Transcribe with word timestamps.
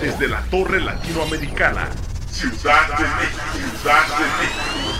desde 0.00 0.28
la 0.28 0.40
Torre 0.42 0.80
Latinoamericana, 0.80 1.88
Ciudad 2.30 2.88
de 2.96 3.04
México, 3.04 3.42
Ciudad 3.52 4.06
de 4.18 4.24
México. 4.40 4.90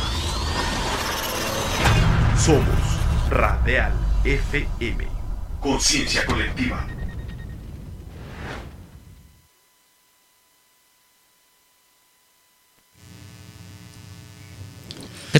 Somos 2.36 3.00
Radial 3.30 3.92
FM. 4.24 5.06
Conciencia 5.60 6.24
colectiva. 6.26 6.86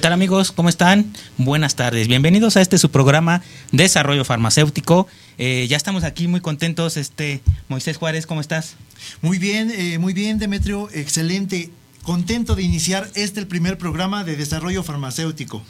¿Qué 0.00 0.04
tal 0.04 0.14
amigos? 0.14 0.50
¿Cómo 0.50 0.70
están? 0.70 1.12
Buenas 1.36 1.76
tardes. 1.76 2.08
Bienvenidos 2.08 2.56
a 2.56 2.62
este 2.62 2.78
su 2.78 2.90
programa 2.90 3.42
Desarrollo 3.70 4.24
Farmacéutico. 4.24 5.06
Eh, 5.36 5.66
ya 5.68 5.76
estamos 5.76 6.04
aquí 6.04 6.26
muy 6.26 6.40
contentos. 6.40 6.96
Este 6.96 7.42
Moisés 7.68 7.98
Juárez, 7.98 8.24
¿cómo 8.26 8.40
estás? 8.40 8.76
Muy 9.20 9.36
bien, 9.38 9.70
eh, 9.70 9.98
muy 9.98 10.14
bien, 10.14 10.38
Demetrio. 10.38 10.88
Excelente. 10.94 11.68
Contento 12.02 12.54
de 12.54 12.62
iniciar 12.62 13.10
este 13.14 13.40
el 13.40 13.46
primer 13.46 13.76
programa 13.76 14.24
de 14.24 14.36
desarrollo 14.36 14.82
farmacéutico. 14.82 15.62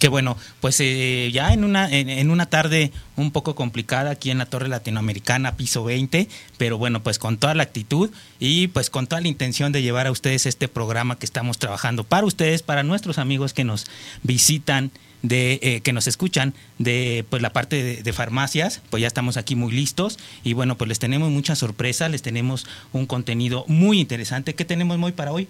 Qué 0.00 0.08
bueno, 0.08 0.38
pues 0.62 0.80
eh, 0.80 1.28
ya 1.30 1.52
en 1.52 1.62
una, 1.62 1.86
en, 1.90 2.30
una 2.30 2.46
tarde 2.46 2.90
un 3.16 3.32
poco 3.32 3.54
complicada 3.54 4.12
aquí 4.12 4.30
en 4.30 4.38
la 4.38 4.46
Torre 4.46 4.66
Latinoamericana, 4.66 5.56
piso 5.56 5.84
20, 5.84 6.26
pero 6.56 6.78
bueno, 6.78 7.02
pues 7.02 7.18
con 7.18 7.36
toda 7.36 7.54
la 7.54 7.64
actitud 7.64 8.10
y 8.38 8.68
pues 8.68 8.88
con 8.88 9.06
toda 9.06 9.20
la 9.20 9.28
intención 9.28 9.72
de 9.72 9.82
llevar 9.82 10.06
a 10.06 10.10
ustedes 10.10 10.46
este 10.46 10.68
programa 10.68 11.18
que 11.18 11.26
estamos 11.26 11.58
trabajando 11.58 12.04
para 12.04 12.24
ustedes, 12.24 12.62
para 12.62 12.82
nuestros 12.82 13.18
amigos 13.18 13.52
que 13.52 13.64
nos 13.64 13.88
visitan 14.22 14.90
de 15.20 15.60
eh, 15.60 15.80
que 15.82 15.92
nos 15.92 16.06
escuchan 16.06 16.54
de 16.78 17.26
pues 17.28 17.42
la 17.42 17.52
parte 17.52 18.02
de, 18.02 18.12
farmacias 18.14 18.80
pues 18.88 19.02
ya 19.02 19.06
estamos 19.06 19.36
aquí 19.36 19.54
muy 19.54 19.70
listos 19.70 20.18
y 20.42 20.54
bueno 20.54 20.78
pues 20.78 20.88
les 20.88 20.98
tenemos 20.98 21.28
mucha 21.28 21.54
sorpresa 21.56 22.08
les 22.08 22.22
tenemos 22.22 22.66
un 22.94 23.04
contenido 23.04 23.66
muy 23.68 24.00
interesante 24.00 24.54
¿qué 24.54 24.64
tenemos 24.64 24.96
muy 24.96 25.12
para 25.12 25.32
hoy? 25.32 25.46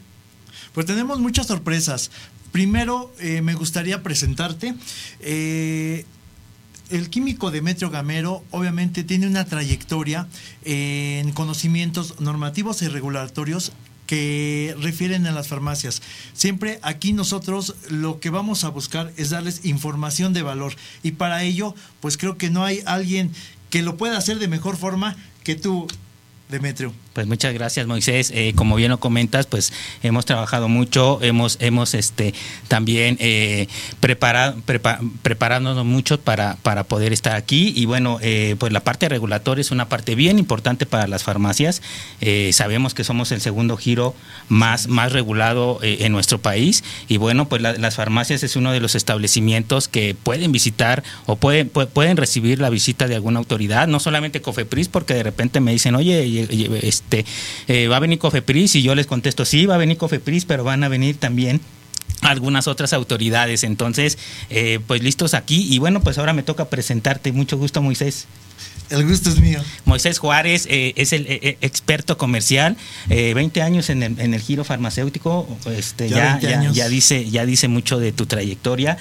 Pues 0.73 0.87
tenemos 0.87 1.20
muchas 1.20 1.46
sorpresas 1.46 2.10
Primero, 2.52 3.12
eh, 3.20 3.43
me 3.43 3.54
gustaría 3.54 4.02
presentarte. 4.02 4.74
Eh, 5.20 6.04
el 6.90 7.09
químico 7.09 7.51
Demetrio 7.51 7.90
Gamero 7.90 8.42
obviamente 8.51 9.04
tiene 9.04 9.29
una 9.29 9.45
trayectoria 9.45 10.26
en 10.65 11.30
conocimientos 11.30 12.20
normativos 12.20 12.82
y 12.82 12.88
regulatorios 12.88 13.73
que 14.10 14.74
refieren 14.80 15.24
a 15.29 15.30
las 15.30 15.46
farmacias. 15.46 16.02
Siempre 16.32 16.80
aquí 16.82 17.12
nosotros 17.12 17.76
lo 17.90 18.18
que 18.18 18.30
vamos 18.30 18.64
a 18.64 18.70
buscar 18.70 19.12
es 19.16 19.30
darles 19.30 19.64
información 19.64 20.32
de 20.32 20.42
valor 20.42 20.74
y 21.04 21.12
para 21.12 21.45
ello 21.45 21.76
pues 22.01 22.16
creo 22.16 22.37
que 22.37 22.51
no 22.51 22.64
hay 22.64 22.80
alguien 22.87 23.30
que 23.70 23.82
lo 23.82 23.96
pueda 23.96 24.18
hacer 24.18 24.40
de 24.40 24.48
mejor 24.48 24.76
forma 24.76 25.16
que 25.45 25.54
tú, 25.54 25.87
Demetrio. 26.48 26.92
Pues 27.13 27.27
muchas 27.27 27.53
gracias 27.55 27.89
Moisés. 27.89 28.30
Eh, 28.33 28.53
como 28.55 28.77
bien 28.77 28.91
lo 28.91 29.01
comentas, 29.01 29.47
pues 29.47 29.73
hemos 30.03 30.27
trabajado 30.27 30.69
mucho, 30.69 31.19
hemos, 31.23 31.57
hemos 31.61 31.95
este, 31.95 32.35
también 32.69 33.16
eh, 33.19 33.66
preparado, 33.99 34.57
preparándonos 35.23 35.85
mucho 35.85 36.21
para, 36.21 36.57
para 36.63 36.85
poder 36.85 37.13
estar 37.13 37.35
aquí. 37.35 37.73
Y 37.75 37.87
bueno, 37.87 38.19
eh, 38.23 38.55
pues 38.61 38.73
la 38.73 38.81
parte 38.81 39.09
regulatoria 39.09 39.61
es 39.61 39.73
una 39.73 39.88
parte 39.88 40.15
bien 40.15 40.38
importante 40.38 40.87
para 40.87 41.09
las 41.09 41.25
farmacias. 41.25 41.83
Eh, 42.21 42.53
sabemos 42.53 42.95
que 42.95 43.03
somos 43.03 43.33
el 43.33 43.41
segundo 43.41 43.77
giro 43.77 44.15
más, 44.49 44.87
más 44.87 45.13
regulado 45.13 45.81
en 45.83 46.13
nuestro 46.13 46.41
país. 46.41 46.85
Y 47.09 47.16
bueno, 47.16 47.49
pues 47.49 47.61
las 47.61 47.97
farmacias 47.97 48.45
es 48.45 48.55
uno 48.55 48.71
de 48.71 48.79
los 48.79 48.95
establecimientos 48.95 49.88
que 49.88 50.15
pueden 50.15 50.53
visitar 50.53 51.03
o 51.27 51.35
pueden, 51.35 51.69
pueden 51.71 52.16
recibir 52.16 52.61
la 52.61 52.71
visita 52.71 53.09
de 53.09 53.16
alguna 53.16 53.41
autoridad, 53.41 53.88
no 53.88 53.99
solamente 53.99 54.41
COFEPRIS, 54.41 54.88
porque 54.88 55.15
de 55.15 55.25
repente 55.25 55.61
me 55.61 55.73
dicen, 55.73 55.97
oye, 55.97 56.47
este, 56.83 56.99
eh, 57.68 57.88
va 57.88 57.96
a 57.96 58.01
venir 58.01 58.18
Cofepris 58.18 58.76
y 58.76 58.82
yo 58.82 58.95
les 58.95 59.06
contesto, 59.06 59.45
sí, 59.45 59.66
va 59.66 59.74
a 59.74 59.79
venir 59.79 59.96
Cofepris, 59.96 60.45
pero 60.45 60.65
van 60.65 60.84
a 60.84 60.88
venir 60.88 61.16
también 61.16 61.60
algunas 62.23 62.68
otras 62.68 62.92
autoridades. 62.92 63.65
Entonces, 63.65 64.19
eh, 64.50 64.81
pues 64.87 65.03
listos 65.03 65.34
aquí. 65.34 65.66
Y 65.72 65.78
bueno, 65.78 66.00
pues 66.00 66.19
ahora 66.19 66.32
me 66.32 66.42
toca 66.42 66.66
presentarte. 66.66 67.32
Mucho 67.32 67.56
gusto, 67.56 67.82
Moisés. 67.82 68.26
El 68.90 69.06
gusto 69.06 69.30
es 69.30 69.40
mío. 69.40 69.60
Moisés 69.84 70.18
Juárez 70.18 70.66
eh, 70.68 70.92
es 70.96 71.12
el 71.12 71.26
eh, 71.28 71.56
experto 71.60 72.18
comercial, 72.18 72.76
20 73.08 73.62
años 73.62 73.90
en 73.90 74.02
el, 74.02 74.40
giro 74.40 74.64
farmacéutico, 74.64 75.46
este, 75.66 76.08
ya, 76.08 76.38
ya, 76.40 76.88
dice, 76.88 77.28
ya 77.28 77.46
dice 77.46 77.68
mucho 77.68 77.98
de 77.98 78.12
tu 78.12 78.26
trayectoria, 78.26 78.98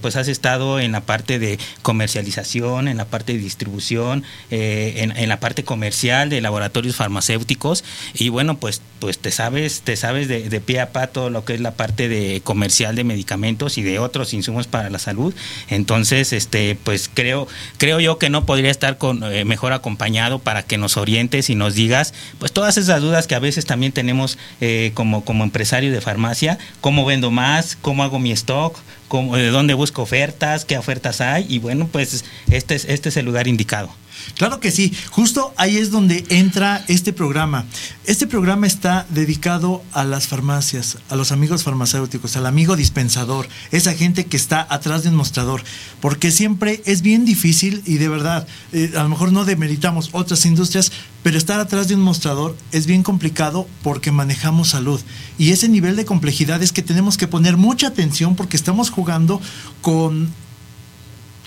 pues 0.00 0.16
has 0.16 0.28
estado 0.28 0.80
en 0.80 0.92
la 0.92 1.00
parte 1.02 1.38
de 1.38 1.58
comercialización, 1.82 2.88
en 2.88 2.96
la 2.96 3.04
parte 3.04 3.32
de 3.32 3.38
distribución, 3.38 4.24
en, 4.50 5.28
la 5.28 5.40
parte 5.40 5.64
comercial 5.64 6.30
de 6.30 6.40
laboratorios 6.40 6.96
farmacéuticos 6.96 7.84
y 8.14 8.28
bueno, 8.28 8.58
pues, 8.58 8.82
pues 8.98 9.18
te 9.18 9.30
sabes, 9.30 9.82
te 9.82 9.96
sabes 9.96 10.28
de, 10.28 10.48
de 10.48 10.60
pie 10.60 10.80
a 10.80 10.92
pato 10.92 11.30
lo 11.30 11.44
que 11.44 11.54
es 11.54 11.60
la 11.60 11.72
parte 11.72 12.08
de 12.08 12.40
comercial 12.42 12.94
de 12.96 13.04
medicamentos 13.04 13.78
y 13.78 13.82
de 13.82 13.98
otros 13.98 14.34
insumos 14.34 14.66
para 14.66 14.90
la 14.90 14.98
salud. 14.98 15.34
Entonces, 15.68 16.32
este, 16.32 16.76
pues 16.82 17.10
creo, 17.12 17.48
creo 17.78 18.00
yo 18.00 18.18
que 18.18 18.30
no 18.30 18.46
podría 18.46 18.70
estar 18.70 18.98
con, 18.98 19.13
eh, 19.22 19.44
mejor 19.44 19.72
acompañado 19.72 20.38
para 20.38 20.62
que 20.62 20.78
nos 20.78 20.96
orientes 20.96 21.50
y 21.50 21.54
nos 21.54 21.74
digas, 21.74 22.14
pues 22.38 22.52
todas 22.52 22.76
esas 22.76 23.00
dudas 23.00 23.26
que 23.26 23.34
a 23.34 23.38
veces 23.38 23.66
también 23.66 23.92
tenemos 23.92 24.38
eh, 24.60 24.92
como, 24.94 25.24
como 25.24 25.44
empresario 25.44 25.92
de 25.92 26.00
farmacia, 26.00 26.58
cómo 26.80 27.04
vendo 27.04 27.30
más, 27.30 27.76
cómo 27.80 28.02
hago 28.02 28.18
mi 28.18 28.32
stock, 28.32 28.76
cómo, 29.08 29.36
de 29.36 29.50
dónde 29.50 29.74
busco 29.74 30.02
ofertas, 30.02 30.64
qué 30.64 30.78
ofertas 30.78 31.20
hay, 31.20 31.46
y 31.48 31.58
bueno, 31.58 31.88
pues 31.90 32.24
este 32.50 32.74
es, 32.74 32.84
este 32.86 33.08
es 33.08 33.16
el 33.16 33.26
lugar 33.26 33.48
indicado. 33.48 33.90
Claro 34.36 34.60
que 34.60 34.70
sí, 34.70 34.92
justo 35.10 35.52
ahí 35.56 35.76
es 35.76 35.90
donde 35.90 36.24
entra 36.28 36.84
este 36.88 37.12
programa. 37.12 37.66
Este 38.06 38.26
programa 38.26 38.66
está 38.66 39.06
dedicado 39.10 39.82
a 39.92 40.04
las 40.04 40.26
farmacias, 40.26 40.98
a 41.08 41.16
los 41.16 41.32
amigos 41.32 41.62
farmacéuticos, 41.62 42.36
al 42.36 42.46
amigo 42.46 42.76
dispensador, 42.76 43.48
esa 43.70 43.94
gente 43.94 44.26
que 44.26 44.36
está 44.36 44.66
atrás 44.68 45.02
de 45.02 45.08
un 45.08 45.14
mostrador, 45.14 45.62
porque 46.00 46.30
siempre 46.30 46.82
es 46.84 47.02
bien 47.02 47.24
difícil 47.24 47.82
y 47.86 47.96
de 47.96 48.08
verdad, 48.08 48.46
eh, 48.72 48.92
a 48.96 49.02
lo 49.02 49.08
mejor 49.08 49.32
no 49.32 49.44
demeritamos 49.44 50.10
otras 50.12 50.44
industrias, 50.46 50.92
pero 51.22 51.38
estar 51.38 51.60
atrás 51.60 51.88
de 51.88 51.94
un 51.94 52.02
mostrador 52.02 52.56
es 52.72 52.86
bien 52.86 53.02
complicado 53.02 53.66
porque 53.82 54.12
manejamos 54.12 54.68
salud. 54.68 55.00
Y 55.38 55.50
ese 55.50 55.68
nivel 55.68 55.96
de 55.96 56.04
complejidad 56.04 56.62
es 56.62 56.72
que 56.72 56.82
tenemos 56.82 57.16
que 57.16 57.28
poner 57.28 57.56
mucha 57.56 57.86
atención 57.88 58.36
porque 58.36 58.56
estamos 58.56 58.90
jugando 58.90 59.40
con 59.80 60.28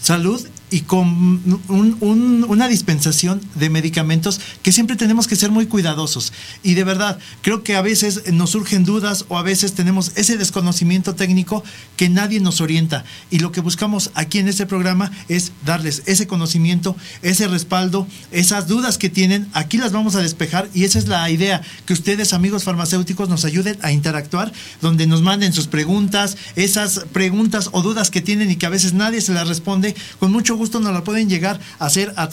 salud 0.01 0.41
y 0.69 0.81
con 0.81 1.61
una 1.67 2.67
dispensación 2.67 3.41
de 3.55 3.69
medicamentos 3.69 4.41
que 4.63 4.71
siempre 4.71 4.95
tenemos 4.95 5.27
que 5.27 5.35
ser 5.35 5.49
muy 5.49 5.67
cuidadosos. 5.67 6.33
Y 6.61 6.73
de 6.73 6.83
verdad, 6.83 7.19
creo 7.41 7.63
que 7.63 7.75
a 7.75 7.81
veces 7.81 8.31
nos 8.33 8.51
surgen 8.51 8.83
dudas 8.83 9.25
o 9.29 9.37
a 9.37 9.43
veces 9.43 9.73
tenemos 9.73 10.11
ese 10.15 10.37
desconocimiento 10.37 11.15
técnico 11.15 11.63
que 11.95 12.09
nadie 12.09 12.39
nos 12.39 12.59
orienta. 12.59 13.05
Y 13.29 13.39
lo 13.39 13.51
que 13.51 13.61
buscamos 13.61 14.11
aquí 14.13 14.39
en 14.39 14.47
este 14.47 14.65
programa 14.65 15.11
es 15.29 15.53
darles 15.65 16.03
ese 16.05 16.27
conocimiento, 16.27 16.97
ese 17.21 17.47
respaldo, 17.47 18.07
esas 18.31 18.67
dudas 18.67 18.97
que 18.97 19.09
tienen, 19.09 19.47
aquí 19.53 19.77
las 19.77 19.93
vamos 19.93 20.15
a 20.15 20.21
despejar 20.21 20.69
y 20.73 20.83
esa 20.83 20.99
es 20.99 21.07
la 21.07 21.29
idea, 21.29 21.61
que 21.85 21.93
ustedes 21.93 22.33
amigos 22.33 22.63
farmacéuticos 22.63 23.29
nos 23.29 23.45
ayuden 23.45 23.77
a 23.81 23.91
interactuar, 23.91 24.51
donde 24.81 25.07
nos 25.07 25.21
manden 25.21 25.53
sus 25.53 25.67
preguntas, 25.67 26.37
esas 26.55 27.05
preguntas 27.13 27.69
o 27.71 27.81
dudas 27.81 28.11
que 28.11 28.21
tienen 28.21 28.51
y 28.51 28.57
que 28.57 28.65
a 28.65 28.69
veces 28.69 28.93
nadie 28.93 29.21
se 29.21 29.33
las 29.33 29.47
responde, 29.47 29.95
con 30.19 30.31
mucho 30.31 30.56
gusto 30.57 30.79
nos 30.79 30.93
la 30.93 31.03
pueden 31.03 31.29
llegar 31.29 31.59
a 31.79 31.85
hacer 31.85 32.13
a, 32.15 32.23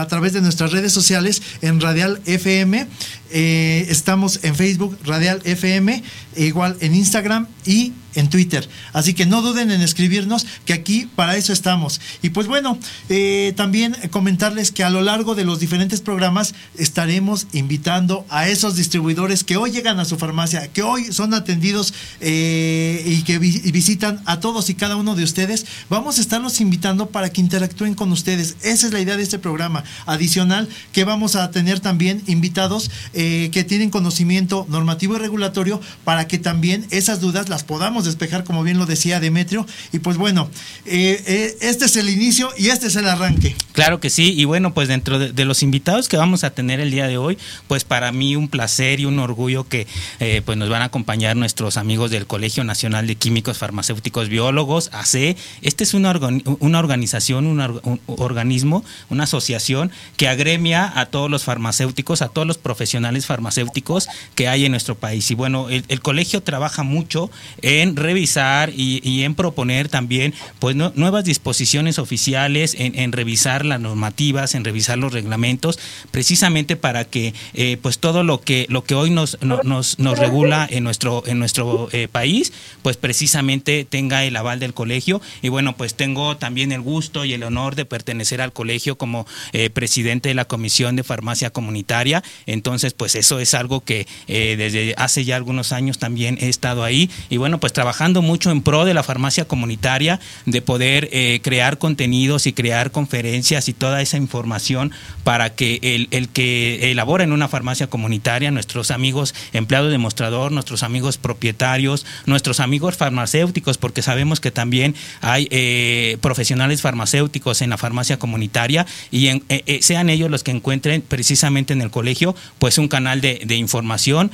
a 0.00 0.06
través 0.06 0.32
de 0.32 0.40
nuestras 0.40 0.72
redes 0.72 0.92
sociales 0.92 1.42
en 1.62 1.80
Radial 1.80 2.20
FM. 2.26 2.86
Eh, 3.30 3.86
estamos 3.88 4.40
en 4.42 4.54
Facebook, 4.54 4.96
Radial 5.04 5.40
FM, 5.44 6.02
igual 6.36 6.76
en 6.80 6.94
Instagram 6.94 7.48
y 7.64 7.92
en 8.14 8.28
Twitter. 8.28 8.68
Así 8.92 9.14
que 9.14 9.26
no 9.26 9.42
duden 9.42 9.70
en 9.70 9.80
escribirnos, 9.80 10.46
que 10.64 10.72
aquí 10.72 11.08
para 11.14 11.36
eso 11.36 11.52
estamos. 11.52 12.00
Y 12.22 12.30
pues 12.30 12.46
bueno, 12.46 12.78
eh, 13.08 13.52
también 13.56 13.96
comentarles 14.10 14.70
que 14.70 14.84
a 14.84 14.90
lo 14.90 15.02
largo 15.02 15.34
de 15.34 15.44
los 15.44 15.60
diferentes 15.60 16.00
programas 16.00 16.54
estaremos 16.78 17.46
invitando 17.52 18.24
a 18.28 18.48
esos 18.48 18.76
distribuidores 18.76 19.44
que 19.44 19.56
hoy 19.56 19.70
llegan 19.70 19.98
a 19.98 20.04
su 20.04 20.16
farmacia, 20.16 20.68
que 20.68 20.82
hoy 20.82 21.12
son 21.12 21.34
atendidos 21.34 21.92
eh, 22.20 23.02
y 23.06 23.22
que 23.22 23.38
visitan 23.38 24.22
a 24.26 24.40
todos 24.40 24.70
y 24.70 24.74
cada 24.74 24.96
uno 24.96 25.14
de 25.14 25.24
ustedes. 25.24 25.66
Vamos 25.90 26.18
a 26.18 26.20
estarlos 26.20 26.60
invitando 26.60 27.06
para 27.06 27.30
que 27.30 27.40
interactúen 27.40 27.94
con 27.94 28.12
ustedes. 28.12 28.56
Esa 28.62 28.86
es 28.86 28.92
la 28.92 29.00
idea 29.00 29.16
de 29.16 29.22
este 29.22 29.38
programa. 29.38 29.84
Adicional, 30.06 30.68
que 30.92 31.04
vamos 31.04 31.36
a 31.36 31.50
tener 31.50 31.80
también 31.80 32.22
invitados 32.26 32.90
eh, 33.12 33.50
que 33.52 33.64
tienen 33.64 33.90
conocimiento 33.90 34.66
normativo 34.68 35.16
y 35.16 35.18
regulatorio 35.18 35.80
para 36.04 36.28
que 36.28 36.38
también 36.38 36.86
esas 36.90 37.20
dudas 37.20 37.48
podamos 37.62 37.84
podemos 37.84 38.06
despejar, 38.06 38.44
como 38.44 38.62
bien 38.62 38.78
lo 38.78 38.86
decía 38.86 39.20
Demetrio. 39.20 39.66
Y 39.92 39.98
pues 39.98 40.16
bueno, 40.16 40.48
eh, 40.86 41.22
eh, 41.26 41.56
este 41.60 41.84
es 41.84 41.96
el 41.96 42.08
inicio 42.08 42.50
y 42.56 42.68
este 42.68 42.86
es 42.86 42.96
el 42.96 43.06
arranque. 43.06 43.54
Claro 43.72 44.00
que 44.00 44.08
sí, 44.08 44.32
y 44.32 44.46
bueno, 44.46 44.72
pues 44.72 44.88
dentro 44.88 45.18
de, 45.18 45.44
los 45.44 45.62
invitados 45.62 46.08
que 46.08 46.16
vamos 46.16 46.44
a 46.44 46.50
tener 46.50 46.80
el 46.80 46.90
día 46.90 47.06
de 47.06 47.18
hoy, 47.18 47.36
pues 47.68 47.84
para 47.84 48.10
mí 48.12 48.36
un 48.36 48.48
placer 48.48 49.00
y 49.00 49.04
un 49.04 49.18
orgullo 49.18 49.68
que 49.68 49.86
eh, 50.20 50.40
pues 50.46 50.56
nos 50.56 50.70
van 50.70 50.80
a 50.80 50.86
acompañar 50.86 51.36
nuestros 51.36 51.76
amigos 51.76 52.10
del 52.10 52.26
Colegio 52.26 52.64
Nacional 52.64 53.06
de 53.06 53.16
Químicos 53.16 53.58
Farmacéuticos 53.58 54.30
Biólogos, 54.30 54.88
AC. 54.92 55.36
Este 55.60 55.84
es 55.84 55.92
una, 55.92 56.18
una 56.60 56.78
organización, 56.78 57.46
un, 57.46 58.00
organismo, 58.06 58.82
una 59.10 59.24
asociación 59.24 59.90
que 60.16 60.28
agremia 60.28 60.90
a 60.98 61.06
todos 61.06 61.30
los 61.30 61.44
farmacéuticos, 61.44 62.22
a 62.22 62.28
todos 62.28 62.46
los 62.46 62.56
profesionales 62.56 63.26
farmacéuticos 63.26 64.08
que 64.34 64.48
hay 64.48 64.64
en 64.64 64.70
nuestro 64.70 64.94
país. 64.94 65.30
Y 65.30 65.34
bueno, 65.34 65.68
el, 65.68 66.00
colegio 66.00 66.42
trabaja 66.42 66.82
mucho 66.82 67.30
en 67.62 67.96
revisar 67.96 68.70
y, 68.74 69.22
en 69.24 69.34
proponer 69.34 69.88
también 69.88 70.34
pues 70.58 70.76
nuevas 70.76 71.24
disposiciones 71.24 71.98
oficiales, 71.98 72.76
en, 72.78 73.12
revisar 73.12 73.64
las 73.64 73.80
normativas, 73.80 74.54
en 74.54 74.64
revisar 74.64 74.98
los 74.98 75.12
reglamentos, 75.12 75.78
precisamente 76.10 76.76
para 76.76 77.04
que 77.04 77.34
eh, 77.54 77.78
pues 77.80 77.98
todo 77.98 78.22
lo 78.22 78.40
que 78.40 78.66
lo 78.68 78.84
que 78.84 78.94
hoy 78.94 79.10
nos, 79.10 79.38
nos, 79.42 79.98
nos 79.98 80.18
regula 80.18 80.66
en 80.70 80.84
nuestro 80.84 81.22
en 81.26 81.38
nuestro 81.38 81.88
eh, 81.92 82.08
país, 82.10 82.52
pues 82.82 82.96
precisamente 82.96 83.84
tenga 83.84 84.24
el 84.24 84.36
aval 84.36 84.60
del 84.60 84.74
colegio. 84.74 85.20
Y 85.42 85.48
bueno, 85.48 85.76
pues 85.76 85.94
tengo 85.94 86.36
también 86.36 86.72
el 86.72 86.80
gusto 86.80 87.24
y 87.24 87.32
el 87.32 87.42
honor 87.42 87.74
de 87.76 87.84
pertenecer 87.84 88.40
al 88.40 88.52
colegio 88.52 88.96
como 88.96 89.26
eh, 89.52 89.70
presidente 89.70 90.28
de 90.28 90.34
la 90.34 90.44
Comisión 90.44 90.96
de 90.96 91.04
Farmacia 91.04 91.50
Comunitaria. 91.50 92.22
Entonces, 92.46 92.92
pues 92.92 93.14
eso 93.14 93.38
es 93.38 93.54
algo 93.54 93.80
que 93.80 94.06
desde 94.26 94.94
hace 94.96 95.24
ya 95.24 95.36
algunos 95.36 95.72
años 95.72 95.98
también 95.98 96.38
he 96.40 96.48
estado 96.48 96.84
ahí. 96.84 97.10
Y 97.34 97.36
bueno, 97.36 97.58
pues 97.58 97.72
trabajando 97.72 98.22
mucho 98.22 98.50
en 98.50 98.62
pro 98.62 98.84
de 98.84 98.94
la 98.94 99.02
farmacia 99.02 99.46
comunitaria, 99.46 100.20
de 100.46 100.62
poder 100.62 101.10
crear 101.42 101.78
contenidos 101.78 102.46
y 102.46 102.52
crear 102.52 102.90
conferencias 102.90 103.68
y 103.68 103.72
toda 103.72 104.00
esa 104.02 104.16
información 104.16 104.92
para 105.24 105.50
que 105.50 105.80
el, 105.82 106.08
el 106.10 106.28
que 106.28 106.90
elabora 106.90 107.24
en 107.24 107.32
una 107.32 107.48
farmacia 107.48 107.88
comunitaria, 107.88 108.50
nuestros 108.50 108.90
amigos 108.90 109.34
empleados 109.52 109.90
de 109.90 109.98
mostrador, 109.98 110.52
nuestros 110.52 110.82
amigos 110.82 111.18
propietarios, 111.18 112.06
nuestros 112.26 112.60
amigos 112.60 112.96
farmacéuticos, 112.96 113.78
porque 113.78 114.02
sabemos 114.02 114.40
que 114.40 114.50
también 114.50 114.94
hay 115.20 115.48
eh, 115.50 116.18
profesionales 116.20 116.82
farmacéuticos 116.82 117.62
en 117.62 117.70
la 117.70 117.78
farmacia 117.78 118.18
comunitaria 118.18 118.86
y 119.10 119.28
eh, 119.28 119.42
eh, 119.48 119.78
sean 119.82 120.10
ellos 120.10 120.30
los 120.30 120.42
que 120.42 120.50
encuentren 120.50 121.02
precisamente 121.02 121.72
en 121.72 121.80
el 121.80 121.90
colegio 121.90 122.34
pues 122.58 122.78
un 122.78 122.88
canal 122.88 123.20
de, 123.20 123.42
de 123.44 123.56
información 123.56 124.30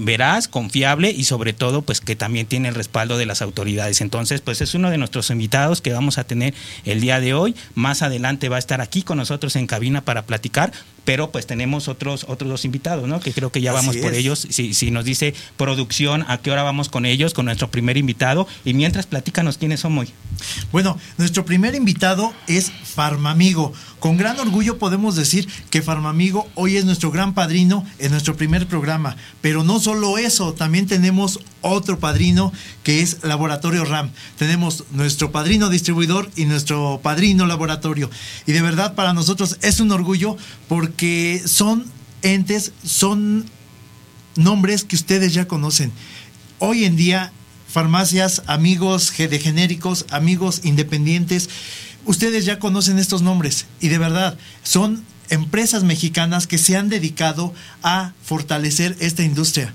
veraz, 0.00 0.48
confiable 0.48 1.10
y 1.10 1.24
sobre 1.24 1.52
todo 1.52 1.82
pues 1.82 2.00
que 2.00 2.16
también 2.16 2.29
tiene 2.46 2.68
el 2.68 2.74
respaldo 2.74 3.18
de 3.18 3.26
las 3.26 3.42
autoridades. 3.42 4.00
Entonces 4.00 4.40
pues 4.40 4.60
es 4.60 4.74
uno 4.74 4.90
de 4.90 4.98
nuestros 4.98 5.30
invitados 5.30 5.80
que 5.80 5.92
vamos 5.92 6.18
a 6.18 6.24
tener 6.24 6.54
el 6.84 7.00
día 7.00 7.20
de 7.20 7.34
hoy. 7.34 7.54
Más 7.74 8.02
adelante 8.02 8.48
va 8.48 8.56
a 8.56 8.60
estar 8.60 8.80
aquí 8.80 9.02
con 9.02 9.18
nosotros 9.18 9.56
en 9.56 9.66
cabina 9.66 10.00
para 10.02 10.22
platicar 10.22 10.72
pero 11.04 11.30
pues 11.32 11.46
tenemos 11.46 11.88
otros 11.88 12.24
otros 12.28 12.50
dos 12.50 12.64
invitados, 12.64 13.08
¿no? 13.08 13.20
Que 13.20 13.32
creo 13.32 13.50
que 13.50 13.60
ya 13.60 13.72
vamos 13.72 13.96
por 13.96 14.14
ellos. 14.14 14.46
Si, 14.50 14.74
si 14.74 14.90
nos 14.90 15.04
dice 15.04 15.34
producción, 15.56 16.24
¿a 16.28 16.38
qué 16.38 16.50
hora 16.50 16.62
vamos 16.62 16.88
con 16.88 17.06
ellos, 17.06 17.34
con 17.34 17.46
nuestro 17.46 17.70
primer 17.70 17.96
invitado? 17.96 18.46
Y 18.64 18.74
mientras, 18.74 19.06
platícanos 19.06 19.58
quiénes 19.58 19.80
son 19.80 19.98
hoy. 19.98 20.08
Bueno, 20.72 20.98
nuestro 21.18 21.44
primer 21.44 21.74
invitado 21.74 22.32
es 22.46 22.70
Farmamigo. 22.70 23.72
Con 24.00 24.16
gran 24.16 24.40
orgullo 24.40 24.78
podemos 24.78 25.14
decir 25.14 25.46
que 25.68 25.82
Farmamigo 25.82 26.48
hoy 26.54 26.78
es 26.78 26.86
nuestro 26.86 27.10
gran 27.10 27.34
padrino 27.34 27.84
en 27.98 28.10
nuestro 28.10 28.34
primer 28.34 28.66
programa. 28.66 29.14
Pero 29.42 29.62
no 29.62 29.78
solo 29.78 30.16
eso, 30.16 30.54
también 30.54 30.86
tenemos 30.86 31.38
otro 31.60 31.98
padrino 31.98 32.50
que 32.82 33.02
es 33.02 33.18
Laboratorio 33.22 33.84
RAM. 33.84 34.10
Tenemos 34.38 34.84
nuestro 34.92 35.32
padrino 35.32 35.68
distribuidor 35.68 36.30
y 36.34 36.46
nuestro 36.46 37.00
padrino 37.02 37.46
laboratorio. 37.46 38.10
Y 38.46 38.52
de 38.52 38.62
verdad 38.62 38.94
para 38.94 39.12
nosotros 39.12 39.58
es 39.60 39.80
un 39.80 39.92
orgullo 39.92 40.38
porque 40.66 41.42
son 41.44 41.84
entes, 42.22 42.72
son 42.82 43.44
nombres 44.34 44.84
que 44.84 44.96
ustedes 44.96 45.34
ya 45.34 45.46
conocen. 45.46 45.92
Hoy 46.58 46.84
en 46.84 46.96
día, 46.96 47.32
farmacias, 47.68 48.42
amigos 48.46 49.12
de 49.16 49.38
genéricos, 49.38 50.06
amigos 50.10 50.62
independientes, 50.64 51.50
ustedes 52.04 52.44
ya 52.44 52.58
conocen 52.58 52.98
estos 52.98 53.22
nombres 53.22 53.66
y 53.80 53.88
de 53.88 53.98
verdad 53.98 54.38
son 54.62 55.04
empresas 55.28 55.84
mexicanas 55.84 56.46
que 56.46 56.58
se 56.58 56.76
han 56.76 56.88
dedicado 56.88 57.54
a 57.82 58.12
fortalecer 58.22 58.96
esta 59.00 59.22
industria. 59.22 59.72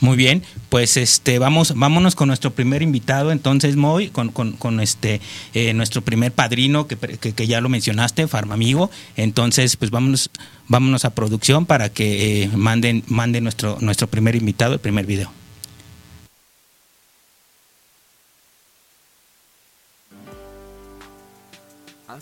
Muy 0.00 0.16
bien, 0.16 0.44
pues 0.68 0.96
este 0.96 1.40
vamos, 1.40 1.72
vámonos 1.74 2.14
con 2.14 2.28
nuestro 2.28 2.52
primer 2.52 2.82
invitado, 2.82 3.32
entonces 3.32 3.74
Moy, 3.74 4.10
con, 4.10 4.30
con, 4.30 4.80
este 4.80 5.20
eh, 5.54 5.74
nuestro 5.74 6.02
primer 6.02 6.30
padrino 6.30 6.86
que, 6.86 6.96
que, 6.96 7.46
ya 7.48 7.60
lo 7.60 7.68
mencionaste, 7.68 8.28
Farmamigo. 8.28 8.92
Entonces, 9.16 9.76
pues 9.76 9.90
vámonos, 9.90 10.30
vámonos 10.68 11.04
a 11.04 11.10
producción 11.10 11.66
para 11.66 11.88
que 11.88 12.44
eh, 12.44 12.50
manden, 12.54 13.02
manden 13.08 13.42
nuestro, 13.42 13.76
nuestro 13.80 14.06
primer 14.06 14.36
invitado, 14.36 14.74
el 14.74 14.80
primer 14.80 15.04
video. 15.04 15.32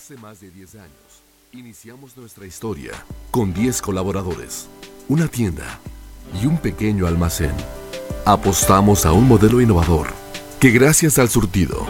Hace 0.07 0.17
más 0.19 0.41
de 0.41 0.53
10 0.53 0.77
años 0.77 1.23
iniciamos 1.51 2.17
nuestra 2.17 2.47
historia 2.47 2.93
con 3.33 3.53
10 3.53 3.83
colaboradores, 3.83 4.69
una 5.09 5.27
tienda 5.27 5.81
y 6.41 6.47
un 6.47 6.59
pequeño 6.59 7.09
almacén. 7.09 7.51
Apostamos 8.25 9.05
a 9.05 9.11
un 9.11 9.27
modelo 9.27 9.61
innovador 9.61 10.07
que 10.61 10.71
gracias 10.71 11.19
al 11.19 11.29
surtido, 11.29 11.85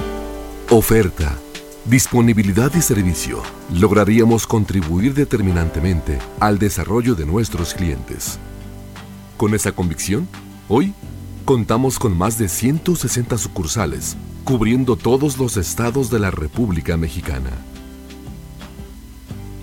oferta, 0.71 1.37
disponibilidad 1.85 2.73
y 2.75 2.81
servicio 2.81 3.43
lograríamos 3.71 4.47
contribuir 4.47 5.13
determinantemente 5.13 6.19
al 6.41 6.59
desarrollo 6.59 7.17
de 7.17 7.27
nuestros 7.27 7.75
clientes. 7.75 8.39
Con 9.37 9.55
esa 9.55 9.73
convicción, 9.73 10.27
hoy 10.71 10.95
contamos 11.45 11.99
con 11.99 12.17
más 12.17 12.39
de 12.39 12.49
160 12.49 13.37
sucursales 13.37 14.17
cubriendo 14.45 14.97
todos 14.97 15.37
los 15.37 15.59
estados 15.59 16.09
de 16.09 16.19
la 16.19 16.31
República 16.31 16.97
Mexicana. 16.97 17.51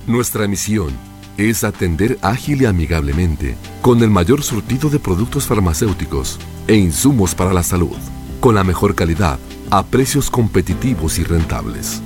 Nuestra 0.08 0.50
misión 0.50 0.92
es 1.38 1.64
atender 1.64 2.20
ágil 2.22 2.64
y 2.64 2.66
amigablemente, 2.66 3.56
con 3.82 4.04
el 4.04 4.10
mayor 4.10 4.44
surtido 4.44 4.90
de 4.90 5.00
productos 5.00 5.48
farmacéuticos 5.48 6.40
e 6.68 6.76
insumos 6.76 7.34
para 7.34 7.54
la 7.54 7.64
salud, 7.64 7.96
con 8.42 8.56
la 8.56 8.66
mejor 8.66 8.96
calidad, 8.96 9.40
a 9.72 9.82
precios 9.84 10.30
competitivos 10.30 11.20
y 11.20 11.24
rentables. 11.24 12.02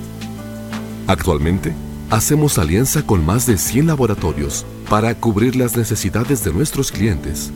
Actualmente, 1.08 1.74
hacemos 2.08 2.58
alianza 2.58 3.04
con 3.04 3.26
más 3.26 3.46
de 3.46 3.58
100 3.58 3.88
laboratorios 3.88 4.64
para 4.88 5.12
cubrir 5.16 5.56
las 5.56 5.76
necesidades 5.76 6.44
de 6.44 6.52
nuestros 6.52 6.92
clientes 6.92 7.50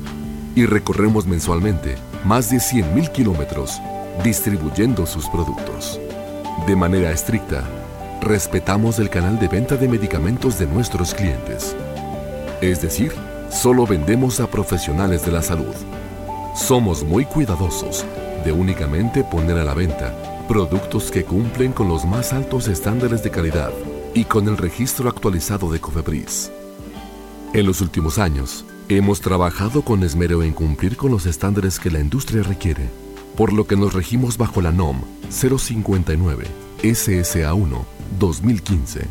y 0.57 0.67
recorremos 0.67 1.25
mensualmente 1.25 1.95
más 2.25 2.51
de 2.51 2.57
100.000 2.57 3.13
kilómetros 3.13 3.81
distribuyendo 4.25 5.07
sus 5.07 5.29
productos. 5.29 6.01
De 6.67 6.75
manera 6.75 7.13
estricta, 7.13 7.65
respetamos 8.23 9.01
el 9.01 9.11
canal 9.11 9.41
de 9.41 9.49
venta 9.49 9.77
de 9.77 9.89
medicamentos 9.89 10.57
de 10.57 10.67
nuestros 10.67 11.13
clientes. 11.13 11.75
Es 12.61 12.81
decir, 12.81 13.13
solo 13.51 13.85
vendemos 13.85 14.39
a 14.39 14.47
profesionales 14.47 15.27
de 15.27 15.33
la 15.33 15.43
salud. 15.43 15.75
Somos 16.55 17.03
muy 17.03 17.25
cuidadosos 17.25 18.07
de 18.45 18.53
únicamente 18.53 19.25
poner 19.25 19.59
a 19.59 19.65
la 19.65 19.75
venta 19.75 20.15
productos 20.47 21.11
que 21.11 21.25
cumplen 21.25 21.73
con 21.73 21.89
los 21.89 22.05
más 22.05 22.33
altos 22.33 22.69
estándares 22.69 23.25
de 23.25 23.31
calidad 23.31 23.73
y 24.15 24.25
con 24.25 24.47
el 24.47 24.57
registro 24.57 25.09
actualizado 25.09 25.73
de 25.73 25.81
Cofepris. 25.81 26.53
En 27.55 27.67
los 27.67 27.81
últimos 27.81 28.19
años, 28.19 28.65
hemos 28.89 29.21
trabajado 29.21 29.83
con 29.83 30.05
esmero 30.05 30.45
en 30.45 30.53
cumplir 30.53 30.97
con 30.97 31.11
los 31.11 31.27
estándares 31.27 31.81
que 31.81 31.91
la 31.91 31.99
industria 31.99 32.45
requiere, 32.45 32.89
por 33.37 33.53
lo 33.53 33.67
que 33.67 33.77
nos 33.77 33.95
regimos 33.95 34.39
bajo 34.39 34.63
la 34.63 34.71
NOM 34.71 35.01
059 35.29 36.47
SSA1 36.83 37.92
2015, 38.19 39.07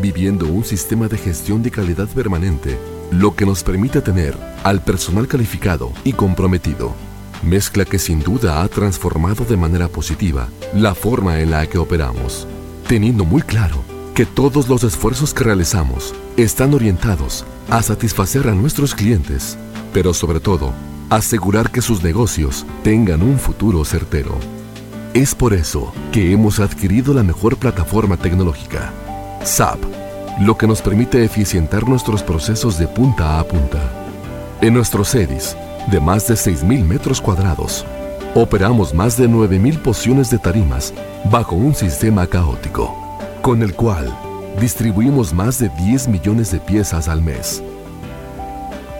viviendo 0.00 0.46
un 0.46 0.64
sistema 0.64 1.08
de 1.08 1.18
gestión 1.18 1.62
de 1.62 1.70
calidad 1.70 2.08
permanente, 2.08 2.78
lo 3.10 3.34
que 3.34 3.46
nos 3.46 3.62
permite 3.62 4.00
tener 4.00 4.36
al 4.62 4.82
personal 4.82 5.26
calificado 5.26 5.92
y 6.04 6.12
comprometido, 6.12 6.94
mezcla 7.42 7.84
que 7.84 7.98
sin 7.98 8.20
duda 8.20 8.62
ha 8.62 8.68
transformado 8.68 9.44
de 9.44 9.56
manera 9.56 9.88
positiva 9.88 10.48
la 10.74 10.94
forma 10.94 11.40
en 11.40 11.50
la 11.50 11.66
que 11.66 11.78
operamos, 11.78 12.46
teniendo 12.86 13.24
muy 13.24 13.42
claro 13.42 13.82
que 14.14 14.26
todos 14.26 14.68
los 14.68 14.84
esfuerzos 14.84 15.32
que 15.32 15.44
realizamos 15.44 16.14
están 16.36 16.74
orientados 16.74 17.44
a 17.70 17.82
satisfacer 17.82 18.48
a 18.48 18.54
nuestros 18.54 18.94
clientes, 18.94 19.56
pero 19.92 20.12
sobre 20.12 20.40
todo, 20.40 20.72
asegurar 21.08 21.70
que 21.70 21.82
sus 21.82 22.02
negocios 22.02 22.66
tengan 22.82 23.22
un 23.22 23.38
futuro 23.38 23.84
certero. 23.84 24.38
Es 25.12 25.34
por 25.34 25.54
eso 25.54 25.92
que 26.12 26.32
hemos 26.32 26.60
adquirido 26.60 27.12
la 27.12 27.24
mejor 27.24 27.56
plataforma 27.56 28.16
tecnológica, 28.16 28.92
SAP, 29.42 29.80
lo 30.40 30.56
que 30.56 30.68
nos 30.68 30.80
permite 30.80 31.24
eficientar 31.24 31.88
nuestros 31.88 32.22
procesos 32.22 32.78
de 32.78 32.86
punta 32.86 33.40
a 33.40 33.44
punta. 33.44 33.90
En 34.60 34.72
nuestros 34.72 35.08
sedis, 35.08 35.56
de 35.90 35.98
más 35.98 36.28
de 36.28 36.34
6.000 36.34 36.84
metros 36.84 37.20
cuadrados, 37.20 37.84
operamos 38.36 38.94
más 38.94 39.16
de 39.16 39.28
9.000 39.28 39.82
pociones 39.82 40.30
de 40.30 40.38
tarimas 40.38 40.94
bajo 41.28 41.56
un 41.56 41.74
sistema 41.74 42.28
caótico, 42.28 42.94
con 43.42 43.62
el 43.62 43.74
cual 43.74 44.16
distribuimos 44.60 45.34
más 45.34 45.58
de 45.58 45.70
10 45.70 46.06
millones 46.06 46.52
de 46.52 46.60
piezas 46.60 47.08
al 47.08 47.20
mes. 47.20 47.64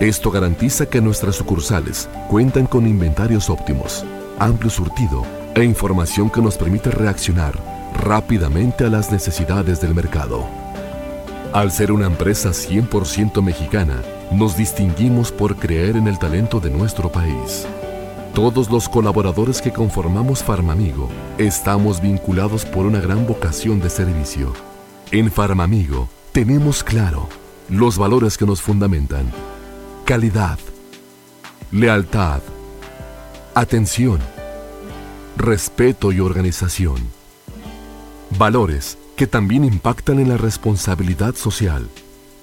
Esto 0.01 0.33
garantiza 0.33 0.87
que 0.87 1.01
nuestras 1.01 1.37
sucursales 1.37 2.09
cuentan 2.29 2.67
con 2.67 2.89
inventarios 2.89 3.49
óptimos, 3.49 4.05
amplio 4.41 4.71
surtido 4.71 5.40
e 5.55 5.65
información 5.65 6.31
que 6.31 6.41
nos 6.41 6.57
permite 6.57 6.91
reaccionar 6.91 7.55
rápidamente 7.95 8.85
a 8.85 8.89
las 8.89 9.11
necesidades 9.11 9.81
del 9.81 9.95
mercado. 9.95 10.47
Al 11.53 11.73
ser 11.73 11.91
una 11.91 12.07
empresa 12.07 12.51
100% 12.51 13.43
mexicana, 13.43 14.03
nos 14.31 14.57
distinguimos 14.57 15.33
por 15.33 15.57
creer 15.57 15.97
en 15.97 16.07
el 16.07 16.19
talento 16.19 16.61
de 16.61 16.71
nuestro 16.71 17.11
país. 17.11 17.67
Todos 18.35 18.71
los 18.71 18.89
colaboradores 18.89 19.61
que 19.61 19.73
conformamos 19.73 20.45
Farmamigo 20.45 21.09
estamos 21.37 22.01
vinculados 22.01 22.65
por 22.65 22.87
una 22.87 23.01
gran 23.01 23.27
vocación 23.27 23.81
de 23.81 23.91
servicio. 23.91 24.53
En 25.11 25.33
Farmamigo 25.33 26.09
tenemos 26.31 26.85
claro 26.85 27.29
los 27.69 27.99
valores 27.99 28.39
que 28.39 28.47
nos 28.47 28.63
fundamentan. 28.63 29.33
Calidad, 30.05 30.59
lealtad, 31.73 32.41
atención, 33.55 34.21
respeto 35.41 36.13
y 36.13 36.21
organización. 36.21 36.99
Valores 38.39 38.99
que 39.17 39.27
también 39.27 39.65
impactan 39.65 40.21
en 40.21 40.29
la 40.29 40.37
responsabilidad 40.37 41.35
social, 41.35 41.89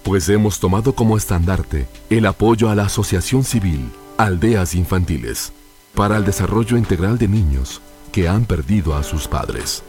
pues 0.03 0.29
hemos 0.29 0.59
tomado 0.59 0.93
como 0.93 1.17
estandarte 1.17 1.87
el 2.09 2.25
apoyo 2.25 2.69
a 2.69 2.75
la 2.75 2.85
asociación 2.85 3.43
civil 3.43 3.89
Aldeas 4.17 4.75
Infantiles 4.75 5.53
para 5.95 6.17
el 6.17 6.25
desarrollo 6.25 6.77
integral 6.77 7.17
de 7.17 7.27
niños 7.27 7.81
que 8.11 8.27
han 8.27 8.45
perdido 8.45 8.95
a 8.95 9.03
sus 9.03 9.27
padres. 9.27 9.83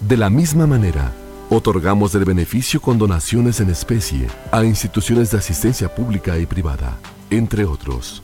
De 0.00 0.16
la 0.16 0.30
misma 0.30 0.66
manera, 0.66 1.12
otorgamos 1.50 2.14
el 2.14 2.24
beneficio 2.24 2.80
con 2.80 2.98
donaciones 2.98 3.60
en 3.60 3.70
especie 3.70 4.26
a 4.50 4.64
instituciones 4.64 5.30
de 5.30 5.38
asistencia 5.38 5.94
pública 5.94 6.38
y 6.38 6.46
privada, 6.46 6.98
entre 7.30 7.64
otros. 7.64 8.22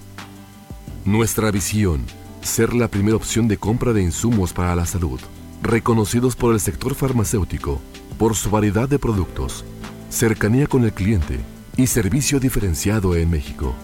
Nuestra 1.05 1.51
visión, 1.51 2.05
ser 2.43 2.75
la 2.75 2.89
primera 2.89 3.17
opción 3.17 3.49
de 3.49 3.59
compra 3.59 3.93
de 3.93 4.03
insumos 4.03 4.53
para 4.53 4.75
la 4.75 4.87
salud, 4.87 5.21
reconocidos 5.63 6.37
por 6.37 6.55
el 6.55 6.61
sector 6.61 6.95
farmacéutico 6.95 7.81
por 8.19 8.35
su 8.35 8.51
variedad 8.51 8.89
de 8.89 8.99
productos, 8.99 9.65
cercanía 10.11 10.67
con 10.67 10.85
el 10.85 10.93
cliente 10.93 11.41
y 11.77 11.87
servicio 11.87 12.41
diferenciado 12.41 13.15
en 13.17 13.31
México. 13.31 13.75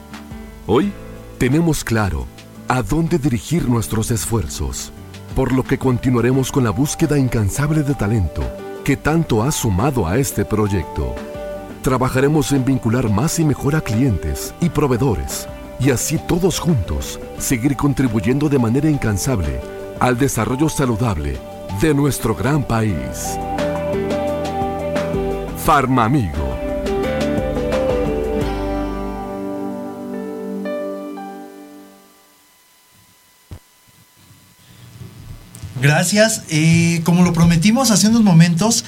Hoy 0.66 0.92
tenemos 1.38 1.84
claro 1.84 2.26
a 2.68 2.82
dónde 2.82 3.18
dirigir 3.18 3.68
nuestros 3.68 4.10
esfuerzos, 4.10 4.92
por 5.34 5.52
lo 5.52 5.62
que 5.62 5.78
continuaremos 5.78 6.50
con 6.50 6.64
la 6.64 6.70
búsqueda 6.70 7.18
incansable 7.18 7.82
de 7.82 7.94
talento 7.94 8.42
que 8.84 8.96
tanto 8.96 9.42
ha 9.42 9.52
sumado 9.52 10.06
a 10.06 10.18
este 10.18 10.44
proyecto. 10.44 11.14
Trabajaremos 11.82 12.52
en 12.52 12.64
vincular 12.64 13.10
más 13.10 13.38
y 13.38 13.44
mejor 13.44 13.76
a 13.76 13.80
clientes 13.80 14.54
y 14.60 14.68
proveedores 14.68 15.48
y 15.78 15.90
así 15.90 16.18
todos 16.18 16.58
juntos 16.58 17.20
seguir 17.38 17.76
contribuyendo 17.76 18.48
de 18.48 18.58
manera 18.58 18.88
incansable 18.88 19.60
al 20.00 20.18
desarrollo 20.18 20.68
saludable 20.68 21.38
de 21.80 21.94
nuestro 21.94 22.34
gran 22.34 22.62
país. 22.62 23.38
Farmamigo 25.64 26.46
Gracias. 35.86 36.42
Eh, 36.48 37.00
como 37.04 37.22
lo 37.22 37.32
prometimos 37.32 37.90
hace 37.90 38.08
unos 38.08 38.22
momentos, 38.22 38.84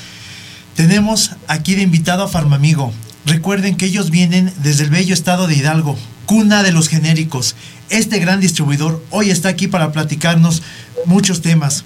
tenemos 0.74 1.32
aquí 1.46 1.74
de 1.74 1.82
invitado 1.82 2.24
a 2.24 2.28
Farmamigo. 2.28 2.92
Recuerden 3.24 3.76
que 3.76 3.86
ellos 3.86 4.10
vienen 4.10 4.52
desde 4.62 4.84
el 4.84 4.90
bello 4.90 5.14
estado 5.14 5.46
de 5.46 5.54
Hidalgo, 5.54 5.96
cuna 6.28 6.62
de 6.62 6.72
los 6.72 6.88
genéricos. 6.88 7.56
Este 7.88 8.18
gran 8.18 8.38
distribuidor 8.38 9.02
hoy 9.08 9.30
está 9.30 9.48
aquí 9.48 9.66
para 9.66 9.92
platicarnos 9.92 10.62
muchos 11.06 11.40
temas. 11.40 11.84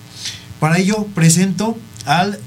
Para 0.59 0.79
ello 0.79 1.07
presento 1.15 1.79
al 2.07 2.41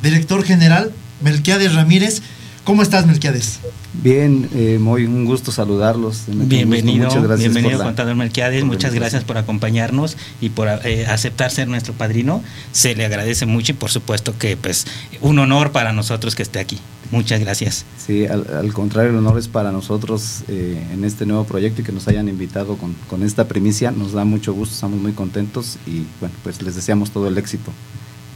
director 0.00 0.44
general 0.44 0.92
Melquiades 1.22 1.74
Ramírez. 1.74 2.22
¿Cómo 2.62 2.82
estás, 2.82 3.06
Melquiades? 3.06 3.58
Bien, 4.02 4.48
eh, 4.54 4.78
muy 4.80 5.04
un 5.04 5.24
gusto 5.24 5.52
saludarlos. 5.52 6.24
Bienvenido, 6.26 7.08
bienvenido 7.36 7.82
contador 7.82 8.16
Melquiades, 8.16 8.64
muchas 8.64 8.92
gracias 8.92 9.24
por 9.24 9.38
acompañarnos 9.38 10.16
y 10.40 10.48
por 10.50 10.68
eh, 10.84 11.06
aceptar 11.06 11.50
ser 11.50 11.68
nuestro 11.68 11.94
padrino. 11.94 12.42
Se 12.72 12.94
le 12.96 13.04
agradece 13.04 13.46
mucho 13.46 13.72
y 13.72 13.74
por 13.76 13.90
supuesto 13.90 14.36
que 14.36 14.56
pues 14.56 14.86
un 15.20 15.38
honor 15.38 15.70
para 15.70 15.92
nosotros 15.92 16.34
que 16.34 16.42
esté 16.42 16.58
aquí. 16.58 16.78
Muchas 17.10 17.38
gracias. 17.38 17.84
Sí, 18.04 18.26
al, 18.26 18.72
contrario, 18.72 19.10
el 19.10 19.16
honor 19.18 19.38
es 19.38 19.46
para 19.46 19.70
nosotros 19.70 20.42
eh, 20.48 20.82
en 20.92 21.04
este 21.04 21.26
nuevo 21.26 21.44
proyecto 21.44 21.82
y 21.82 21.84
que 21.84 21.92
nos 21.92 22.08
hayan 22.08 22.28
invitado 22.28 22.76
con, 22.76 22.94
con 23.08 23.22
esta 23.22 23.46
primicia. 23.46 23.92
Nos 23.92 24.12
da 24.12 24.24
mucho 24.24 24.52
gusto, 24.52 24.74
estamos 24.74 25.00
muy 25.00 25.12
contentos 25.12 25.78
y 25.86 26.02
bueno, 26.18 26.34
pues 26.42 26.60
les 26.62 26.74
deseamos 26.74 27.12
todo 27.12 27.28
el 27.28 27.38
éxito 27.38 27.70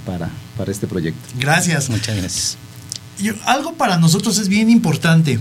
para, 0.06 0.30
para 0.56 0.70
este 0.70 0.86
proyecto. 0.86 1.20
Gracias. 1.40 1.90
Muchas 1.90 2.16
gracias 2.16 2.67
algo 3.44 3.74
para 3.74 3.98
nosotros 3.98 4.38
es 4.38 4.48
bien 4.48 4.70
importante, 4.70 5.38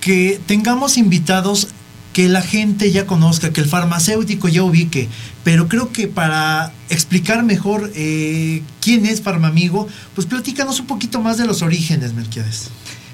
que 0.00 0.40
tengamos 0.46 0.96
invitados 0.96 1.68
que 2.12 2.28
la 2.28 2.42
gente 2.42 2.90
ya 2.90 3.06
conozca, 3.06 3.52
que 3.52 3.60
el 3.60 3.68
farmacéutico 3.68 4.48
ya 4.48 4.62
ubique, 4.64 5.08
pero 5.44 5.68
creo 5.68 5.92
que 5.92 6.08
para 6.08 6.72
explicar 6.88 7.44
mejor 7.44 7.92
eh, 7.94 8.62
quién 8.80 9.06
es 9.06 9.22
Farmamigo, 9.22 9.86
pues 10.14 10.26
platícanos 10.26 10.80
un 10.80 10.86
poquito 10.86 11.20
más 11.20 11.38
de 11.38 11.46
los 11.46 11.62
orígenes, 11.62 12.14
Melquiades. 12.14 12.70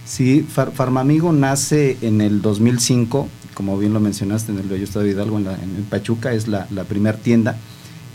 Sí, 0.06 0.46
Farmamigo 0.74 1.32
nace 1.32 1.98
en 2.00 2.20
el 2.20 2.40
2005, 2.40 3.28
como 3.52 3.78
bien 3.78 3.92
lo 3.92 4.00
mencionaste, 4.00 4.52
en 4.52 4.58
el 4.58 4.68
Bello 4.68 4.84
Estado 4.84 5.04
de 5.04 5.12
Hidalgo, 5.12 5.38
en, 5.38 5.86
Pachuca, 5.90 6.32
es 6.32 6.48
la, 6.48 6.66
la 6.70 6.84
primera 6.84 7.18
tienda. 7.18 7.58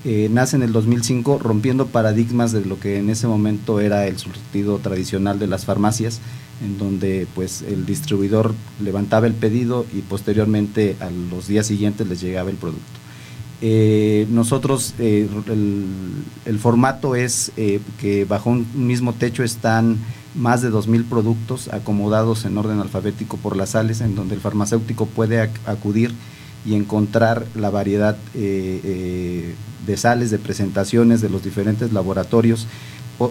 Eh, 0.05 0.29
nace 0.31 0.55
en 0.55 0.63
el 0.63 0.71
2005 0.71 1.39
rompiendo 1.39 1.87
paradigmas 1.87 2.53
de 2.53 2.63
lo 2.63 2.79
que 2.79 2.99
en 2.99 3.09
ese 3.09 3.27
momento 3.27 3.81
era 3.81 4.07
el 4.07 4.17
surtido 4.17 4.77
tradicional 4.79 5.39
de 5.39 5.47
las 5.47 5.65
farmacias, 5.65 6.21
en 6.63 6.77
donde 6.77 7.27
pues 7.35 7.61
el 7.63 7.85
distribuidor 7.85 8.53
levantaba 8.81 9.27
el 9.27 9.33
pedido 9.33 9.85
y 9.93 9.99
posteriormente 10.01 10.95
a 11.01 11.09
los 11.09 11.47
días 11.47 11.67
siguientes 11.67 12.07
les 12.07 12.21
llegaba 12.21 12.49
el 12.49 12.55
producto. 12.55 12.85
Eh, 13.61 14.25
nosotros, 14.29 14.93
eh, 14.99 15.27
el, 16.45 16.59
formato 16.59 17.15
es 17.15 17.51
que 17.99 18.23
bajo 18.23 18.51
un 18.51 18.65
mismo 18.75 19.11
techo 19.11 19.43
están 19.43 19.97
más 20.33 20.61
de 20.61 20.71
2.000 20.71 21.09
productos 21.09 21.67
acomodados 21.73 22.45
en 22.45 22.57
orden 22.57 22.79
alfabético 22.79 23.35
por 23.35 23.57
las 23.57 23.71
sales, 23.71 23.99
en 23.99 24.15
donde 24.15 24.35
el 24.35 24.41
farmacéutico 24.41 25.07
puede 25.07 25.41
acudir 25.41 26.13
y 26.65 26.75
encontrar 26.75 27.45
la 27.55 27.69
variedad 27.69 28.17
de 28.33 29.97
sales, 29.97 30.31
de 30.31 30.39
presentaciones 30.39 31.21
de 31.21 31.29
los 31.29 31.43
diferentes 31.43 31.91
laboratorios. 31.93 32.67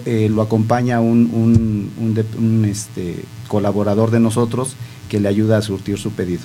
Eh, 0.05 0.29
lo 0.31 0.43
acompaña 0.43 1.01
un, 1.01 2.67
este, 2.69 3.25
colaborador 3.49 4.11
de 4.11 4.21
nosotros 4.21 4.75
que 5.09 5.19
le 5.19 5.29
ayuda 5.29 5.59
a 5.59 5.63
surtir 5.63 5.99
su 5.99 6.11
pedido. 6.11 6.43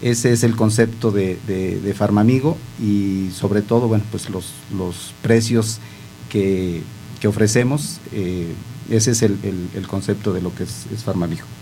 Ese 0.00 0.32
es 0.32 0.42
el 0.44 0.56
concepto 0.56 1.10
de, 1.10 1.38
de, 1.46 1.94
Farmamigo 1.94 2.56
y 2.80 3.30
sobre 3.32 3.62
todo, 3.62 3.88
bueno, 3.88 4.04
pues 4.10 4.28
los, 4.30 5.12
precios 5.22 5.78
que, 6.30 6.82
ofrecemos 7.26 7.98
eh, 8.12 8.46
ese 8.90 9.10
es 9.12 9.22
el, 9.22 9.36
concepto 9.86 10.32
de 10.32 10.40
lo 10.40 10.54
que 10.54 10.64
es, 10.64 10.86
es 10.92 11.04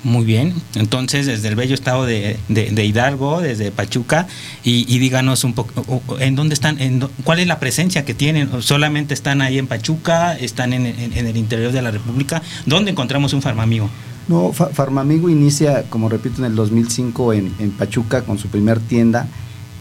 Muy 0.03 0.25
bien, 0.25 0.55
entonces 0.75 1.27
desde 1.27 1.49
el 1.49 1.57
bello 1.57 1.75
estado 1.75 2.05
de, 2.05 2.39
Hidalgo, 2.49 3.41
desde 3.41 3.71
Pachuca, 3.71 4.27
y, 4.63 4.99
díganos 4.99 5.45
un 5.45 5.55
poco, 5.55 6.19
¿en 6.19 6.35
dónde 6.35 6.55
están? 6.55 6.81
En, 6.81 7.01
¿Cuál 7.25 7.41
es 7.41 7.47
la 7.47 7.61
presencia 7.61 8.05
que 8.05 8.15
tienen? 8.15 8.51
¿Solamente 8.63 9.15
están 9.15 9.43
ahí 9.43 9.59
en 9.59 9.67
Pachuca? 9.67 10.37
¿Están 10.37 10.73
en, 10.73 10.87
el 10.87 11.37
interior 11.37 11.73
de 11.73 11.83
la 11.83 11.91
República? 11.91 12.43
¿Dónde 12.67 12.91
encontramos 12.91 13.33
un 13.33 13.43
Farmamigo? 13.43 13.89
No, 14.29 14.53
Farmamigo 14.53 15.29
inicia, 15.29 15.85
como 15.91 16.09
repito, 16.09 16.39
en 16.39 16.47
el 16.47 16.55
2005 16.55 17.33
en, 17.35 17.55
en 17.59 17.71
Pachuca 17.73 18.23
con 18.23 18.39
su 18.39 18.49
primer 18.49 18.81
tienda 18.81 19.29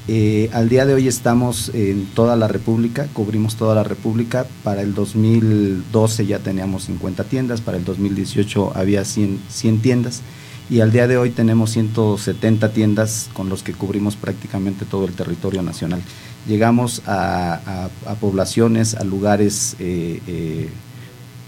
eh, 0.07 0.49
al 0.53 0.69
día 0.69 0.85
de 0.85 0.93
hoy 0.93 1.07
estamos 1.07 1.69
en 1.73 2.05
toda 2.07 2.35
la 2.35 2.47
República, 2.47 3.07
cubrimos 3.13 3.55
toda 3.55 3.75
la 3.75 3.83
República. 3.83 4.45
Para 4.63 4.81
el 4.81 4.93
2012 4.93 6.25
ya 6.25 6.39
teníamos 6.39 6.83
50 6.85 7.23
tiendas, 7.25 7.61
para 7.61 7.77
el 7.77 7.85
2018 7.85 8.73
había 8.75 9.05
100, 9.05 9.39
100 9.49 9.81
tiendas 9.81 10.21
y 10.69 10.79
al 10.79 10.91
día 10.91 11.07
de 11.07 11.17
hoy 11.17 11.29
tenemos 11.29 11.71
170 11.71 12.71
tiendas 12.71 13.29
con 13.33 13.49
los 13.49 13.63
que 13.63 13.73
cubrimos 13.73 14.15
prácticamente 14.15 14.85
todo 14.85 15.05
el 15.05 15.13
territorio 15.13 15.61
nacional. 15.61 16.01
Llegamos 16.47 17.01
a, 17.05 17.89
poblaciones, 18.19 18.95
a 18.95 19.03
lugares 19.03 19.75
eh, 19.79 20.19
eh, 20.27 20.69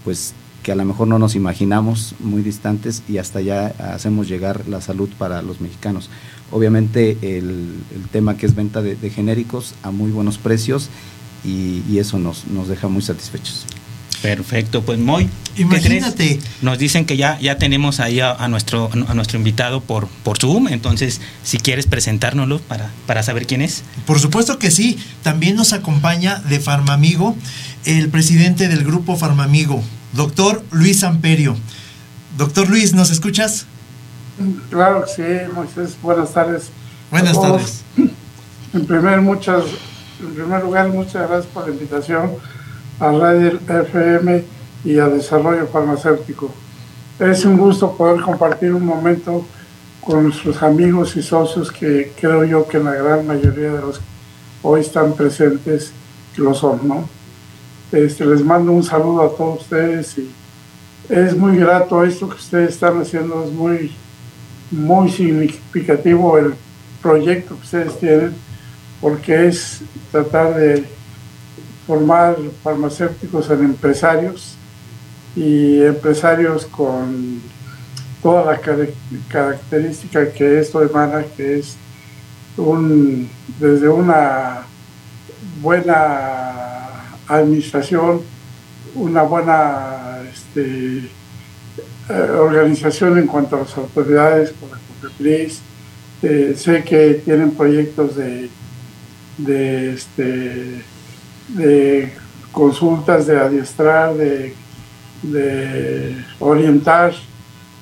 pues 0.04 0.34
que 0.62 0.72
a 0.72 0.74
lo 0.74 0.84
mejor 0.84 1.06
no 1.06 1.18
nos 1.18 1.36
imaginamos, 1.36 2.14
muy 2.18 2.42
distantes, 2.42 3.02
y 3.08 3.18
hasta 3.18 3.38
allá 3.38 3.68
hacemos 3.94 4.26
llegar 4.28 4.66
la 4.68 4.80
salud 4.80 5.08
para 5.16 5.40
los 5.40 5.60
mexicanos. 5.60 6.10
Obviamente 6.50 7.18
el, 7.22 7.74
tema 8.12 8.36
que 8.36 8.46
es 8.46 8.54
venta 8.54 8.82
de, 8.82 9.10
genéricos 9.10 9.74
a 9.82 9.90
muy 9.90 10.10
buenos 10.10 10.38
precios 10.38 10.88
y, 11.44 11.98
eso 11.98 12.18
nos, 12.18 12.46
nos 12.46 12.68
deja 12.68 12.88
muy 12.88 13.02
satisfechos. 13.02 13.66
Perfecto, 14.22 14.82
pues 14.82 14.98
muy. 14.98 15.28
Imagínate. 15.56 16.40
Nos 16.62 16.78
dicen 16.78 17.04
que 17.04 17.16
ya, 17.16 17.38
ya 17.40 17.58
tenemos 17.58 18.00
ahí 18.00 18.20
a, 18.20 18.48
nuestro, 18.48 18.90
a 19.08 19.14
nuestro 19.14 19.38
invitado 19.38 19.80
por, 19.80 20.08
por 20.08 20.38
Zoom, 20.38 20.68
entonces 20.68 21.20
si 21.42 21.58
quieres 21.58 21.86
presentárnoslo 21.86 22.58
para, 22.60 22.90
para 23.06 23.22
saber 23.22 23.46
quién 23.46 23.62
es. 23.62 23.82
Por 24.06 24.18
supuesto 24.18 24.58
que 24.58 24.70
sí. 24.70 24.98
También 25.22 25.56
nos 25.56 25.72
acompaña 25.72 26.38
de 26.48 26.60
Farmamigo 26.60 27.36
el 27.84 28.08
presidente 28.08 28.68
del 28.68 28.84
grupo 28.84 29.16
Farmamigo, 29.16 29.82
doctor 30.12 30.64
Luis 30.72 31.04
Amperio. 31.04 31.56
Doctor 32.36 32.68
Luis, 32.68 32.92
¿nos 32.94 33.10
escuchas? 33.10 33.66
Claro 34.70 35.04
que 35.04 35.10
sí, 35.10 35.52
Moisés. 35.54 35.96
Buenas 36.02 36.32
tardes. 36.32 36.70
Buenas 37.10 37.40
tardes. 37.40 37.84
En 38.74 38.86
primer, 38.86 39.20
muchas, 39.20 39.64
en 40.20 40.34
primer 40.34 40.62
lugar, 40.62 40.88
muchas 40.88 41.28
gracias 41.28 41.46
por 41.46 41.66
la 41.66 41.72
invitación 41.72 42.32
a 43.00 43.12
Radio 43.12 43.58
FM 43.68 44.44
y 44.84 44.98
a 44.98 45.08
Desarrollo 45.08 45.66
Farmacéutico. 45.66 46.50
Es 47.18 47.44
un 47.44 47.56
gusto 47.56 47.96
poder 47.96 48.20
compartir 48.20 48.74
un 48.74 48.84
momento 48.84 49.46
con 50.00 50.24
nuestros 50.24 50.62
amigos 50.62 51.16
y 51.16 51.22
socios 51.22 51.72
que 51.72 52.12
creo 52.20 52.44
yo 52.44 52.68
que 52.68 52.78
la 52.78 52.92
gran 52.92 53.26
mayoría 53.26 53.72
de 53.72 53.80
los 53.80 53.98
que 53.98 54.04
hoy 54.62 54.80
están 54.80 55.14
presentes 55.14 55.92
lo 56.36 56.54
son, 56.54 56.86
¿no? 56.86 57.08
Este, 57.92 58.26
les 58.26 58.44
mando 58.44 58.72
un 58.72 58.82
saludo 58.82 59.22
a 59.22 59.36
todos 59.36 59.62
ustedes 59.62 60.18
y 60.18 60.30
es 61.08 61.36
muy 61.36 61.56
grato 61.56 62.04
esto 62.04 62.28
que 62.28 62.36
ustedes 62.36 62.70
están 62.70 63.00
haciendo, 63.00 63.44
es 63.44 63.52
muy, 63.52 63.92
muy 64.70 65.10
significativo 65.10 66.38
el 66.38 66.54
proyecto 67.02 67.56
que 67.56 67.62
ustedes 67.62 67.98
tienen, 67.98 68.34
porque 69.00 69.46
es 69.48 69.82
tratar 70.10 70.54
de 70.54 70.84
formar 71.86 72.36
farmacéuticos 72.62 73.48
en 73.50 73.64
empresarios 73.64 74.56
y 75.36 75.82
empresarios 75.82 76.66
con 76.66 77.40
toda 78.22 78.52
la 78.52 78.60
característica 79.28 80.32
que 80.32 80.58
esto 80.58 80.82
emana, 80.82 81.24
que 81.36 81.60
es 81.60 81.76
un, 82.56 83.28
desde 83.60 83.88
una 83.88 84.62
buena 85.62 87.02
administración, 87.28 88.22
una 88.94 89.22
buena 89.22 90.22
este, 90.32 91.08
eh, 92.08 92.12
organización 92.12 93.18
en 93.18 93.26
cuanto 93.26 93.56
a 93.56 93.60
las 93.60 93.76
autoridades, 93.76 94.52
con 94.52 94.70
la 94.70 94.78
COFEPRIS. 94.78 95.60
Eh, 96.22 96.54
sé 96.56 96.84
que 96.84 97.14
tienen 97.24 97.50
proyectos 97.50 98.16
de, 98.16 98.48
de 99.38 99.92
este, 99.92 100.82
consultas, 102.52 103.26
de 103.26 103.38
adiestrar, 103.38 104.14
de, 104.14 104.54
orientar 106.38 107.12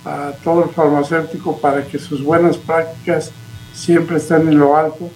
a 0.04 0.32
todo 0.42 0.64
el 0.64 0.70
farmacéutico 0.70 1.58
para 1.58 1.84
que 1.84 1.98
sus 1.98 2.22
buenas 2.22 2.56
prácticas 2.56 3.30
siempre 3.74 4.16
estén 4.16 4.48
en 4.48 4.58
lo 4.58 4.76
alto 4.76 5.10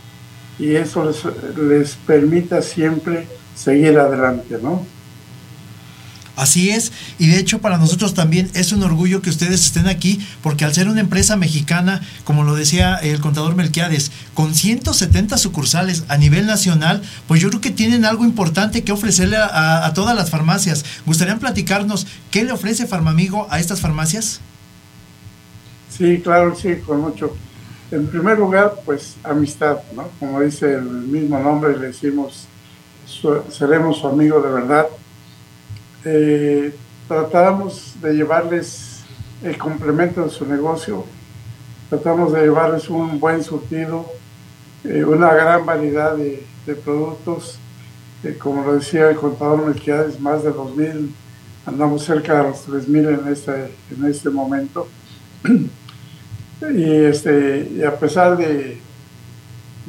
y 0.58 0.74
eso 0.74 1.04
les, 1.04 1.24
les 1.56 1.96
permita 1.96 2.60
siempre 2.60 3.26
seguir 3.54 3.98
adelante, 3.98 4.58
¿no? 4.62 4.84
Así 6.38 6.70
es, 6.70 6.92
y 7.18 7.26
de 7.26 7.38
hecho 7.40 7.60
para 7.60 7.78
nosotros 7.78 8.14
también 8.14 8.48
es 8.54 8.70
un 8.70 8.84
orgullo 8.84 9.22
que 9.22 9.30
ustedes 9.30 9.66
estén 9.66 9.88
aquí, 9.88 10.24
porque 10.40 10.64
al 10.64 10.72
ser 10.72 10.88
una 10.88 11.00
empresa 11.00 11.36
mexicana, 11.36 12.00
como 12.22 12.44
lo 12.44 12.54
decía 12.54 12.94
el 12.94 13.18
contador 13.18 13.56
Melquiades, 13.56 14.12
con 14.34 14.54
170 14.54 15.36
sucursales 15.36 16.04
a 16.06 16.16
nivel 16.16 16.46
nacional, 16.46 17.02
pues 17.26 17.40
yo 17.40 17.48
creo 17.48 17.60
que 17.60 17.72
tienen 17.72 18.04
algo 18.04 18.24
importante 18.24 18.84
que 18.84 18.92
ofrecerle 18.92 19.36
a, 19.36 19.92
todas 19.96 20.14
las 20.14 20.30
farmacias. 20.30 20.84
¿Gustarían 21.06 21.40
platicarnos 21.40 22.06
qué 22.30 22.44
le 22.44 22.52
ofrece 22.52 22.86
Farmamigo 22.86 23.48
a 23.50 23.58
estas 23.58 23.80
farmacias? 23.80 24.40
Sí, 25.90 26.20
claro, 26.22 26.54
sí, 26.54 26.76
con 26.86 27.00
mucho. 27.00 27.36
En 27.90 28.06
primer 28.06 28.38
lugar, 28.38 28.74
pues 28.84 29.16
amistad, 29.24 29.78
¿no? 29.96 30.08
Como 30.20 30.40
dice 30.40 30.74
el 30.74 30.84
mismo 30.84 31.40
nombre, 31.40 31.76
le 31.76 31.88
decimos, 31.88 32.46
seremos 33.50 33.98
su 33.98 34.06
amigo 34.06 34.40
de 34.40 34.52
verdad 34.52 34.86
eh, 36.10 36.74
tratamos 37.06 37.96
de 38.00 38.14
llevarles 38.14 39.02
el 39.42 39.58
complemento 39.58 40.24
de 40.24 40.30
su 40.30 40.46
negocio, 40.46 41.04
tratamos 41.90 42.32
de 42.32 42.42
llevarles 42.42 42.88
un 42.88 43.20
buen 43.20 43.42
surtido, 43.44 44.06
eh, 44.84 45.04
una 45.04 45.34
gran 45.34 45.66
variedad 45.66 46.16
de, 46.16 46.44
productos, 46.84 47.58
eh, 48.24 48.36
como 48.38 48.62
lo 48.62 48.74
decía 48.74 49.10
el 49.10 49.16
contador 49.16 49.66
Melquiades, 49.66 50.20
más 50.20 50.42
de 50.42 50.52
2.000, 50.52 51.10
andamos 51.66 52.04
cerca 52.04 52.42
de 52.42 52.50
los 52.50 52.68
3.000 52.68 53.20
en 53.20 53.32
este, 53.32 53.72
en 53.90 54.04
este 54.04 54.30
momento. 54.30 54.86
y, 56.74 56.90
este, 57.04 57.86
a 57.86 57.94
pesar 57.98 58.36
de, 58.36 58.78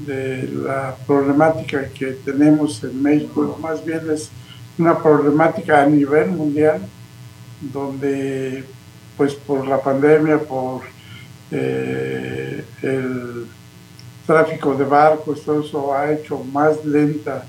de 0.06 0.50
la 0.54 0.96
problemática 1.06 1.90
que 1.90 2.08
tenemos 2.26 2.84
en 2.84 3.02
México, 3.02 3.58
más 3.62 3.84
bien 3.84 4.10
es 4.12 4.32
una 4.80 4.98
problemática 4.98 5.84
a 5.84 5.86
nivel 5.86 6.32
mundial 6.32 6.82
donde 7.62 8.64
pues 9.18 9.36
por 9.36 9.68
la 9.68 9.82
pandemia, 9.82 10.40
por 10.40 10.82
eh, 11.52 12.64
el 12.82 13.46
tráfico 14.26 14.74
de 14.76 14.86
barcos, 14.86 15.42
todo 15.44 15.62
eso 15.62 15.94
ha 15.94 16.12
hecho 16.12 16.40
más 16.40 16.86
lenta 16.86 17.44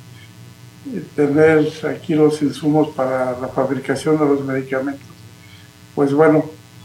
tener 1.15 1.71
aquí 1.89 2.15
los 2.15 2.43
insumos 2.43 2.89
para 2.89 3.39
la 3.39 3.49
fabricación 3.49 4.19
de 4.19 4.25
los 4.25 4.45
medicamentos. 4.45 5.07
Pues 5.95 6.13
bueno, 6.13 6.45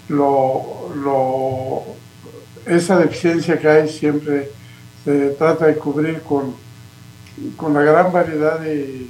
lo, 0.10 1.84
esa 2.66 3.00
deficiencia 3.00 3.58
que 3.58 3.68
hay 3.68 3.90
siempre 3.90 4.52
se 5.04 5.30
trata 5.30 5.66
de 5.66 5.76
cubrir 5.78 6.22
con, 6.22 6.54
con 7.56 7.74
la 7.74 7.82
gran 7.82 8.12
variedad 8.12 8.60
de 8.60 9.08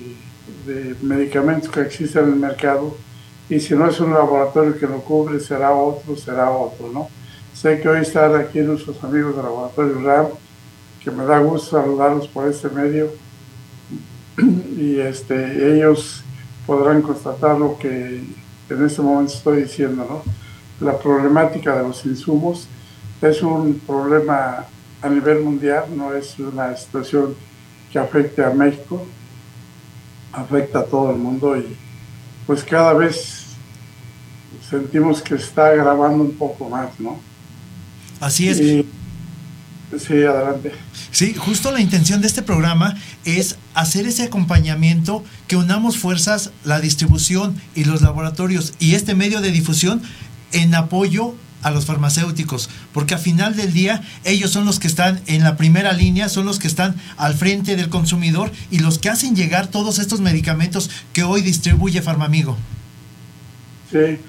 de 0.65 0.95
medicamentos 1.01 1.69
que 1.69 1.81
existen 1.81 2.25
en 2.25 2.33
el 2.33 2.39
mercado 2.39 2.95
y 3.49 3.59
si 3.59 3.75
no 3.75 3.87
es 3.87 3.99
un 3.99 4.13
laboratorio 4.13 4.77
que 4.77 4.87
lo 4.87 5.01
cubre, 5.01 5.39
será 5.39 5.71
otro, 5.71 6.15
será 6.15 6.49
otro, 6.49 6.89
¿no? 6.91 7.07
Sé 7.53 7.79
que 7.79 7.87
hoy 7.87 8.01
están 8.01 8.35
aquí 8.35 8.59
nuestros 8.59 9.03
amigos 9.03 9.35
del 9.35 9.45
laboratorio 9.45 10.01
RAM, 10.01 10.27
que 11.03 11.11
me 11.11 11.25
da 11.25 11.39
gusto 11.39 11.79
saludarlos 11.79 12.27
por 12.27 12.47
este 12.47 12.69
medio 12.69 13.11
y 14.37 14.99
este, 14.99 15.75
ellos 15.75 16.23
podrán 16.65 17.03
constatar 17.03 17.57
lo 17.57 17.77
que 17.77 18.23
en 18.69 18.85
este 18.85 19.01
momento 19.01 19.33
estoy 19.33 19.61
diciendo, 19.63 20.05
¿no? 20.09 20.85
La 20.85 20.97
problemática 20.97 21.77
de 21.77 21.83
los 21.83 22.03
insumos 22.05 22.67
es 23.21 23.41
un 23.43 23.79
problema 23.85 24.65
a 25.01 25.09
nivel 25.09 25.41
mundial, 25.41 25.85
no 25.95 26.13
es 26.13 26.37
una 26.39 26.75
situación 26.75 27.35
que 27.91 27.99
afecte 27.99 28.43
a 28.43 28.49
México, 28.49 29.05
afecta 30.35 30.79
a 30.79 30.85
todo 30.85 31.11
el 31.11 31.17
mundo 31.17 31.57
y 31.57 31.65
pues 32.45 32.63
cada 32.63 32.93
vez 32.93 33.45
sentimos 34.69 35.21
que 35.21 35.35
está 35.35 35.71
grabando 35.71 36.23
un 36.23 36.33
poco 36.33 36.69
más, 36.69 36.99
¿no? 36.99 37.19
Así 38.19 38.49
es. 38.49 38.57
sí, 38.57 40.23
adelante. 40.23 40.71
Sí, 41.11 41.33
justo 41.33 41.71
la 41.71 41.81
intención 41.81 42.21
de 42.21 42.27
este 42.27 42.41
programa 42.41 42.95
es 43.23 43.57
hacer 43.73 44.05
ese 44.05 44.23
acompañamiento, 44.23 45.23
que 45.47 45.55
unamos 45.55 45.97
fuerzas, 45.97 46.51
la 46.63 46.79
distribución 46.79 47.55
y 47.73 47.85
los 47.85 48.01
laboratorios 48.01 48.73
y 48.79 48.95
este 48.95 49.15
medio 49.15 49.41
de 49.41 49.51
difusión 49.51 50.01
en 50.51 50.75
apoyo 50.75 51.35
a 51.65 51.71
los 51.71 51.87
farmacéuticos, 51.87 52.69
porque 52.93 53.15
a 53.15 53.17
final 53.17 53.55
del 53.55 53.73
día 53.73 54.03
ellos 54.23 54.51
son 54.51 54.65
los 54.65 54.79
que 54.79 54.85
están 54.85 55.19
en 55.25 55.43
la 55.43 55.57
primera 55.57 55.93
línea, 55.93 56.29
son 56.29 56.45
los 56.45 56.59
que 56.59 56.67
están 56.67 56.95
al 57.17 57.33
frente 57.33 57.75
del 57.75 57.89
consumidor 57.89 58.51
y 58.69 58.79
los 58.79 58.99
que 58.99 59.09
hacen 59.09 59.35
llegar 59.35 59.65
todos 59.65 59.97
estos 59.97 60.21
medicamentos 60.21 60.91
que 61.11 61.23
hoy 61.23 61.41
distribuye 61.41 62.03
Farmamigo. 62.03 62.55
Sí, 63.91 64.19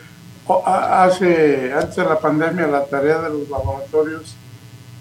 hace, 0.65 1.75
antes 1.75 1.97
de 1.97 2.05
la 2.05 2.19
pandemia 2.19 2.69
la 2.69 2.87
tarea 2.87 3.19
de 3.19 3.29
los 3.29 3.51
laboratorios, 3.51 4.35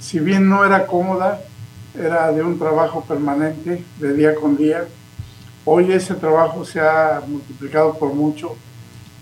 si 0.02 0.20
bien 0.20 0.50
no 0.50 0.66
era 0.66 0.88
cómoda, 0.88 1.40
era 1.98 2.34
de 2.34 2.44
un 2.44 2.60
trabajo 2.60 3.02
permanente, 3.06 3.82
de 3.98 4.14
día 4.14 4.36
con 4.36 4.58
día. 4.58 4.86
Hoy 5.64 5.94
ese 5.94 6.16
trabajo 6.16 6.66
se 6.66 6.82
ha 6.82 7.22
multiplicado 7.26 7.98
por 7.98 8.14
mucho 8.14 8.58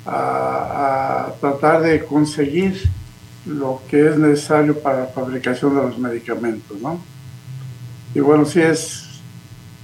a, 0.04 1.28
a 1.28 1.34
tratar 1.39 1.84
de 1.84 2.04
conseguir 2.04 2.89
lo 3.45 3.82
que 3.89 4.10
es 4.10 4.17
necesario 4.17 4.79
para 4.79 5.01
la 5.01 5.06
fabricación 5.08 5.75
de 5.75 5.82
los 5.84 5.97
medicamentos, 5.97 6.79
¿no? 6.79 6.99
Y 8.15 8.19
bueno, 8.19 8.45
si 8.45 8.62
es, 8.62 9.19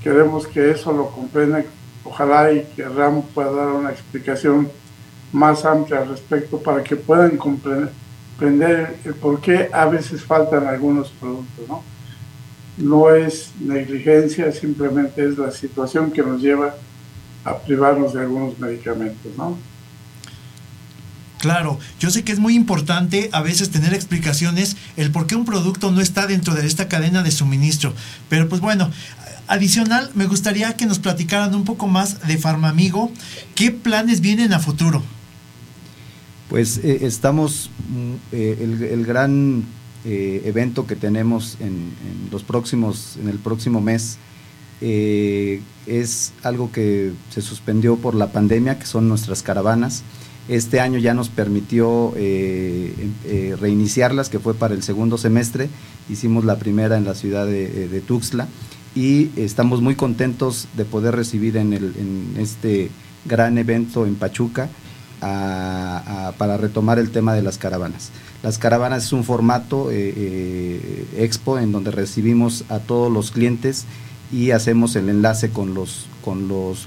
queremos 0.04 0.48
que 0.48 0.72
eso 0.72 0.92
lo 0.92 1.10
comprendan, 1.10 1.66
ojalá 2.04 2.52
y 2.52 2.64
que 2.76 2.84
Ram 2.88 3.22
pueda 3.22 3.52
dar 3.52 3.68
una 3.70 3.92
explicación 3.92 4.70
más 5.32 5.66
amplia 5.66 6.00
al 6.00 6.10
respecto 6.10 6.60
para 6.60 6.84
que 6.84 6.96
puedan 6.96 7.38
comprender 7.38 7.90
el 9.06 9.14
por 9.16 9.42
qué 9.42 9.70
a 9.72 9.86
veces 9.86 10.24
faltan 10.24 10.68
algunos 10.68 11.10
productos, 11.10 11.68
¿no? 11.68 11.84
no 12.80 13.14
es 13.14 13.52
negligencia, 13.60 14.52
simplemente 14.52 15.26
es 15.28 15.38
la 15.38 15.52
situación 15.52 16.12
que 16.12 16.24
nos 16.24 16.42
lleva 16.42 16.76
a 17.44 17.58
privarnos 17.58 18.14
de 18.14 18.22
algunos 18.22 18.58
medicamentos, 18.60 19.32
¿no? 19.38 19.58
Claro, 21.40 21.80
yo 22.00 22.12
sé 22.12 22.24
que 22.24 22.34
es 22.34 22.40
muy 22.40 22.54
importante 22.54 23.30
a 23.32 23.42
veces 23.42 23.70
tener 23.70 23.94
explicaciones 23.94 24.76
el 24.98 25.10
por 25.10 25.26
qué 25.26 25.36
un 25.36 25.46
producto 25.46 25.90
no 25.90 26.02
está 26.02 26.28
dentro 26.28 26.54
de 26.54 26.68
esta 26.68 26.90
cadena 26.90 27.24
de 27.24 27.32
suministro. 27.32 27.94
Pero 28.28 28.50
pues 28.50 28.60
bueno, 28.60 28.92
adicional, 29.48 30.12
me 30.16 30.28
gustaría 30.28 30.76
que 30.76 30.86
nos 30.86 31.00
platicaran 31.00 31.56
un 31.56 31.64
poco 31.64 31.88
más 31.88 32.28
de 32.28 32.38
Farmamigo. 32.38 33.10
¿Qué 33.56 33.72
planes 33.72 34.20
vienen 34.20 34.52
a 34.52 34.60
futuro? 34.60 35.02
Pues 36.50 36.80
eh, 36.84 37.00
estamos, 37.04 37.70
mm, 37.90 38.14
eh, 38.34 38.90
el, 38.92 39.06
gran 39.06 39.64
eh, 40.04 40.42
evento 40.46 40.88
que 40.88 40.96
tenemos 40.96 41.58
en, 41.62 41.94
los 42.32 42.44
próximos, 42.44 43.18
en 43.22 43.30
el 43.30 43.38
próximo 43.38 43.82
mes, 43.82 44.18
es 44.82 46.32
algo 46.42 46.72
que 46.72 47.12
se 47.32 47.42
suspendió 47.42 47.98
por 47.98 48.16
la 48.16 48.32
pandemia, 48.32 48.80
que 48.80 48.86
son 48.86 49.10
nuestras 49.10 49.44
caravanas. 49.44 50.04
Este 50.50 50.80
año 50.80 50.98
ya 50.98 51.14
nos 51.14 51.30
permitió 51.30 52.12
eh, 52.18 52.92
eh, 53.26 53.56
reiniciarlas, 53.62 54.30
que 54.30 54.40
fue 54.40 54.56
para 54.56 54.74
el 54.74 54.82
segundo 54.82 55.20
semestre. 55.20 55.70
Hicimos 56.10 56.44
la 56.44 56.58
primera 56.58 56.98
en 56.98 57.06
la 57.06 57.14
ciudad 57.14 57.46
de, 57.46 58.02
Tuxtla 58.08 58.48
y 58.96 59.30
estamos 59.36 59.84
muy 59.84 59.94
contentos 59.94 60.68
de 60.76 60.86
poder 60.86 61.16
recibir 61.16 61.56
en, 61.56 62.34
este 62.40 62.90
gran 63.26 63.60
evento 63.60 64.08
en 64.08 64.16
Pachuca 64.16 64.70
para 65.20 66.58
retomar 66.58 66.98
el 66.98 67.12
tema 67.12 67.36
de 67.36 67.44
las 67.44 67.60
caravanas. 67.60 68.10
Las 68.42 68.58
caravanas 68.58 69.04
es 69.04 69.14
un 69.14 69.24
formato 69.24 69.90
eh, 69.92 71.06
expo 71.18 71.60
en 71.60 71.72
donde 71.72 71.92
recibimos 71.92 72.64
a 72.70 72.80
todos 72.80 73.12
los 73.12 73.30
clientes 73.30 73.86
y 74.32 74.50
hacemos 74.50 74.96
el 74.96 75.10
enlace 75.10 75.52
con 75.52 75.76
los, 75.76 76.08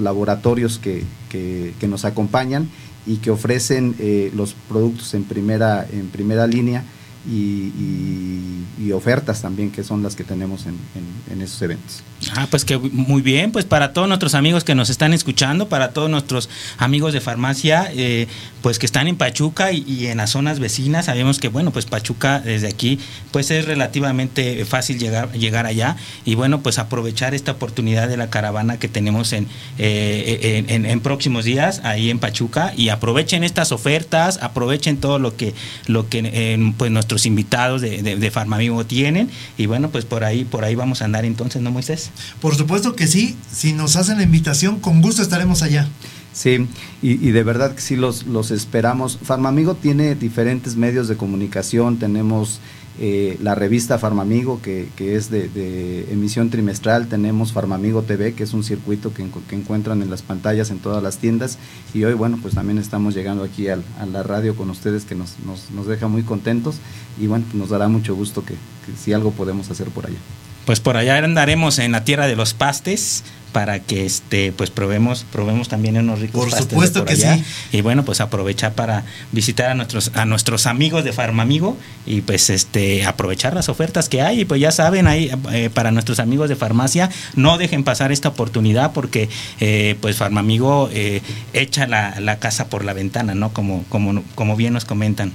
laboratorios 0.00 0.80
que 0.80 1.86
nos 1.86 2.04
acompañan 2.04 2.68
y 3.06 3.16
que 3.16 3.30
ofrecen 3.30 3.94
eh, 3.98 4.30
los 4.34 4.54
productos 4.68 5.14
en 5.14 5.24
primera, 5.24 5.86
en 5.90 6.08
primera 6.08 6.46
línea 6.46 6.84
y, 7.26 8.92
ofertas 8.92 9.40
también 9.40 9.70
que 9.70 9.84
son 9.84 10.02
las 10.02 10.16
que 10.16 10.22
tenemos 10.22 10.66
en, 10.66 11.40
esos 11.40 11.62
eventos. 11.62 12.02
Ah, 12.36 12.46
pues 12.50 12.64
que 12.64 12.76
muy 12.76 13.22
bien, 13.22 13.50
pues 13.50 13.64
para 13.64 13.94
todos 13.94 14.06
nuestros 14.06 14.34
amigos 14.34 14.64
que 14.64 14.74
nos 14.74 14.90
están 14.90 15.14
escuchando, 15.14 15.68
para 15.68 15.92
todos 15.92 16.10
nuestros 16.10 16.50
amigos 16.76 17.14
de 17.14 17.22
farmacia, 17.22 17.90
eh, 17.94 18.28
pues 18.60 18.78
que 18.78 18.84
están 18.84 19.08
en 19.08 19.16
Pachuca 19.16 19.72
y, 19.72 20.08
en 20.08 20.18
las 20.18 20.30
zonas 20.30 20.60
vecinas, 20.60 21.06
sabemos 21.06 21.38
que 21.38 21.48
bueno, 21.48 21.70
pues 21.70 21.86
Pachuca 21.86 22.40
desde 22.40 22.68
aquí, 22.68 22.98
pues 23.30 23.50
es 23.50 23.64
relativamente 23.64 24.62
fácil 24.66 24.98
llegar, 24.98 25.32
llegar 25.32 25.64
allá 25.64 25.96
y 26.26 26.34
bueno, 26.34 26.60
pues 26.60 26.78
aprovechar 26.78 27.34
esta 27.34 27.52
oportunidad 27.52 28.08
de 28.08 28.18
la 28.18 28.28
caravana 28.28 28.78
que 28.78 28.88
tenemos 28.88 29.32
en, 29.32 29.48
eh, 29.78 30.64
en, 30.68 31.00
próximos 31.00 31.44
días 31.44 31.80
ahí 31.82 32.10
en 32.10 32.18
Pachuca 32.18 32.74
y 32.76 32.90
aprovechen 32.90 33.42
estas 33.42 33.72
ofertas, 33.72 34.38
aprovechen 34.42 34.98
todo 34.98 35.18
lo 35.18 35.34
que, 35.34 35.54
lo 35.86 36.08
que 36.08 36.20
eh, 36.24 36.72
pues 36.76 36.90
nuestro 36.90 37.11
invitados 37.26 37.80
de, 37.80 38.02
de, 38.02 38.30
Farmamigo 38.30 38.84
tienen. 38.84 39.30
Y 39.58 39.66
bueno, 39.66 39.90
pues 39.90 40.04
por 40.04 40.24
ahí, 40.24 40.44
por 40.44 40.64
ahí 40.64 40.74
vamos 40.74 41.02
a 41.02 41.04
andar 41.04 41.24
entonces, 41.24 41.62
¿no, 41.62 41.70
Moisés? 41.70 42.10
Por 42.40 42.54
supuesto 42.54 42.94
que 42.94 43.06
sí. 43.06 43.36
Si 43.52 43.72
nos 43.72 43.96
hacen 43.96 44.18
la 44.18 44.24
invitación, 44.24 44.80
con 44.80 45.02
gusto 45.02 45.22
estaremos 45.22 45.62
allá. 45.62 45.88
Sí, 46.32 46.66
y, 47.02 47.30
de 47.30 47.42
verdad 47.42 47.74
que 47.74 47.82
sí 47.82 47.94
los, 47.94 48.24
los 48.24 48.50
esperamos. 48.50 49.18
Farmamigo 49.22 49.74
tiene 49.74 50.14
diferentes 50.14 50.76
medios 50.76 51.06
de 51.06 51.16
comunicación, 51.16 51.98
tenemos 51.98 52.58
eh, 53.00 53.38
la 53.40 53.54
revista 53.54 53.98
Farmamigo, 53.98 54.60
que, 54.60 54.88
que 54.96 55.16
es 55.16 55.30
de, 55.30 56.06
emisión 56.10 56.50
trimestral, 56.50 57.08
tenemos 57.08 57.52
Farmamigo 57.52 58.02
TV, 58.02 58.34
que 58.34 58.44
es 58.44 58.52
un 58.52 58.62
circuito 58.62 59.12
que, 59.14 59.22
encuentran 59.54 60.02
en 60.02 60.10
las 60.10 60.22
pantallas 60.22 60.70
en 60.70 60.78
todas 60.78 61.02
las 61.02 61.18
tiendas, 61.18 61.58
y 61.94 62.04
hoy, 62.04 62.14
bueno, 62.14 62.38
pues 62.40 62.54
también 62.54 62.78
estamos 62.78 63.14
llegando 63.14 63.44
aquí 63.44 63.68
a 63.68 63.78
la 64.06 64.22
radio 64.22 64.54
con 64.56 64.70
ustedes, 64.70 65.04
que 65.04 65.14
nos, 65.14 65.36
nos, 65.46 65.70
nos, 65.70 65.86
deja 65.86 66.08
muy 66.08 66.22
contentos, 66.22 66.76
y 67.18 67.26
bueno, 67.26 67.44
nos 67.54 67.70
dará 67.70 67.88
mucho 67.88 68.14
gusto 68.14 68.44
que, 68.44 68.54
que 68.54 68.96
si 69.02 69.12
algo 69.12 69.30
podemos 69.30 69.70
hacer 69.70 69.88
por 69.88 70.06
allá. 70.06 70.18
Pues 70.64 70.80
por 70.80 70.96
allá 70.96 71.18
andaremos 71.18 71.78
en 71.78 71.92
la 71.92 72.04
tierra 72.04 72.26
de 72.26 72.36
los 72.36 72.54
pastes, 72.54 73.24
para 73.52 73.80
que 73.80 74.04
este 74.06 74.50
pues 74.52 74.70
probemos 74.70 75.24
probemos 75.30 75.68
también 75.68 75.96
unos 75.98 76.20
ricos 76.20 76.48
por 76.48 76.58
supuesto 76.58 77.04
que 77.04 77.16
sí. 77.16 77.44
Y 77.70 77.82
bueno 77.82 78.04
pues 78.04 78.20
aprovechar 78.20 78.72
para 78.72 79.04
visitar 79.30 79.70
a 79.70 79.74
nuestros 79.74 80.10
a 80.14 80.24
nuestros 80.24 80.66
amigos 80.66 81.04
de 81.04 81.12
Farmamigo 81.12 81.76
y 82.06 82.22
pues 82.22 82.50
este 82.50 83.04
aprovechar 83.04 83.54
las 83.54 83.68
ofertas 83.68 84.08
que 84.08 84.22
hay. 84.22 84.40
Y 84.40 84.44
pues 84.44 84.60
ya 84.60 84.72
saben 84.72 85.06
ahí 85.06 85.30
eh, 85.52 85.70
para 85.72 85.92
nuestros 85.92 86.18
amigos 86.18 86.48
de 86.48 86.56
farmacia 86.56 87.10
no 87.36 87.58
dejen 87.58 87.84
pasar 87.84 88.10
esta 88.10 88.30
oportunidad 88.30 88.92
porque 88.92 89.28
eh, 89.60 89.96
pues 90.00 90.16
Farmamigo 90.16 90.88
eh, 90.92 91.22
echa 91.52 91.86
la, 91.86 92.18
la, 92.20 92.38
casa 92.38 92.68
por 92.68 92.84
la 92.84 92.94
ventana 92.94 93.34
no 93.34 93.52
como 93.52 93.84
como 93.88 94.24
como 94.34 94.56
bien 94.56 94.72
nos 94.72 94.84
comentan. 94.84 95.32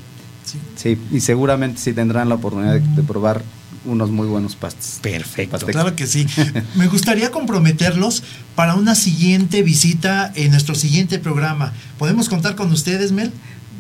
Sí, 0.78 0.98
y 1.12 1.20
seguramente 1.20 1.82
sí 1.82 1.92
tendrán 1.92 2.30
la 2.30 2.36
oportunidad 2.36 2.80
de 2.80 3.04
probar 3.04 3.44
unos 3.86 4.10
muy 4.10 4.28
buenos 4.28 4.56
pastes. 4.56 5.00
Perfecto. 5.02 5.66
Claro 5.66 5.96
que 5.96 6.08
sí. 6.08 6.28
Me 6.76 6.88
gustaría 6.88 7.32
comprometerlos 7.32 8.24
para 8.56 8.76
una 8.76 8.96
siguiente 8.96 9.64
visita 9.64 10.32
en 10.36 10.52
nuestro 10.52 10.76
siguiente 10.76 11.20
programa. 11.20 11.74
¿Podemos 11.98 12.30
contar 12.30 12.56
con 12.56 12.72
ustedes, 12.72 13.12
Mel? 13.12 13.32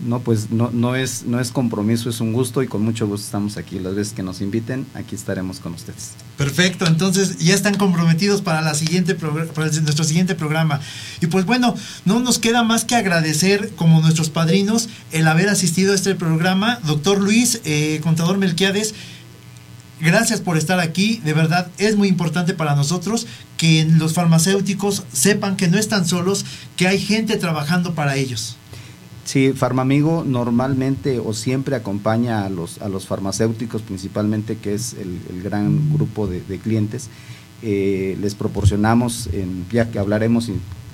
No, 0.05 0.19
pues 0.19 0.51
no, 0.51 0.69
no, 0.71 0.95
es, 0.95 1.23
no 1.25 1.39
es 1.39 1.51
compromiso, 1.51 2.09
es 2.09 2.21
un 2.21 2.31
gusto 2.31 2.61
y 2.61 2.67
con 2.67 2.83
mucho 2.83 3.07
gusto 3.07 3.25
estamos 3.25 3.57
aquí. 3.57 3.79
Las 3.79 3.95
veces 3.95 4.13
que 4.13 4.21
nos 4.21 4.41
inviten, 4.41 4.85
aquí 4.93 5.15
estaremos 5.15 5.59
con 5.59 5.73
ustedes. 5.73 6.11
Perfecto, 6.37 6.85
entonces 6.85 7.39
ya 7.39 7.55
están 7.55 7.75
comprometidos 7.75 8.41
para, 8.41 8.61
la 8.61 8.75
siguiente 8.75 9.15
para 9.15 9.71
nuestro 9.71 10.03
siguiente 10.03 10.35
programa. 10.35 10.79
Y 11.19 11.27
pues 11.27 11.45
bueno, 11.45 11.73
no 12.05 12.19
nos 12.19 12.37
queda 12.37 12.61
más 12.63 12.85
que 12.85 12.95
agradecer 12.95 13.71
como 13.75 14.01
nuestros 14.01 14.29
padrinos 14.29 14.87
el 15.11 15.27
haber 15.27 15.49
asistido 15.49 15.93
a 15.93 15.95
este 15.95 16.13
programa. 16.13 16.79
Doctor 16.85 17.19
Luis, 17.19 17.61
eh, 17.65 17.99
contador 18.03 18.37
Melquiades, 18.37 18.93
Gracias 19.99 20.41
por 20.41 20.57
estar 20.57 20.79
aquí. 20.79 21.21
De 21.23 21.33
verdad, 21.33 21.71
es 21.77 21.95
muy 21.95 22.07
importante 22.07 22.53
para 22.53 22.75
nosotros 22.75 23.25
que 23.57 23.85
los 23.85 24.13
farmacéuticos 24.13 25.03
sepan 25.11 25.57
que 25.57 25.67
no 25.67 25.77
están 25.77 26.05
solos, 26.05 26.45
que 26.75 26.87
hay 26.87 26.99
gente 26.99 27.37
trabajando 27.37 27.95
para 27.95 28.15
ellos. 28.15 28.57
Sí, 29.25 29.51
Farmamigo 29.51 30.23
normalmente 30.25 31.19
o 31.19 31.33
siempre 31.33 31.75
acompaña 31.75 32.45
a 32.45 32.49
los, 32.49 32.81
a 32.81 32.87
los 32.87 33.07
farmacéuticos, 33.07 33.81
principalmente, 33.81 34.55
que 34.55 34.73
es 34.73 34.93
el, 34.93 35.41
gran 35.43 35.93
grupo 35.93 36.27
de, 36.27 36.41
clientes. 36.59 37.09
Eh, 37.61 38.17
les 38.21 38.35
proporcionamos, 38.35 39.27
en, 39.33 39.65
ya 39.69 39.91
que 39.91 39.99
hablaremos 39.99 40.49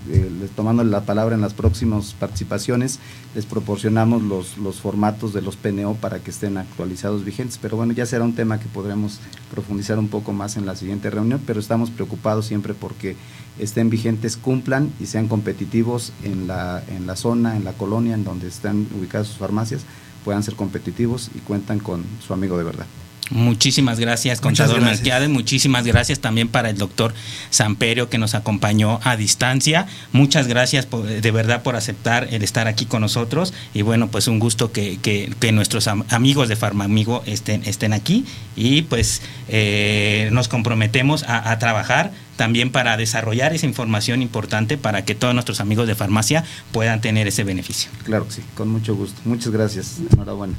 eh, 0.10 0.50
tomando 0.56 0.84
la 0.84 1.02
palabra 1.02 1.36
en 1.36 1.42
las 1.42 1.54
próximas 1.54 2.14
participaciones, 2.14 3.00
les 3.36 3.46
proporcionamos 3.46 4.22
los, 4.22 4.58
los 4.58 4.82
formatos 4.82 5.34
de 5.34 5.42
los 5.42 5.56
PNO 5.56 5.96
para 5.96 6.20
que 6.20 6.32
estén 6.32 6.58
actualizados 6.58 7.24
vigentes. 7.24 7.58
Pero 7.62 7.78
bueno, 7.78 7.94
ya 7.94 8.06
será 8.06 8.24
un 8.24 8.36
tema 8.36 8.60
que 8.60 8.68
podremos 8.68 9.20
profundizar 9.52 10.00
un 10.00 10.10
poco 10.10 10.34
más 10.34 10.58
en 10.58 10.66
la 10.66 10.76
siguiente 10.76 11.10
reunión, 11.10 11.42
pero 11.46 11.60
estamos 11.60 11.90
preocupados 11.90 12.46
siempre 12.46 12.74
porque 12.74 13.16
estén 13.60 13.90
vigentes, 13.90 14.38
cumplan 14.38 14.92
y 15.00 15.06
sean 15.06 15.28
competitivos 15.28 16.12
en 16.24 16.48
la, 16.48 16.84
en 16.88 17.08
la 17.08 17.16
zona, 17.16 17.56
en 17.56 17.64
la 17.64 17.74
colonia 17.74 18.16
en 18.16 18.24
donde 18.24 18.48
están 18.48 18.88
ubicadas 18.98 19.28
sus 19.28 19.38
farmacias, 19.38 19.84
puedan 20.26 20.44
ser 20.44 20.56
competitivos 20.56 21.30
y 21.36 21.40
cuentan 21.40 21.80
con 21.80 22.04
su 22.26 22.34
amigo 22.34 22.58
de 22.58 22.64
verdad. 22.64 22.86
Muchísimas 23.34 24.00
gracias, 24.00 24.40
contador 24.40 24.80
Melquiades. 24.80 25.28
Muchísimas 25.28 25.88
gracias 25.88 26.20
también 26.20 26.50
para 26.50 26.70
el 26.70 26.78
doctor 26.78 27.16
Samperio 27.50 28.08
que 28.08 28.20
nos 28.20 28.36
acompañó 28.36 29.00
a 29.04 29.16
distancia. 29.16 29.88
Muchas 30.12 30.48
gracias 30.48 30.88
de 30.92 31.32
verdad 31.32 31.64
por 31.64 31.76
aceptar 31.76 32.28
el 32.30 32.44
estar 32.44 32.68
aquí 32.68 32.86
con 32.86 33.02
nosotros. 33.02 33.52
Y 33.74 33.82
bueno, 33.82 34.10
pues 34.10 34.28
un 34.28 34.38
gusto 34.38 34.72
que, 34.72 35.00
que, 35.02 35.52
nuestros 35.52 35.88
amigos 35.88 36.48
de 36.48 36.56
Farmamigo 36.56 37.24
estén, 37.26 37.64
estén 37.66 37.94
aquí. 37.94 38.24
Y 38.56 38.84
pues 38.84 39.24
eh, 39.48 40.30
nos 40.32 40.48
comprometemos 40.48 41.24
a, 41.24 41.52
a 41.52 41.58
trabajar 41.58 42.12
también 42.36 42.72
para 42.72 42.98
desarrollar 42.98 43.54
esa 43.54 43.66
información 43.66 44.22
importante 44.22 44.78
para 44.78 45.06
que 45.06 45.16
todos 45.16 45.34
nuestros 45.34 45.60
amigos 45.60 45.88
de 45.88 45.96
farmacia 45.96 46.44
puedan 46.72 47.02
tener 47.02 47.28
ese 47.28 47.44
beneficio. 47.44 47.92
Claro 48.04 48.28
que 48.28 48.34
sí, 48.34 48.44
con 48.56 48.70
mucho 48.70 48.96
gusto. 48.96 49.20
Muchas 49.26 49.52
gracias. 49.52 49.98
Enhorabuena. 50.12 50.56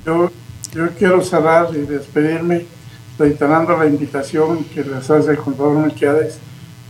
Yo 0.74 0.88
quiero 0.98 1.22
cerrar 1.22 1.68
y 1.72 1.82
despedirme 1.82 2.66
reiterando 3.16 3.76
la 3.78 3.86
invitación 3.86 4.64
que 4.64 4.82
les 4.82 5.08
hace 5.08 5.30
el 5.30 5.36
contador 5.36 5.78
Melquiades 5.78 6.38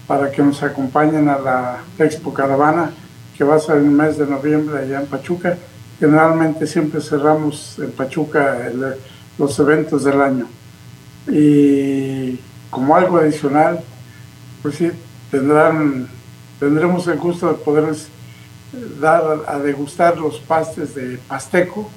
para 0.07 0.31
que 0.31 0.43
nos 0.43 0.63
acompañen 0.63 1.29
a 1.29 1.39
la 1.39 1.85
Expo 1.99 2.33
Caravana 2.33 2.93
que 3.37 3.45
va 3.45 3.57
a 3.57 3.59
ser 3.59 3.77
en 3.77 3.85
el 3.85 3.91
mes 3.91 4.17
de 4.17 4.27
noviembre 4.27 4.79
allá 4.79 5.01
en 5.01 5.07
Pachuca. 5.07 5.59
Generalmente 6.01 6.67
siempre 6.67 7.03
cerramos 7.03 7.79
en 7.79 7.93
Pachuca 7.93 8.73
los 9.37 9.59
eventos 9.59 10.05
del 10.05 10.19
año. 10.19 10.47
Y 11.29 12.39
como 12.71 12.97
algo 12.97 13.19
adicional, 13.19 13.81
pues 14.63 14.77
sí, 14.77 14.91
tendrán, 15.31 16.09
tendremos 16.59 17.07
el 17.07 17.19
gusto 17.19 17.49
de 17.49 17.55
poderles 17.55 18.09
dar 18.99 19.43
a 19.47 19.59
degustar 19.59 20.17
los 20.17 20.39
pastes 20.39 20.95
de 20.95 21.19
Pasteco, 21.29 21.91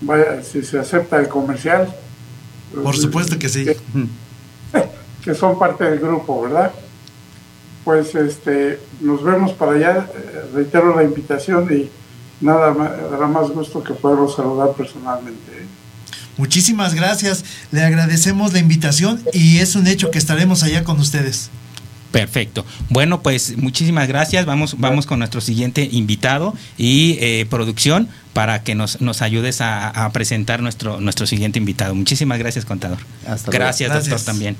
vaya, 0.00 0.42
si 0.42 0.62
se 0.62 0.78
acepta 0.78 1.18
el 1.18 1.28
comercial. 1.28 1.94
Por 2.82 2.96
supuesto 2.96 3.38
que 3.38 3.48
sí. 3.48 3.66
que 5.24 5.34
son 5.34 5.58
parte 5.58 5.84
del 5.84 5.98
grupo, 5.98 6.42
¿verdad? 6.42 6.72
Pues 7.84 8.14
este, 8.14 8.80
nos 9.00 9.22
vemos 9.22 9.52
para 9.52 9.72
allá, 9.72 10.10
reitero 10.54 10.94
la 10.94 11.04
invitación 11.04 11.68
y 11.72 11.88
nada 12.40 12.72
más, 12.72 12.90
dará 13.10 13.26
más 13.26 13.50
gusto 13.50 13.82
que 13.82 13.94
poderlos 13.94 14.34
saludar 14.34 14.72
personalmente. 14.72 15.52
¿eh? 15.52 15.66
Muchísimas 16.36 16.94
gracias, 16.94 17.44
le 17.72 17.82
agradecemos 17.82 18.52
la 18.52 18.58
invitación 18.58 19.22
y 19.32 19.58
es 19.58 19.74
un 19.74 19.86
hecho 19.86 20.10
que 20.10 20.18
estaremos 20.18 20.62
allá 20.62 20.84
con 20.84 20.98
ustedes. 21.00 21.50
Perfecto. 22.12 22.64
Bueno, 22.88 23.22
pues 23.22 23.56
muchísimas 23.56 24.08
gracias. 24.08 24.46
Vamos, 24.46 24.76
vamos 24.78 25.06
con 25.06 25.18
nuestro 25.18 25.40
siguiente 25.40 25.88
invitado 25.90 26.54
y 26.78 27.18
eh, 27.20 27.46
producción 27.48 28.08
para 28.32 28.62
que 28.62 28.74
nos, 28.74 29.00
nos 29.00 29.22
ayudes 29.22 29.60
a, 29.60 30.10
presentar 30.12 30.62
nuestro, 30.62 31.00
nuestro 31.00 31.26
siguiente 31.26 31.58
invitado. 31.58 31.94
Muchísimas 31.94 32.38
gracias, 32.38 32.64
contador. 32.64 32.98
gracias, 33.50 33.92
doctor, 33.92 34.20
también. 34.20 34.56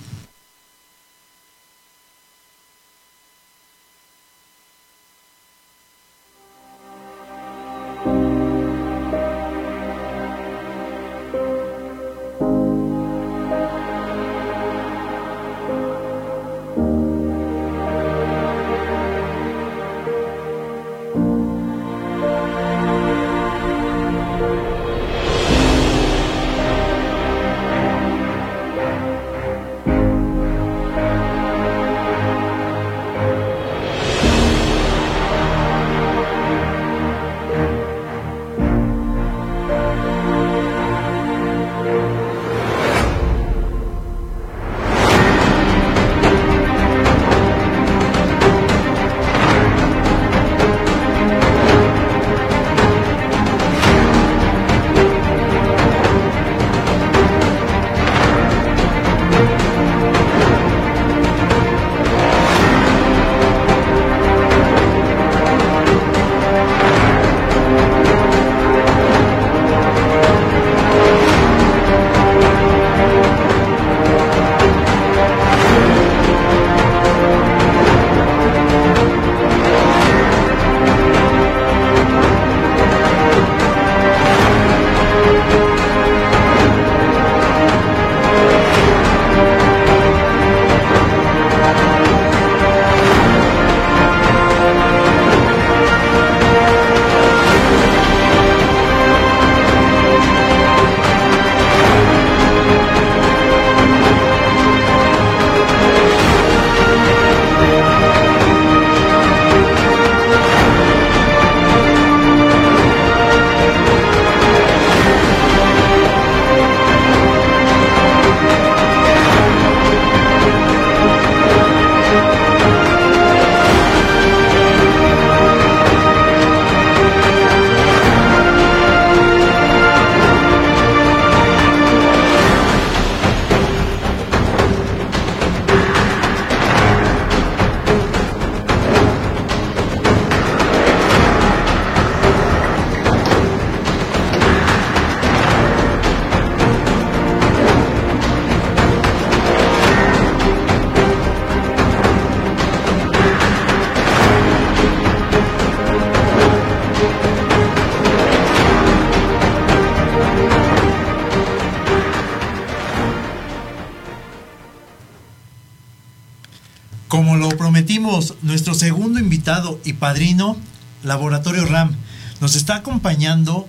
Invitado 169.67 169.81
y 169.85 169.93
padrino, 169.95 170.57
Laboratorio 171.03 171.65
RAM. 171.67 171.95
Nos 172.41 172.57
está 172.57 172.77
acompañando 172.77 173.67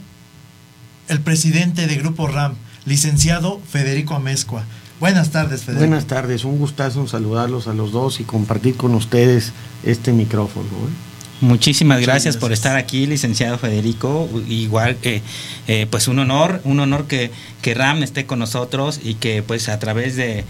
el 1.08 1.22
presidente 1.22 1.88
de 1.88 1.96
Grupo 1.96 2.28
RAM, 2.28 2.56
licenciado 2.86 3.62
Federico 3.70 4.16
Amezcua. 4.16 4.64
Buenas 5.00 5.30
tardes, 5.30 5.62
Federico. 5.62 5.88
Buenas 5.88 6.06
tardes, 6.06 6.44
un 6.44 6.58
gustazo 6.58 7.08
saludarlos 7.08 7.68
a 7.68 7.74
los 7.74 7.92
dos 7.92 8.20
y 8.20 8.24
compartir 8.24 8.76
con 8.76 8.96
ustedes 8.96 9.54
este 9.84 10.12
micrófono. 10.12 10.66
¿eh? 10.66 11.08
Muchísimas 11.42 12.02
gracias, 12.02 12.36
por 12.36 12.52
estar 12.52 12.76
aquí, 12.76 13.06
licenciado 13.06 13.60
Federico. 13.60 14.28
Igual, 14.48 14.98
eh, 15.04 15.22
eh, 15.68 15.88
pues 15.90 16.08
un 16.08 16.20
honor, 16.20 16.62
un 16.64 16.80
honor 16.80 17.08
que, 17.08 17.32
que, 17.62 17.74
RAM 17.74 18.04
esté 18.04 18.26
con 18.26 18.40
nosotros 18.40 19.00
y 19.04 19.16
que 19.16 19.44
pues 19.44 19.70
a 19.70 19.78
través 19.80 20.16
de, 20.16 20.44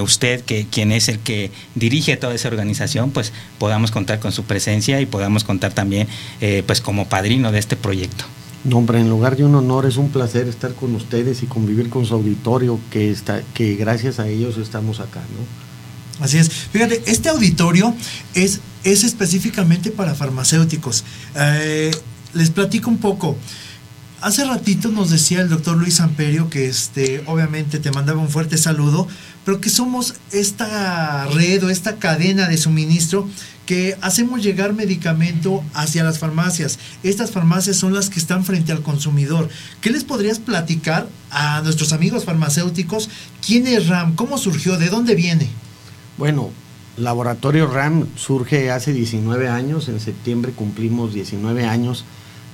usted, 0.00 0.40
que 0.42 0.66
quien 0.70 0.92
es 0.92 1.08
el 1.08 1.18
que 1.18 1.50
dirige 1.74 2.16
toda 2.16 2.34
esa 2.34 2.48
organización, 2.48 3.10
pues 3.10 3.32
podamos 3.58 3.90
contar 3.90 4.20
con 4.20 4.32
su 4.32 4.44
presencia 4.44 5.00
y 5.00 5.06
podamos 5.06 5.44
contar 5.44 5.72
también 5.72 6.08
eh, 6.40 6.62
pues 6.66 6.80
como 6.80 7.08
padrino 7.08 7.52
de 7.52 7.58
este 7.58 7.76
proyecto. 7.76 8.24
No, 8.64 8.78
hombre, 8.78 9.00
en 9.00 9.08
lugar 9.08 9.36
de 9.36 9.44
un 9.44 9.54
honor 9.54 9.86
es 9.86 9.96
un 9.96 10.10
placer 10.10 10.48
estar 10.48 10.74
con 10.74 10.94
ustedes 10.94 11.42
y 11.42 11.46
convivir 11.46 11.88
con 11.88 12.04
su 12.04 12.14
auditorio, 12.14 12.80
que, 12.90 13.10
está, 13.10 13.42
que 13.54 13.76
gracias 13.76 14.18
a 14.18 14.28
ellos 14.28 14.58
estamos 14.58 14.98
acá, 14.98 15.20
¿no? 15.20 15.66
Así 16.24 16.38
es. 16.38 16.48
Fíjate, 16.50 17.02
este 17.06 17.28
auditorio 17.28 17.94
es, 18.34 18.60
es 18.84 19.04
específicamente 19.04 19.90
para 19.90 20.14
farmacéuticos. 20.14 21.04
Eh, 21.36 21.90
les 22.34 22.50
platico 22.50 22.90
un 22.90 22.98
poco. 22.98 23.36
Hace 24.26 24.44
ratito 24.44 24.88
nos 24.88 25.10
decía 25.10 25.40
el 25.40 25.48
doctor 25.48 25.76
Luis 25.76 26.00
Amperio 26.00 26.50
que 26.50 26.66
este, 26.66 27.22
obviamente 27.26 27.78
te 27.78 27.92
mandaba 27.92 28.20
un 28.20 28.28
fuerte 28.28 28.58
saludo, 28.58 29.06
pero 29.44 29.60
que 29.60 29.70
somos 29.70 30.14
esta 30.32 31.26
red 31.26 31.62
o 31.62 31.70
esta 31.70 31.94
cadena 31.98 32.48
de 32.48 32.56
suministro 32.56 33.28
que 33.66 33.96
hacemos 34.00 34.42
llegar 34.42 34.72
medicamento 34.72 35.62
hacia 35.74 36.02
las 36.02 36.18
farmacias. 36.18 36.80
Estas 37.04 37.30
farmacias 37.30 37.76
son 37.76 37.94
las 37.94 38.10
que 38.10 38.18
están 38.18 38.44
frente 38.44 38.72
al 38.72 38.82
consumidor. 38.82 39.48
¿Qué 39.80 39.90
les 39.90 40.02
podrías 40.02 40.40
platicar 40.40 41.08
a 41.30 41.60
nuestros 41.62 41.92
amigos 41.92 42.24
farmacéuticos? 42.24 43.08
¿Quién 43.46 43.68
es 43.68 43.86
RAM? 43.86 44.16
¿Cómo 44.16 44.38
surgió? 44.38 44.76
¿De 44.76 44.88
dónde 44.88 45.14
viene? 45.14 45.48
Bueno, 46.18 46.50
Laboratorio 46.96 47.68
RAM 47.68 48.08
surge 48.16 48.72
hace 48.72 48.92
19 48.92 49.48
años, 49.48 49.88
en 49.88 50.00
septiembre 50.00 50.50
cumplimos 50.50 51.14
19 51.14 51.64
años 51.64 52.04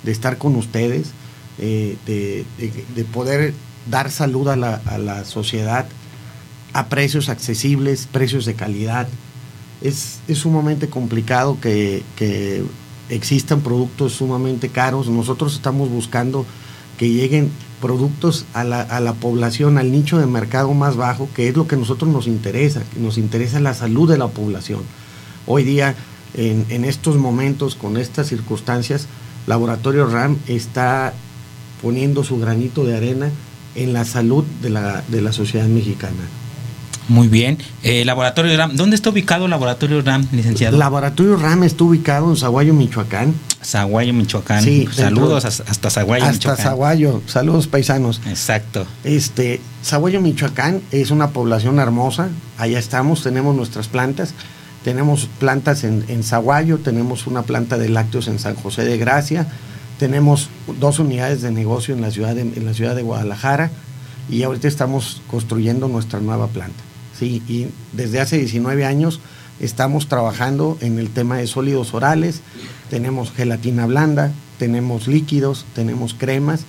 de 0.03 0.13
estar 0.13 0.37
con 0.37 0.57
ustedes, 0.57 1.13
eh, 1.59 1.97
de, 2.07 3.05
poder 3.05 3.53
dar 3.91 4.11
salud 4.11 4.49
a 4.49 4.57
la, 4.57 5.25
sociedad 5.25 5.87
a 6.73 6.87
precios 6.87 7.29
accesibles, 7.29 8.09
precios 8.11 8.47
de 8.47 8.55
calidad. 8.55 9.09
Es, 9.83 10.21
sumamente 10.35 10.88
complicado 10.88 11.59
que, 11.61 12.03
existan 13.09 13.61
productos 13.61 14.15
sumamente 14.15 14.71
caros. 14.71 15.09
Nosotros 15.09 15.55
estamos 15.55 15.91
buscando 15.91 16.47
que 16.97 17.11
lleguen 17.11 17.51
productos 17.81 18.47
a 18.55 18.65
la, 18.65 18.81
a 18.81 19.01
la, 19.01 19.12
población, 19.12 19.77
al 19.77 19.93
nicho 19.93 20.19
de 20.19 20.27
mercado 20.27 20.73
más 20.73 20.97
bajo, 20.97 21.29
que 21.35 21.49
es 21.49 21.57
lo 21.57 21.67
que 21.67 21.75
a 21.75 21.79
nosotros 21.79 22.11
nos 22.11 22.27
interesa, 22.27 22.83
nos 22.97 23.19
interesa 23.19 23.61
la 23.61 23.75
salud 23.75 24.09
de 24.09 24.17
la 24.17 24.29
población. 24.29 24.81
Hoy 25.47 25.65
día, 25.65 25.97
en, 26.35 26.65
en 26.71 26.85
estos 26.85 27.17
momentos, 27.17 27.75
con 27.75 27.97
estas 27.97 28.29
circunstancias, 28.29 29.09
Laboratorio 29.47 30.07
RAM 30.07 30.38
está 30.47 31.12
poniendo 31.83 32.25
su 32.25 32.38
granito 32.38 32.85
de 32.85 32.97
arena 32.97 33.31
en 33.75 33.92
la 33.92 34.05
salud 34.05 34.45
de 34.62 34.71
la, 34.71 35.03
de 35.09 35.21
la 35.21 35.33
sociedad 35.33 35.66
mexicana. 35.66 36.23
Muy 37.09 37.29
bien. 37.29 37.59
Eh, 37.83 38.05
laboratorio 38.05 38.57
RAM, 38.57 38.77
¿dónde 38.77 38.95
está 38.95 39.11
ubicado 39.11 39.49
Laboratorio 39.49 40.01
RAM, 40.03 40.27
licenciado? 40.31 40.79
Laboratorio 40.79 41.37
RAM 41.37 41.64
está 41.64 41.85
ubicado 41.85 42.31
en 42.31 42.37
Zaguayo, 42.37 42.75
Michoacán. 42.75 43.35
Zaguayo, 43.62 44.14
Michoacán. 44.14 44.62
Sí, 44.62 44.88
saludos 44.92 45.45
hasta 45.45 45.90
Zaguayo, 45.90 46.25
hasta 46.25 46.57
Zaguayo, 46.57 47.21
saludos 47.27 47.66
paisanos. 47.66 48.21
Exacto. 48.27 48.87
Este, 49.03 49.61
Zaguayo, 49.85 50.21
Michoacán 50.21 50.81
es 50.92 51.11
una 51.11 51.31
población 51.31 51.81
hermosa. 51.81 52.29
Allá 52.57 52.79
estamos, 52.79 53.23
tenemos 53.23 53.57
nuestras 53.57 53.88
plantas. 53.88 54.35
Tenemos 54.85 55.29
plantas 55.38 55.85
en, 55.85 56.05
en 56.09 56.23
Zaguayo, 56.23 56.79
tenemos 56.79 57.27
una 57.27 57.42
planta 57.42 57.79
de 57.79 57.88
lácteos 57.88 58.27
en 58.27 58.38
San 58.38 58.57
José 58.57 58.85
de 58.85 58.99
Gracia, 58.99 59.47
tenemos 60.03 60.49
dos 60.81 60.99
unidades 60.99 61.43
de 61.43 61.53
negocio 61.53 61.95
en 61.95 62.01
la 62.01 62.11
ciudad 62.11 62.35
de, 62.35 62.41
en 62.41 62.65
la 62.65 62.75
ciudad 62.75 62.97
de 62.97 63.03
Guadalajara 63.03 63.71
y 64.29 64.43
ahorita 64.43 64.67
estamos 64.67 65.23
construyendo 65.31 65.87
nuestra 65.87 66.19
nueva 66.19 66.49
planta. 66.49 66.83
Sí, 67.17 67.41
y 67.47 67.69
desde 67.93 68.21
hace 68.21 68.37
19 68.37 68.85
años 68.85 69.21
estamos 69.61 70.09
trabajando 70.09 70.77
en 70.81 70.99
el 70.99 71.09
tema 71.11 71.37
de 71.37 71.47
sólidos 71.47 71.95
orales, 71.95 72.41
tenemos 72.91 73.31
gelatina 73.31 73.87
blanda, 73.87 74.33
tenemos 74.59 75.07
líquidos, 75.07 75.67
tenemos 75.73 76.15
cremas, 76.15 76.65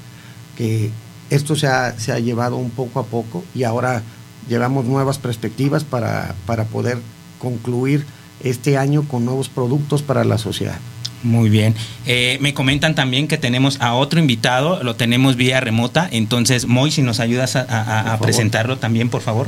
que 0.55 0.91
esto 1.31 1.55
se 1.55 1.65
ha, 1.65 1.97
se 1.97 2.11
ha 2.11 2.19
llevado 2.19 2.57
un 2.57 2.69
poco 2.69 2.99
a 2.99 3.05
poco 3.05 3.43
y 3.55 3.63
ahora 3.63 4.03
llevamos 4.47 4.85
nuevas 4.85 5.17
perspectivas 5.17 5.83
para, 5.83 6.35
para 6.45 6.65
poder 6.65 6.99
concluir 7.39 8.05
este 8.43 8.77
año 8.77 9.07
con 9.07 9.25
nuevos 9.25 9.49
productos 9.49 10.03
para 10.03 10.23
la 10.23 10.37
sociedad. 10.37 10.77
Muy 11.23 11.49
bien. 11.49 11.73
Eh, 12.05 12.37
me 12.41 12.53
comentan 12.53 12.95
también 12.95 13.27
que 13.29 13.37
tenemos 13.37 13.79
a 13.79 13.93
otro 13.93 14.19
invitado, 14.19 14.83
lo 14.83 14.95
tenemos 14.95 15.37
vía 15.37 15.61
remota. 15.61 16.07
Entonces, 16.11 16.67
Moy, 16.67 16.91
si 16.91 17.01
nos 17.01 17.19
ayudas 17.21 17.55
a, 17.55 18.13
a 18.13 18.19
presentarlo 18.19 18.77
también, 18.77 19.09
por 19.09 19.21
favor. 19.21 19.47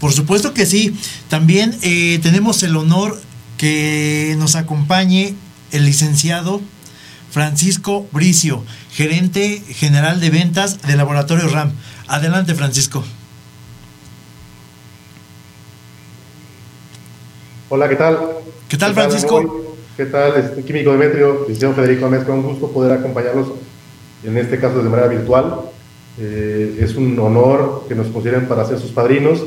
Por 0.00 0.12
supuesto 0.14 0.54
que 0.54 0.64
sí. 0.64 0.96
También 1.28 1.76
eh, 1.82 2.18
tenemos 2.22 2.62
el 2.62 2.74
honor 2.74 3.20
que 3.58 4.34
nos 4.38 4.56
acompañe 4.56 5.34
el 5.72 5.84
licenciado 5.84 6.62
Francisco 7.30 8.08
Bricio, 8.10 8.64
gerente 8.92 9.62
general 9.68 10.20
de 10.20 10.30
ventas 10.30 10.80
del 10.82 10.96
laboratorio 10.96 11.48
RAM. 11.48 11.72
Adelante, 12.08 12.54
Francisco. 12.54 13.04
Hola, 17.68 17.88
¿qué 17.88 17.96
tal? 17.96 18.18
¿Qué 18.68 18.76
tal, 18.76 18.94
Francisco? 18.94 19.69
¿Qué 19.96 20.06
tal? 20.06 20.36
Este, 20.36 20.62
químico 20.62 20.92
Demetrio, 20.92 21.40
licenciado 21.40 21.74
Federico 21.74 22.06
Amezco, 22.06 22.32
un 22.32 22.42
gusto 22.42 22.68
poder 22.68 22.92
acompañarlos, 22.92 23.48
en 24.24 24.36
este 24.38 24.58
caso 24.58 24.82
de 24.82 24.88
manera 24.88 25.08
virtual. 25.08 25.62
Eh, 26.18 26.78
es 26.80 26.94
un 26.94 27.18
honor 27.18 27.84
que 27.88 27.94
nos 27.94 28.06
consideren 28.08 28.46
para 28.46 28.64
ser 28.64 28.78
sus 28.78 28.92
padrinos 28.92 29.44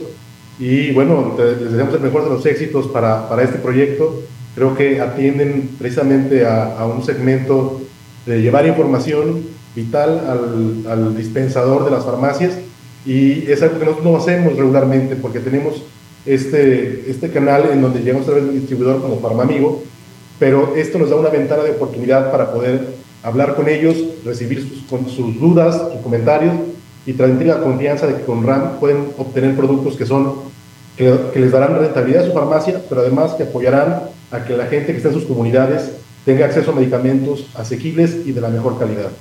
y 0.60 0.91
bueno, 0.91 1.36
les 1.38 1.71
deseamos 1.71 1.95
el 1.95 2.01
mejor 2.01 2.25
de 2.25 2.29
los 2.32 2.45
éxitos 2.45 2.88
para, 2.88 3.29
para 3.29 3.43
este 3.43 3.58
proyecto. 3.58 4.21
Creo 4.53 4.75
que 4.75 5.01
atienden 5.01 5.69
precisamente 5.79 6.45
a, 6.45 6.77
a, 6.77 6.86
un 6.86 7.03
segmento 7.03 7.82
de 8.25 8.41
llevar 8.41 8.67
información 8.67 9.43
vital 9.75 10.21
al, 10.27 10.91
al, 10.91 11.17
dispensador 11.17 11.86
de 11.86 11.91
las 11.91 12.06
farmacias 12.06 12.53
y 13.06 13.49
es 13.51 13.62
algo 13.63 13.79
que 13.79 13.86
nosotros 13.86 14.06
no 14.06 14.17
hacemos 14.17 14.56
regularmente 14.56 15.15
porque 15.15 15.39
tenemos 15.39 15.84
este, 16.25 17.10
este 17.10 17.32
canal 17.32 17.69
en 17.71 17.82
donde 17.82 18.01
llegamos 18.01 18.27
a 18.27 18.32
través 18.32 18.45
del 18.45 18.60
distribuidor 18.60 19.01
como 19.01 19.19
Farmamigo, 19.19 19.84
pero 20.43 20.75
esto 20.75 20.99
nos 20.99 21.10
da 21.10 21.15
una 21.15 21.29
ventana 21.29 21.63
de 21.63 21.71
oportunidad 21.71 22.29
para 22.29 22.51
poder 22.51 22.95
hablar 23.23 23.56
con 23.56 23.69
ellos, 23.69 23.95
recibir 24.25 24.62
sus, 24.89 25.39
dudas, 25.39 25.82
sus 25.93 26.01
comentarios 26.01 26.53
y 27.06 27.13
transmitir 27.13 27.47
la 27.47 27.62
confianza 27.62 28.08
de 28.08 28.15
que 28.17 28.23
con 28.23 28.45
RAM 28.45 28.77
pueden 28.77 29.08
obtener 29.17 29.56
productos 29.56 29.95
que 29.95 30.06
son 30.06 30.34
que, 30.97 31.17
les 31.36 31.49
darán 31.49 31.79
rentabilidad 31.79 32.23
a 32.23 32.27
su 32.27 32.34
farmacia, 32.34 32.82
pero 32.89 32.99
además 32.99 33.36
que 33.36 33.43
apoyarán 33.43 34.01
a 34.32 34.43
que 34.43 34.58
la 34.58 34.65
gente 34.65 34.88
que 34.88 34.97
está 34.97 35.08
en 35.08 35.13
sus 35.13 35.23
comunidades 35.23 35.91
tenga 36.25 36.45
acceso 36.45 36.71
a 36.71 36.75
medicamentos 36.75 37.45
asequibles 37.56 38.13
y 38.25 38.34
de 38.34 38.41
la 38.41 38.49
mejor 38.49 38.77
calidad. 38.77 39.12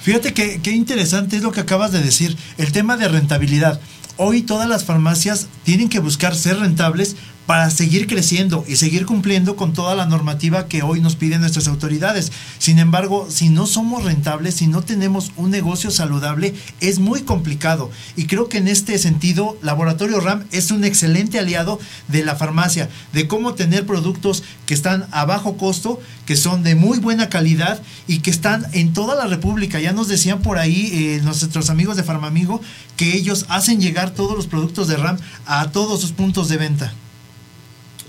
Fíjate 0.00 0.32
qué 0.32 0.70
interesante 0.70 1.34
es 1.34 1.42
lo 1.42 1.50
que 1.50 1.58
acabas 1.58 1.90
de 1.90 2.00
decir, 2.00 2.36
el 2.56 2.70
tema 2.70 2.96
de 2.96 3.08
rentabilidad. 3.08 3.80
Hoy 4.16 4.42
todas 4.42 4.68
las 4.68 4.84
farmacias 4.84 5.48
tienen 5.64 5.88
que 5.88 5.98
buscar 5.98 6.34
ser 6.34 6.58
rentables 6.58 7.16
para 7.48 7.70
seguir 7.70 8.06
creciendo 8.06 8.62
y 8.68 8.76
seguir 8.76 9.06
cumpliendo 9.06 9.56
con 9.56 9.72
toda 9.72 9.94
la 9.94 10.04
normativa 10.04 10.68
que 10.68 10.82
hoy 10.82 11.00
nos 11.00 11.16
piden 11.16 11.40
nuestras 11.40 11.66
autoridades. 11.66 12.30
Sin 12.58 12.78
embargo, 12.78 13.26
si 13.30 13.48
no 13.48 13.66
somos 13.66 14.04
rentables, 14.04 14.56
si 14.56 14.66
no 14.66 14.82
tenemos 14.82 15.32
un 15.34 15.50
negocio 15.50 15.90
saludable, 15.90 16.54
es 16.82 16.98
muy 16.98 17.22
complicado. 17.22 17.90
Y 18.16 18.26
creo 18.26 18.50
que 18.50 18.58
en 18.58 18.68
este 18.68 18.98
sentido, 18.98 19.56
Laboratorio 19.62 20.20
RAM 20.20 20.44
es 20.52 20.70
un 20.70 20.84
excelente 20.84 21.38
aliado 21.38 21.80
de 22.08 22.22
la 22.22 22.36
farmacia, 22.36 22.90
de 23.14 23.26
cómo 23.28 23.54
tener 23.54 23.86
productos 23.86 24.42
que 24.66 24.74
están 24.74 25.06
a 25.10 25.24
bajo 25.24 25.56
costo, 25.56 26.02
que 26.26 26.36
son 26.36 26.62
de 26.62 26.74
muy 26.74 26.98
buena 26.98 27.30
calidad 27.30 27.80
y 28.06 28.18
que 28.18 28.28
están 28.28 28.66
en 28.74 28.92
toda 28.92 29.14
la 29.14 29.26
República. 29.26 29.80
Ya 29.80 29.92
nos 29.92 30.08
decían 30.08 30.42
por 30.42 30.58
ahí 30.58 30.90
eh, 30.92 31.20
nuestros 31.24 31.70
amigos 31.70 31.96
de 31.96 32.04
Farmamigo 32.04 32.60
que 32.98 33.16
ellos 33.16 33.46
hacen 33.48 33.80
llegar 33.80 34.10
todos 34.10 34.36
los 34.36 34.46
productos 34.46 34.86
de 34.86 34.98
RAM 34.98 35.16
a 35.46 35.70
todos 35.70 36.02
sus 36.02 36.12
puntos 36.12 36.50
de 36.50 36.58
venta. 36.58 36.92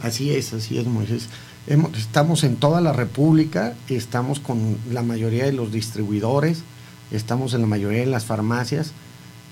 Así 0.01 0.31
es, 0.31 0.53
así 0.53 0.77
es, 0.77 0.85
Moisés. 0.85 1.27
Estamos 1.97 2.43
en 2.43 2.55
toda 2.55 2.81
la 2.81 2.93
República, 2.93 3.75
estamos 3.89 4.39
con 4.39 4.77
la 4.91 5.03
mayoría 5.03 5.45
de 5.45 5.51
los 5.51 5.71
distribuidores, 5.71 6.63
estamos 7.11 7.53
en 7.53 7.61
la 7.61 7.67
mayoría 7.67 7.99
de 7.99 8.05
las 8.05 8.25
farmacias, 8.25 8.93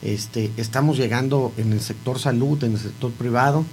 este, 0.02 0.52
estamos 0.58 0.98
llegando 0.98 1.52
en 1.58 1.74
el 1.74 1.82
sector 1.82 2.18
salud, 2.18 2.64
en 2.64 2.74
el 2.74 2.80
sector 2.80 3.12
privado, 3.12 3.66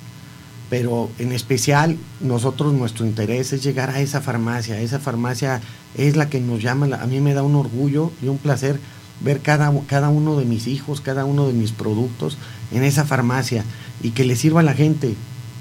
pero 0.68 1.10
en 1.18 1.32
especial 1.32 1.96
nosotros 2.20 2.72
nuestro 2.72 3.06
interés 3.06 3.52
es 3.52 3.62
llegar 3.62 3.90
a 3.90 4.00
esa 4.00 4.20
farmacia, 4.20 4.80
esa 4.80 4.98
farmacia 4.98 5.60
es 5.96 6.16
la 6.16 6.28
que 6.28 6.40
nos 6.40 6.62
llama, 6.62 6.86
a 7.00 7.06
mí 7.06 7.20
me 7.20 7.34
da 7.34 7.42
un 7.42 7.54
orgullo 7.54 8.10
y 8.22 8.28
un 8.28 8.38
placer 8.38 8.80
ver 9.20 9.40
cada, 9.40 9.72
cada 9.86 10.08
uno 10.08 10.36
de 10.36 10.44
mis 10.44 10.66
hijos, 10.66 11.00
cada 11.00 11.24
uno 11.24 11.46
de 11.46 11.52
mis 11.52 11.72
productos 11.72 12.36
en 12.72 12.82
esa 12.82 13.04
farmacia 13.04 13.64
y 14.02 14.10
que 14.10 14.24
le 14.24 14.36
sirva 14.36 14.60
a 14.60 14.64
la 14.64 14.74
gente, 14.74 15.14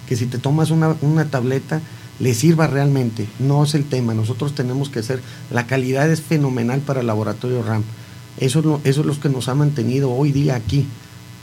que 0.08 0.16
si 0.16 0.26
te 0.26 0.38
tomas 0.38 0.72
una, 0.72 0.96
una, 1.02 1.26
tableta 1.26 1.82
le 2.20 2.34
sirva 2.34 2.68
realmente. 2.68 3.28
No 3.40 3.64
es 3.64 3.74
el 3.74 3.86
tema. 3.86 4.14
Nosotros 4.14 4.56
tenemos 4.56 4.90
que 4.90 5.00
hacer. 5.00 5.22
La 5.52 5.68
calidad 5.68 6.10
es 6.12 6.22
fenomenal 6.22 6.82
para 6.82 7.02
el 7.02 7.08
laboratorio 7.08 7.64
RAM. 7.64 7.84
Eso 8.38 8.60
es, 8.60 8.66
lo, 8.66 8.82
eso 8.84 9.02
es 9.02 9.08
lo 9.08 9.20
que 9.20 9.30
nos 9.30 9.48
ha 9.48 9.56
mantenido 9.56 10.12
hoy 10.12 10.32
día 10.32 10.56
aquí. 10.56 10.88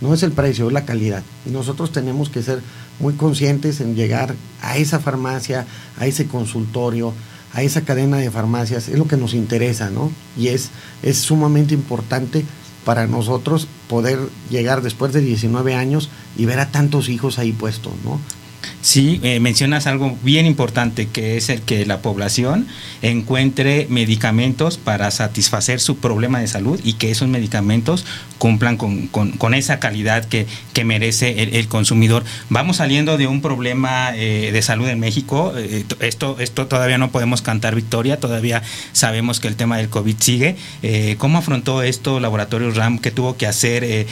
No 0.00 0.14
es 0.14 0.22
el 0.22 0.32
precio, 0.32 0.66
es 0.68 0.72
la 0.72 0.84
calidad. 0.84 1.22
Y 1.46 1.50
nosotros 1.50 1.92
tenemos 1.92 2.30
que 2.30 2.42
ser 2.42 2.62
muy 2.98 3.14
conscientes 3.14 3.80
en 3.80 3.94
llegar 3.94 4.34
a 4.62 4.76
esa 4.76 4.98
farmacia, 4.98 5.66
a 5.98 6.06
ese 6.06 6.26
consultorio, 6.26 7.12
a 7.52 7.62
esa 7.62 7.82
cadena 7.82 8.16
de 8.16 8.30
farmacias. 8.30 8.88
Es 8.88 8.98
lo 8.98 9.06
que 9.06 9.16
nos 9.16 9.34
interesa, 9.34 9.90
¿no? 9.90 10.10
Y 10.36 10.48
es, 10.48 10.70
es 11.02 11.18
sumamente 11.18 11.74
importante 11.74 12.44
para 12.84 13.06
nosotros 13.06 13.68
poder 13.88 14.18
llegar 14.50 14.82
después 14.82 15.12
de 15.12 15.20
19 15.20 15.74
años 15.74 16.08
y 16.36 16.46
ver 16.46 16.60
a 16.60 16.70
tantos 16.70 17.08
hijos 17.08 17.38
ahí 17.38 17.52
puestos, 17.52 17.92
¿no? 18.04 18.20
Sí, 18.82 19.20
eh, 19.22 19.40
mencionas 19.40 19.86
algo 19.86 20.18
bien 20.22 20.46
importante, 20.46 21.08
que 21.08 21.36
es 21.36 21.48
el 21.48 21.62
que 21.62 21.84
la 21.86 22.00
población 22.00 22.66
encuentre 23.02 23.86
medicamentos 23.88 24.78
para 24.78 25.10
satisfacer 25.10 25.80
su 25.80 25.98
problema 25.98 26.40
de 26.40 26.48
salud 26.48 26.80
y 26.82 26.94
que 26.94 27.10
esos 27.10 27.28
medicamentos 27.28 28.04
cumplan 28.40 28.78
con, 28.78 29.06
con, 29.08 29.54
esa 29.54 29.80
calidad 29.80 30.24
que, 30.24 30.46
que 30.72 30.82
merece 30.84 31.42
el, 31.42 31.68
consumidor. 31.68 32.24
Vamos 32.48 32.78
saliendo 32.78 33.18
de 33.18 33.26
un 33.26 33.42
problema 33.42 34.16
eh, 34.16 34.50
de 34.50 34.62
salud 34.62 34.88
en 34.88 34.98
México. 34.98 35.52
Eh, 35.56 35.84
esto, 36.00 36.36
esto 36.40 36.66
todavía 36.66 36.96
no 36.96 37.10
podemos 37.10 37.42
cantar 37.42 37.74
victoria, 37.74 38.18
todavía 38.18 38.62
sabemos 38.92 39.40
que 39.40 39.48
el 39.48 39.56
tema 39.56 39.76
del 39.76 39.90
COVID 39.90 40.16
sigue. 40.18 40.56
Eh, 40.82 41.16
¿Cómo 41.18 41.36
afrontó 41.36 41.82
esto 41.82 42.18
Laboratorio 42.18 42.70
RAM? 42.70 42.98
¿Qué 42.98 43.10
tuvo 43.10 43.36
que 43.36 43.46
hacer? 43.46 44.06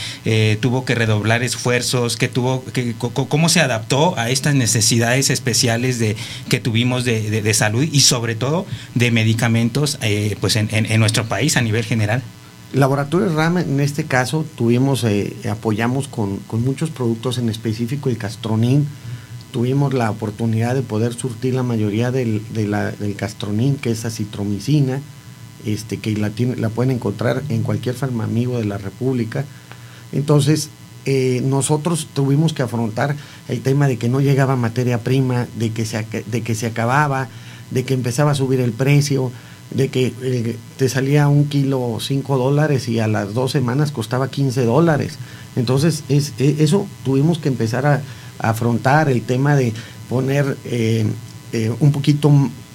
¿Tuvo 0.60 0.84
que 0.84 0.94
redoblar 0.94 1.42
esfuerzos? 1.42 2.18
¿Qué 2.18 2.28
tuvo, 2.28 2.62
¿Cómo 2.98 3.48
se 3.48 3.60
adaptó 3.60 4.18
a 4.18 4.28
estas 4.38 4.54
necesidades 4.54 5.30
especiales 5.30 5.98
de, 5.98 6.16
que 6.48 6.60
tuvimos 6.60 7.04
de, 7.04 7.42
de, 7.42 7.54
salud 7.54 7.82
y 7.82 8.00
sobre 8.00 8.36
todo 8.36 8.66
de 8.94 9.10
medicamentos 9.10 9.98
eh, 10.00 10.36
pues 10.40 10.54
en, 10.56 10.68
en, 10.70 11.00
nuestro 11.00 11.26
país 11.26 11.56
a 11.56 11.60
nivel 11.60 11.84
general. 11.84 12.22
Laboratorio 12.72 13.34
RAM 13.34 13.58
en 13.58 13.80
este 13.80 14.04
caso 14.04 14.44
tuvimos, 14.56 15.02
eh, 15.04 15.34
apoyamos 15.50 16.06
con, 16.06 16.36
con, 16.46 16.62
muchos 16.62 16.90
productos, 16.90 17.38
en 17.38 17.48
específico 17.48 18.08
el 18.08 18.16
Castronin. 18.16 18.86
Tuvimos 19.52 19.94
la 19.94 20.10
oportunidad 20.10 20.74
de 20.74 20.82
poder 20.82 21.14
surtir 21.14 21.54
la 21.54 21.62
mayoría 21.62 22.10
del, 22.12 22.42
de 22.52 22.68
la, 22.68 22.92
del 22.92 23.16
Castronin, 23.16 23.76
que 23.76 23.90
es 23.90 24.04
acitromicina, 24.04 25.00
este, 25.64 25.96
que 25.96 26.14
la, 26.16 26.30
tiene, 26.30 26.56
la 26.56 26.68
pueden 26.68 26.92
encontrar 26.92 27.42
en 27.48 27.62
cualquier 27.62 27.94
farmamigo 27.94 28.58
de 28.58 28.66
la 28.66 28.78
República. 28.78 29.44
Entonces, 30.12 30.70
eh, 31.10 31.40
nosotros 31.42 32.06
tuvimos 32.12 32.52
que 32.52 32.62
afrontar 32.62 33.16
el 33.48 33.62
tema 33.62 33.88
de 33.88 33.96
que 33.96 34.10
no 34.10 34.20
llegaba 34.20 34.56
materia 34.56 34.98
prima, 34.98 35.46
de 35.58 35.70
que 35.70 35.86
se, 35.86 36.04
de 36.04 36.42
que 36.42 36.54
se 36.54 36.66
acababa, 36.66 37.28
de 37.70 37.84
que 37.84 37.94
empezaba 37.94 38.32
a 38.32 38.34
subir 38.34 38.60
el 38.60 38.72
precio, 38.72 39.32
de 39.70 39.88
que 39.88 40.12
eh, 40.20 40.58
te 40.76 40.90
salía 40.90 41.28
un 41.28 41.46
kilo 41.46 41.96
5 41.98 42.36
dólares 42.36 42.90
y 42.90 43.00
a 43.00 43.08
las 43.08 43.32
dos 43.32 43.52
semanas 43.52 43.90
costaba 43.90 44.28
15 44.28 44.66
dólares. 44.66 45.16
Entonces, 45.56 46.04
es, 46.10 46.34
e, 46.38 46.56
eso 46.58 46.86
tuvimos 47.06 47.38
que 47.38 47.48
empezar 47.48 47.86
a, 47.86 48.02
afrontar 48.38 49.08
el 49.08 49.22
tema 49.22 49.56
de 49.56 49.72
poner 50.10 50.58
eh, 50.66 51.06
un 51.80 51.90
poquito 51.90 52.30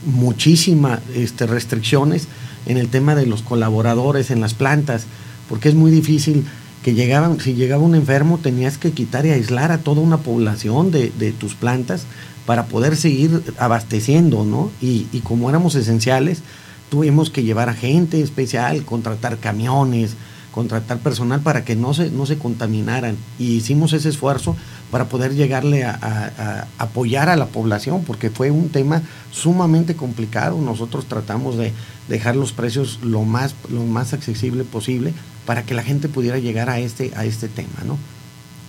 muchísimas 0.07 1.01
este, 1.13 1.45
restricciones 1.45 2.27
en 2.65 2.77
el 2.77 2.87
tema 2.87 3.13
de 3.13 3.27
los 3.27 3.43
colaboradores 3.43 4.31
en 4.31 4.41
las 4.41 4.55
plantas, 4.55 5.05
porque 5.47 5.69
es 5.69 5.75
muy 5.75 5.91
difícil 5.91 6.45
que 6.83 6.93
llegaban, 6.93 7.39
si 7.39 7.53
llegaba 7.53 7.83
un 7.83 7.95
enfermo 7.95 8.37
tenías 8.37 8.77
que 8.77 8.91
quitar 8.91 9.25
y 9.25 9.31
aislar 9.31 9.71
a 9.71 9.79
toda 9.79 10.01
una 10.01 10.17
población 10.17 10.91
de, 10.91 11.11
de 11.17 11.31
tus 11.31 11.55
plantas 11.55 12.05
para 12.45 12.65
poder 12.65 12.97
seguir 12.97 13.41
abasteciendo, 13.57 14.43
¿no? 14.43 14.69
Y, 14.81 15.07
y 15.13 15.21
como 15.21 15.49
éramos 15.49 15.75
esenciales, 15.75 16.41
tuvimos 16.89 17.29
que 17.29 17.43
llevar 17.43 17.69
a 17.69 17.73
gente 17.73 18.21
especial, 18.21 18.83
contratar 18.83 19.37
camiones, 19.37 20.15
contratar 20.53 20.99
personal 20.99 21.41
para 21.41 21.65
que 21.65 21.75
no 21.75 21.93
se, 21.93 22.11
no 22.11 22.25
se 22.25 22.37
contaminaran. 22.37 23.17
Y 23.39 23.55
hicimos 23.55 23.93
ese 23.93 24.09
esfuerzo 24.09 24.55
para 24.91 25.05
poder 25.05 25.33
llegarle 25.33 25.83
a, 25.83 26.67
apoyar 26.77 27.29
a 27.29 27.35
la 27.35 27.47
población, 27.47 28.03
porque 28.05 28.29
fue 28.29 28.51
un 28.51 28.69
tema 28.69 29.01
sumamente 29.31 29.95
complicado. 29.95 30.61
Nosotros 30.61 31.07
tratamos 31.07 31.57
de 31.57 31.73
dejar 32.07 32.35
los 32.35 32.53
precios 32.53 32.99
lo 33.01 33.23
más, 33.23 33.55
lo 33.69 33.83
más 33.83 34.13
accesible 34.13 34.63
posible 34.63 35.13
para 35.45 35.63
que 35.63 35.73
la 35.73 35.83
gente 35.83 36.09
pudiera 36.09 36.37
llegar 36.37 36.69
a 36.69 36.79
este, 36.79 37.11
a 37.15 37.25
este 37.25 37.47
tema, 37.47 37.83
¿no? 37.85 37.97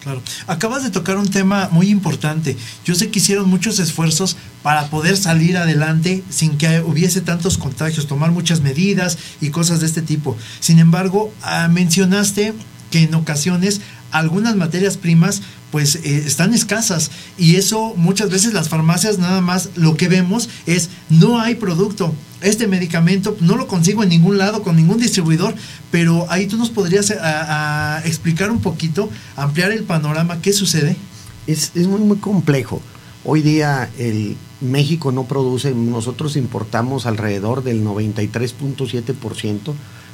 Claro. 0.04 0.22
Acabas 0.46 0.82
de 0.82 0.90
tocar 0.90 1.16
un 1.16 1.30
tema 1.30 1.70
muy 1.72 1.88
importante. 1.88 2.58
Yo 2.84 2.94
sé 2.94 3.08
que 3.10 3.20
hicieron 3.20 3.48
muchos 3.48 3.78
esfuerzos 3.78 4.36
para 4.62 4.88
poder 4.88 5.16
salir 5.16 5.56
adelante 5.56 6.22
sin 6.28 6.58
que 6.58 6.80
hubiese 6.82 7.22
tantos 7.22 7.56
contagios, 7.56 8.06
tomar 8.06 8.30
muchas 8.30 8.60
medidas 8.60 9.16
y 9.40 9.48
cosas 9.48 9.80
de 9.80 9.86
este 9.86 10.02
tipo. 10.02 10.36
Sin 10.60 10.78
embargo, 10.78 11.32
ah, 11.42 11.68
mencionaste 11.68 12.52
que 12.90 13.04
en 13.04 13.14
ocasiones 13.14 13.80
algunas 14.14 14.54
materias 14.54 14.96
primas 14.96 15.42
pues 15.72 15.96
eh, 15.96 16.22
están 16.24 16.54
escasas 16.54 17.10
y 17.36 17.56
eso 17.56 17.94
muchas 17.96 18.30
veces 18.30 18.54
las 18.54 18.68
farmacias 18.68 19.18
nada 19.18 19.40
más 19.40 19.70
lo 19.74 19.96
que 19.96 20.08
vemos 20.08 20.48
es 20.66 20.88
no 21.10 21.40
hay 21.40 21.56
producto. 21.56 22.14
Este 22.40 22.68
medicamento 22.68 23.36
no 23.40 23.56
lo 23.56 23.66
consigo 23.66 24.02
en 24.04 24.10
ningún 24.10 24.38
lado 24.38 24.62
con 24.62 24.76
ningún 24.76 24.98
distribuidor, 24.98 25.54
pero 25.90 26.26
ahí 26.30 26.46
tú 26.46 26.56
nos 26.56 26.70
podrías 26.70 27.10
eh, 27.10 27.16
explicar 28.04 28.52
un 28.52 28.60
poquito, 28.60 29.10
ampliar 29.34 29.72
el 29.72 29.82
panorama, 29.82 30.40
¿qué 30.40 30.52
sucede? 30.52 30.96
Es, 31.48 31.72
es 31.74 31.88
muy, 31.88 32.00
muy 32.00 32.18
complejo. 32.18 32.80
Hoy 33.24 33.42
día 33.42 33.90
el 33.98 34.36
México 34.60 35.10
no 35.10 35.24
produce, 35.24 35.74
nosotros 35.74 36.36
importamos 36.36 37.06
alrededor 37.06 37.64
del 37.64 37.84
93.7% 37.84 39.72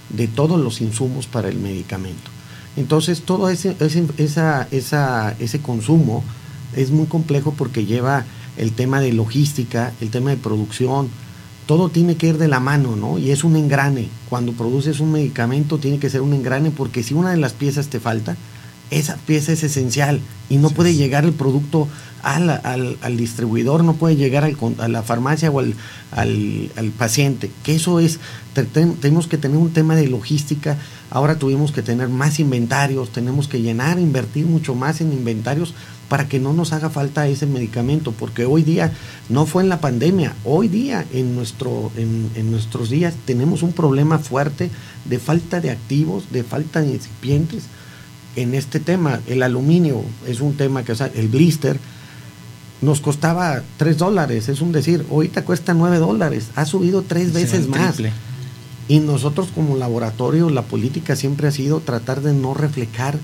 de 0.09 0.27
todos 0.27 0.59
los 0.59 0.81
insumos 0.81 1.27
para 1.27 1.49
el 1.49 1.59
medicamento. 1.59 2.31
Entonces 2.77 3.23
todo 3.23 3.49
ese, 3.49 3.77
esa, 4.19 4.67
ese 4.71 5.61
consumo 5.61 6.23
es 6.77 6.91
muy 6.91 7.07
complejo 7.07 7.55
porque 7.57 7.85
lleva 7.85 8.25
el 8.57 8.73
tema 8.73 9.01
de 9.01 9.13
logística, 9.13 9.93
el 10.01 10.11
tema 10.11 10.31
de 10.31 10.37
producción, 10.37 11.09
todo 11.67 11.89
tiene 11.89 12.17
que 12.17 12.29
ir 12.29 12.39
de 12.39 12.49
la 12.49 12.61
mano, 12.61 12.97
¿no? 12.97 13.19
Y 13.19 13.31
es 13.31 13.45
un 13.45 13.57
engrane. 13.57 14.09
Cuando 14.29 14.53
produces 14.53 15.01
un 15.01 15.13
medicamento 15.13 15.79
tiene 15.79 15.99
que 15.99 16.11
ser 16.11 16.21
un 16.21 16.33
engrane 16.33 16.71
porque 16.71 17.03
si 17.03 17.15
una 17.15 17.31
de 17.31 17.37
las 17.37 17.53
piezas 17.53 17.89
te 17.89 18.01
falta, 18.01 18.37
esa 18.91 19.17
pieza 19.17 19.53
es 19.53 19.63
esencial 19.63 20.21
y 20.49 20.57
no 20.57 20.71
puede 20.71 20.95
llegar 20.95 21.25
el 21.25 21.33
producto 21.33 21.89
al, 22.23 22.51
al, 22.51 23.17
distribuidor, 23.17 23.83
no 23.85 23.95
puede 23.95 24.17
llegar 24.17 24.45
al, 24.45 24.57
a 24.79 24.89
la 24.89 25.03
farmacia 25.03 25.51
o 25.51 25.61
al, 25.61 25.75
al, 26.13 26.93
paciente. 26.99 27.51
Que 27.63 27.75
eso 27.75 28.01
es, 28.01 28.19
tenemos 28.73 29.27
que 29.27 29.39
tener 29.39 29.57
un 29.57 29.73
tema 29.73 29.95
de 29.95 30.09
logística. 30.09 30.77
Ahora 31.11 31.37
tuvimos 31.37 31.73
que 31.73 31.83
tener 31.83 32.09
más 32.09 32.41
inventarios, 32.41 33.11
tenemos 33.11 33.49
que 33.49 33.63
llenar, 33.63 33.99
invertir 33.99 34.45
mucho 34.47 34.75
más 34.75 35.01
en 35.01 35.13
inventarios 35.13 35.75
para 36.09 36.29
que 36.29 36.41
no 36.41 36.53
nos 36.53 36.73
haga 36.73 36.91
falta 36.91 37.29
ese 37.29 37.47
medicamento, 37.47 38.11
porque 38.11 38.45
hoy 38.45 38.65
día, 38.65 38.93
no 39.29 39.47
fue 39.47 39.63
en 39.63 39.69
la 39.69 39.81
pandemia, 39.81 40.35
hoy 40.45 40.67
día 40.67 41.07
en, 41.13 41.37
nuestro, 41.37 41.93
en, 41.97 42.29
en 42.35 42.51
nuestros 42.51 42.91
días 42.91 43.15
tenemos 43.25 43.63
un 43.63 43.73
problema 43.73 44.19
fuerte 44.19 44.71
de 45.05 45.19
falta 45.21 45.61
de 45.61 45.71
activos, 45.71 46.25
de 46.33 46.43
falta 46.43 46.81
de 46.81 46.95
incipientes 46.95 47.63
en 48.37 48.55
este 48.55 48.81
tema. 48.81 49.21
El 49.27 49.43
aluminio 49.43 50.03
es 50.27 50.41
un 50.41 50.57
tema 50.57 50.85
que, 50.85 50.93
o 50.93 50.97
sea, 50.97 51.11
el 51.15 51.29
blister 51.29 51.79
nos 52.81 53.01
costaba 53.01 53.63
3 53.77 53.99
dólares, 53.99 54.49
es 54.49 54.61
un 54.61 54.73
decir, 54.73 55.05
ahorita 55.11 55.45
cuesta 55.45 55.75
9 55.75 55.99
dólares, 55.99 56.49
ha 56.55 56.65
subido 56.65 57.03
tres 57.03 57.33
veces 57.33 57.69
más. 57.69 57.97
Y 58.89 59.01
nosotros 59.01 59.49
como 59.55 59.77
laboratorio, 59.77 60.51
la 60.51 60.63
política 60.63 61.15
siempre 61.15 61.47
ha 61.47 61.53
sido 61.53 61.81
tratar 61.81 62.23
de 62.23 62.33
no 62.33 62.55
reflejar, 62.55 63.19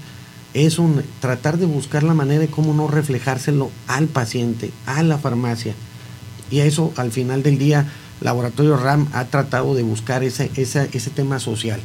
es 0.55 0.79
un 0.79 1.03
tratar 1.21 1.59
de 1.59 1.67
buscar 1.67 2.03
la 2.03 2.15
manera 2.15 2.41
de 2.41 2.49
cómo 2.49 2.73
no 2.73 2.87
reflejárselo 2.87 3.71
al 3.89 4.07
paciente, 4.07 4.71
a 4.87 5.03
la 5.03 5.19
farmacia. 5.19 5.75
Y 6.51 6.61
eso 6.61 6.93
al 6.97 7.11
final 7.11 7.43
del 7.43 7.59
día, 7.59 7.91
Laboratorio 8.21 8.77
RAM 8.77 9.09
ha 9.13 9.25
tratado 9.25 9.75
de 9.75 9.83
buscar 9.83 10.23
ese, 10.23 10.51
ese, 10.55 10.89
ese 10.93 11.11
tema 11.11 11.41
social. 11.41 11.81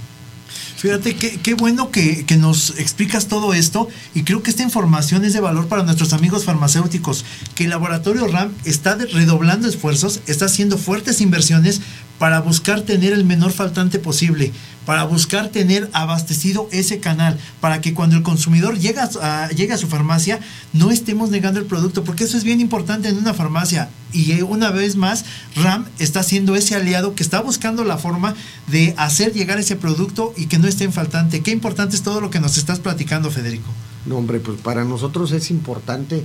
Fíjate, 0.77 1.15
qué, 1.15 1.39
qué 1.39 1.53
bueno 1.53 1.91
que, 1.91 2.25
que, 2.25 2.37
nos 2.37 2.71
explicas 2.79 3.27
todo 3.27 3.53
esto 3.53 3.87
y 4.15 4.23
creo 4.23 4.41
que 4.41 4.49
esta 4.49 4.63
información 4.63 5.23
es 5.23 5.33
de 5.33 5.39
valor 5.39 5.67
para 5.67 5.83
nuestros 5.83 6.13
amigos 6.13 6.45
farmacéuticos, 6.45 7.23
que 7.55 7.65
el 7.65 7.69
laboratorio 7.69 8.27
RAM 8.27 8.51
está 8.65 8.95
redoblando 8.95 9.67
esfuerzos, 9.67 10.21
está 10.27 10.45
haciendo 10.45 10.77
fuertes 10.77 11.21
inversiones 11.21 11.81
para 12.21 12.39
buscar 12.39 12.81
tener 12.81 13.13
el 13.13 13.25
menor 13.25 13.51
faltante 13.51 13.97
posible, 13.97 14.51
para 14.85 15.05
buscar 15.05 15.49
tener 15.49 15.89
abastecido 15.91 16.69
ese 16.71 16.99
canal, 16.99 17.39
para 17.59 17.81
que 17.81 17.95
cuando 17.95 18.15
el 18.15 18.21
consumidor 18.21 18.77
llega 18.77 19.09
a, 19.23 19.49
llegue 19.49 19.73
a 19.73 19.77
su 19.79 19.87
farmacia 19.87 20.39
no 20.71 20.91
estemos 20.91 21.31
negando 21.31 21.59
el 21.59 21.65
producto, 21.65 22.03
porque 22.03 22.25
eso 22.25 22.37
es 22.37 22.43
bien 22.43 22.61
importante 22.61 23.09
en 23.09 23.17
una 23.17 23.33
farmacia. 23.33 23.89
Y 24.13 24.33
eh, 24.33 24.43
una 24.43 24.69
vez 24.69 24.97
más, 24.97 25.25
RAM 25.55 25.87
está 25.97 26.21
siendo 26.21 26.55
ese 26.55 26.75
aliado 26.75 27.15
que 27.15 27.23
está 27.23 27.41
buscando 27.41 27.83
la 27.83 27.97
forma 27.97 28.35
de 28.67 28.93
hacer 28.99 29.33
llegar 29.33 29.57
ese 29.57 29.75
producto 29.75 30.31
y 30.37 30.45
que 30.45 30.59
no 30.59 30.67
esté 30.67 30.83
en 30.83 30.93
faltante. 30.93 31.41
Qué 31.41 31.49
importante 31.49 31.95
es 31.95 32.03
todo 32.03 32.21
lo 32.21 32.29
que 32.29 32.39
nos 32.39 32.55
estás 32.59 32.79
platicando, 32.79 33.31
Federico. 33.31 33.71
No, 34.05 34.17
hombre, 34.17 34.39
pues 34.39 34.61
para 34.61 34.83
nosotros 34.83 35.31
es 35.31 35.49
importante 35.49 36.23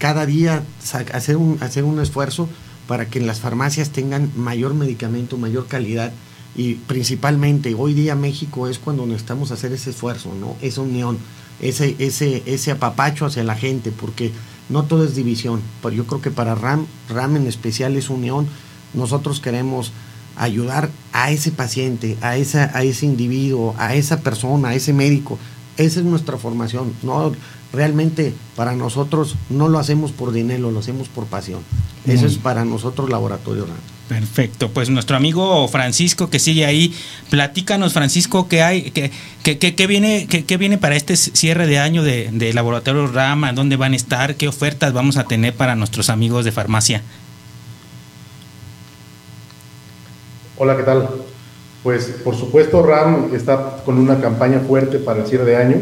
cada 0.00 0.26
día 0.26 0.64
hacer 1.12 1.36
un, 1.36 1.58
hacer 1.62 1.84
un 1.84 2.00
esfuerzo 2.00 2.48
para 2.86 3.06
que 3.06 3.20
las 3.20 3.40
farmacias 3.40 3.90
tengan 3.90 4.30
mayor 4.36 4.74
medicamento, 4.74 5.36
mayor 5.38 5.66
calidad 5.66 6.12
y 6.56 6.74
principalmente 6.74 7.74
hoy 7.74 7.94
día 7.94 8.14
México 8.14 8.68
es 8.68 8.78
cuando 8.78 9.06
necesitamos 9.06 9.50
hacer 9.50 9.72
ese 9.72 9.90
esfuerzo, 9.90 10.32
¿no? 10.38 10.56
Esa 10.62 10.82
unión, 10.82 11.18
ese, 11.60 11.96
ese, 11.98 12.42
ese 12.46 12.70
apapacho 12.70 13.26
hacia 13.26 13.42
la 13.42 13.56
gente, 13.56 13.90
porque 13.90 14.30
no 14.68 14.84
todo 14.84 15.04
es 15.04 15.14
división, 15.16 15.60
pero 15.82 15.94
yo 15.94 16.06
creo 16.06 16.20
que 16.20 16.30
para 16.30 16.54
RAM, 16.54 16.86
RAM 17.08 17.36
en 17.36 17.46
especial 17.46 17.96
es 17.96 18.08
unión, 18.08 18.46
nosotros 18.92 19.40
queremos 19.40 19.92
ayudar 20.36 20.90
a 21.12 21.30
ese 21.30 21.50
paciente, 21.50 22.16
a, 22.20 22.36
esa, 22.36 22.70
a 22.76 22.82
ese 22.82 23.06
individuo, 23.06 23.74
a 23.78 23.94
esa 23.94 24.20
persona, 24.20 24.68
a 24.68 24.74
ese 24.74 24.92
médico. 24.92 25.38
Esa 25.76 26.00
es 26.00 26.06
nuestra 26.06 26.36
formación. 26.38 26.92
No, 27.02 27.32
realmente 27.72 28.34
para 28.56 28.74
nosotros 28.74 29.36
no 29.50 29.68
lo 29.68 29.78
hacemos 29.78 30.12
por 30.12 30.32
dinero, 30.32 30.70
lo 30.70 30.78
hacemos 30.80 31.08
por 31.08 31.26
pasión. 31.26 31.60
Eso 32.06 32.26
es 32.26 32.36
para 32.36 32.64
nosotros 32.64 33.08
Laboratorio 33.08 33.66
Perfecto, 34.08 34.70
pues 34.70 34.90
nuestro 34.90 35.16
amigo 35.16 35.66
Francisco 35.68 36.28
que 36.28 36.38
sigue 36.38 36.66
ahí, 36.66 36.94
platícanos 37.30 37.94
Francisco, 37.94 38.48
¿qué 38.48 38.62
hay, 38.62 38.90
qué, 38.90 39.10
qué, 39.42 39.86
viene, 39.86 40.26
qué, 40.26 40.56
viene 40.58 40.76
para 40.76 40.94
este 40.94 41.16
cierre 41.16 41.66
de 41.66 41.78
año 41.78 42.02
de, 42.02 42.28
de, 42.30 42.52
Laboratorio 42.52 43.06
Rama? 43.06 43.54
¿Dónde 43.54 43.76
van 43.76 43.94
a 43.94 43.96
estar? 43.96 44.36
¿Qué 44.36 44.46
ofertas 44.46 44.92
vamos 44.92 45.16
a 45.16 45.24
tener 45.24 45.54
para 45.54 45.74
nuestros 45.74 46.10
amigos 46.10 46.44
de 46.44 46.52
farmacia? 46.52 47.02
Hola, 50.58 50.76
¿qué 50.76 50.82
tal? 50.82 51.08
Pues 51.84 52.06
por 52.24 52.34
supuesto 52.34 52.82
RAM 52.82 53.34
está 53.34 53.82
con 53.84 53.98
una 53.98 54.18
campaña 54.18 54.60
fuerte 54.60 54.98
para 54.98 55.20
el 55.20 55.26
cierre 55.26 55.44
de 55.44 55.56
año. 55.56 55.76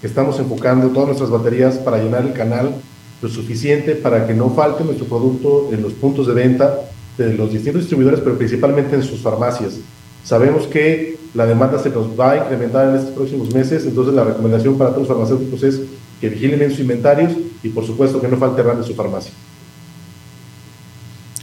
Estamos 0.00 0.38
enfocando 0.38 0.88
todas 0.90 1.08
nuestras 1.08 1.30
baterías 1.30 1.78
para 1.78 1.98
llenar 1.98 2.22
el 2.22 2.32
canal 2.32 2.76
lo 3.20 3.28
suficiente 3.28 3.96
para 3.96 4.26
que 4.26 4.34
no 4.34 4.50
falte 4.50 4.84
nuestro 4.84 5.06
producto 5.06 5.68
en 5.72 5.82
los 5.82 5.92
puntos 5.94 6.28
de 6.28 6.34
venta 6.34 6.78
de 7.18 7.34
los 7.34 7.52
distintos 7.52 7.82
distribuidores, 7.82 8.20
pero 8.20 8.38
principalmente 8.38 8.94
en 8.94 9.02
sus 9.02 9.20
farmacias. 9.20 9.78
Sabemos 10.24 10.68
que 10.68 11.18
la 11.34 11.46
demanda 11.46 11.78
se 11.78 11.90
nos 11.90 12.18
va 12.18 12.32
a 12.32 12.36
incrementar 12.38 12.88
en 12.88 12.96
estos 12.96 13.12
próximos 13.12 13.52
meses, 13.52 13.84
entonces 13.84 14.14
la 14.14 14.24
recomendación 14.24 14.78
para 14.78 14.90
todos 14.90 15.08
los 15.08 15.08
farmacéuticos 15.08 15.62
es 15.64 15.80
que 16.20 16.28
vigilen 16.28 16.62
en 16.62 16.70
sus 16.70 16.80
inventarios 16.80 17.32
y 17.64 17.68
por 17.68 17.84
supuesto 17.84 18.20
que 18.20 18.28
no 18.28 18.36
falte 18.36 18.62
RAM 18.62 18.78
en 18.78 18.84
su 18.84 18.94
farmacia. 18.94 19.32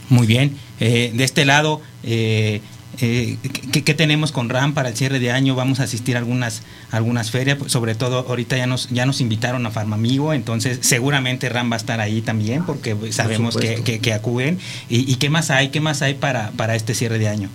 Muy 0.08 0.26
bien, 0.26 0.56
eh, 0.80 1.12
de 1.14 1.24
este 1.24 1.44
lado, 1.44 1.80
eh, 2.02 2.62
eh, 3.02 3.38
¿qué, 3.72 3.94
tenemos 3.94 4.32
con 4.32 4.48
RAM 4.48 4.74
para 4.74 4.90
el 4.90 4.96
cierre 4.96 5.18
de 5.18 5.30
año? 5.30 5.54
Vamos 5.54 5.80
a 5.80 5.84
asistir 5.84 6.16
a 6.16 6.18
algunas, 6.18 6.62
algunas 6.90 7.30
ferias, 7.30 7.58
pues, 7.58 7.72
sobre 7.72 7.94
todo 7.94 8.26
ahorita 8.28 8.56
ya 8.56 8.66
nos, 8.66 8.88
ya 8.90 9.06
nos 9.06 9.20
invitaron 9.20 9.64
a 9.66 9.70
Farmamigo, 9.70 10.32
entonces 10.32 10.78
seguramente 10.82 11.48
RAM 11.48 11.70
va 11.70 11.74
a 11.74 11.78
estar 11.78 12.00
ahí 12.00 12.22
también 12.22 12.64
porque 12.64 12.96
sabemos 13.12 13.56
que, 13.56 13.82
que, 14.00 14.12
acuden. 14.12 14.58
¿Y, 14.88 15.14
qué 15.16 15.30
más 15.30 15.50
hay? 15.50 15.70
¿Qué 15.70 15.80
más 15.80 16.02
hay 16.02 16.14
para, 16.14 16.50
para 16.52 16.74
este 16.74 16.94
cierre 16.94 17.18
de 17.18 17.28
año? 17.28 17.48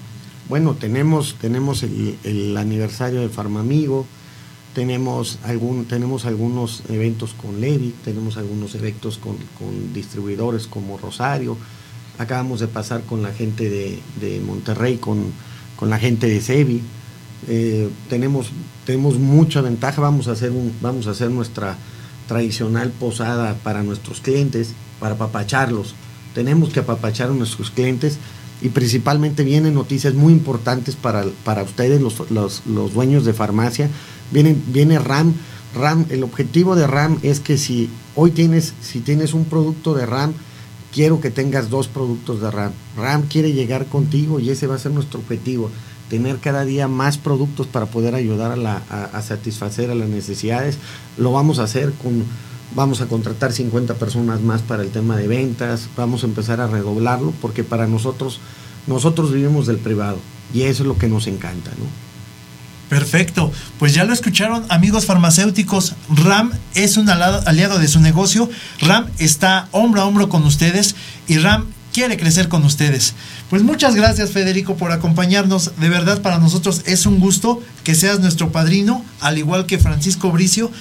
Bueno, 0.47 0.75
tenemos, 0.75 1.35
tenemos 1.41 1.83
el, 1.83 2.55
aniversario 2.57 3.21
de 3.21 3.29
Farmamigo, 3.29 4.05
tenemos, 4.73 5.39
algún, 5.43 5.85
tenemos 5.85 6.25
algunos 6.25 6.83
eventos 6.89 7.33
con 7.33 7.61
Levi, 7.61 7.95
tenemos 8.03 8.37
algunos 8.37 8.75
eventos 8.75 9.17
con, 9.17 9.37
con 9.57 9.93
distribuidores 9.93 10.67
como 10.67 10.97
Rosario, 10.97 11.57
acabamos 12.18 12.59
de 12.59 12.68
pasar 12.68 13.01
con 13.01 13.22
la 13.22 13.32
gente 13.32 13.70
de, 13.70 14.41
Monterrey, 14.45 14.97
con, 14.97 15.32
la 15.82 15.99
gente 15.99 16.28
de 16.28 16.41
Sebi. 16.41 16.82
Eh, 17.47 17.89
tenemos, 18.09 18.51
tenemos 18.86 19.20
mucha 19.20 19.61
ventaja, 19.61 20.01
vamos 20.01 20.28
a, 20.28 20.32
hacer 20.32 20.51
un, 20.51 20.74
vamos 20.82 21.07
a 21.07 21.11
hacer 21.11 21.30
nuestra 21.30 21.78
tradicional 22.28 22.91
posada 22.91 23.55
para 23.63 23.84
nuestros 23.84 24.22
clientes, 24.22 24.74
para 24.99 25.16
apapacharlos. 25.16 25.95
Tenemos 26.34 26.70
que 26.70 26.80
apapachar 26.80 27.30
a 27.30 27.34
nuestros 27.34 27.72
clientes 27.72 28.18
y 28.61 28.70
principalmente 28.70 29.43
vienen 29.43 29.74
noticias 29.74 30.13
muy 30.13 30.34
importantes 30.34 30.95
para, 30.95 31.26
para 31.43 31.63
ustedes, 31.63 32.01
los, 32.01 32.30
los, 32.32 32.63
dueños 32.93 33.26
de 33.26 33.34
farmacia. 33.34 33.89
Viene, 34.32 34.55
viene 34.68 34.99
RAM. 34.99 35.34
RAM, 35.76 36.05
el 36.09 36.24
objetivo 36.24 36.76
de 36.76 36.88
RAM 36.88 37.20
es 37.22 37.41
que 37.41 37.57
si 37.57 37.89
hoy 38.16 38.32
tienes, 38.32 38.74
si 38.82 39.01
tienes 39.01 39.34
un 39.34 39.45
producto 39.45 39.93
de 39.93 40.05
RAM, 40.05 40.34
quiero 40.95 41.19
que 41.19 41.29
tengas 41.29 41.69
dos 41.69 41.89
productos 41.89 42.39
de 42.39 42.49
RAM. 42.49 42.71
RAM 42.95 43.23
quiere 43.23 43.51
llegar 43.51 43.85
contigo 43.87 44.39
y 44.39 44.49
ese 44.49 44.65
va 44.65 44.75
a 44.75 44.79
ser 44.79 44.93
nuestro 44.93 45.19
objetivo, 45.19 45.69
tener 46.09 46.37
cada 46.37 46.63
día 46.63 46.87
más 46.87 47.17
productos 47.17 47.67
para 47.67 47.87
poder 47.87 48.15
ayudar 48.15 48.57
a, 48.57 49.21
satisfacer 49.21 49.91
a 49.91 49.95
las 49.95 50.07
necesidades. 50.07 50.77
Lo 51.17 51.33
vamos 51.33 51.59
a 51.59 51.63
hacer 51.63 51.91
con, 52.01 52.23
vamos 52.75 53.01
a 53.01 53.07
contratar 53.07 53.51
50 53.51 53.95
personas 53.95 54.39
más 54.39 54.61
para 54.61 54.83
el 54.83 54.89
tema 54.89 55.17
de 55.17 55.27
ventas, 55.27 55.89
vamos 55.97 56.23
a 56.23 56.27
empezar 56.27 56.61
a 56.61 56.67
redoblarlo 56.67 57.33
porque 57.41 57.65
para 57.65 57.87
nosotros, 57.87 58.39
nosotros 58.87 59.33
vivimos 59.33 59.67
del 59.67 59.79
privado 59.79 60.19
y 60.53 60.61
eso 60.61 60.83
es 60.83 60.87
lo 60.87 60.97
que 60.97 61.09
nos 61.09 61.27
encanta, 61.27 61.71
¿no? 61.71 62.04
Perfecto. 62.89 63.51
Pues 63.79 63.93
ya 63.93 64.03
lo 64.03 64.13
escucharon, 64.13 64.65
amigos 64.69 65.05
farmacéuticos. 65.05 65.95
RAM 66.09 66.51
es 66.75 66.97
un 66.97 67.09
aliado 67.09 67.79
de 67.79 67.88
su 67.88 67.99
negocio. 67.99 68.49
RAM 68.79 69.07
está 69.17 69.67
hombro 69.71 70.01
a 70.01 70.05
hombro 70.05 70.29
con 70.29 70.43
ustedes 70.43 70.95
y 71.27 71.38
RAM 71.38 71.65
quiere 71.95 72.17
crecer 72.17 72.49
con 72.49 72.63
ustedes. 72.63 73.13
Pues 73.49 73.63
muchas 73.63 73.95
gracias 73.95 74.31
Federico 74.31 74.75
por 74.75 74.91
acompañarnos. 74.91 75.71
De 75.77 75.89
verdad 75.89 76.21
para 76.21 76.39
nosotros 76.39 76.81
es 76.86 77.05
un 77.05 77.19
gusto 77.19 77.63
que 77.83 77.95
seas 77.95 78.19
nuestro 78.19 78.51
padrino, 78.51 79.03
al 79.21 79.38
igual 79.38 79.65
que 79.65 79.79
Francisco 79.79 80.31
Bricio. 80.31 80.71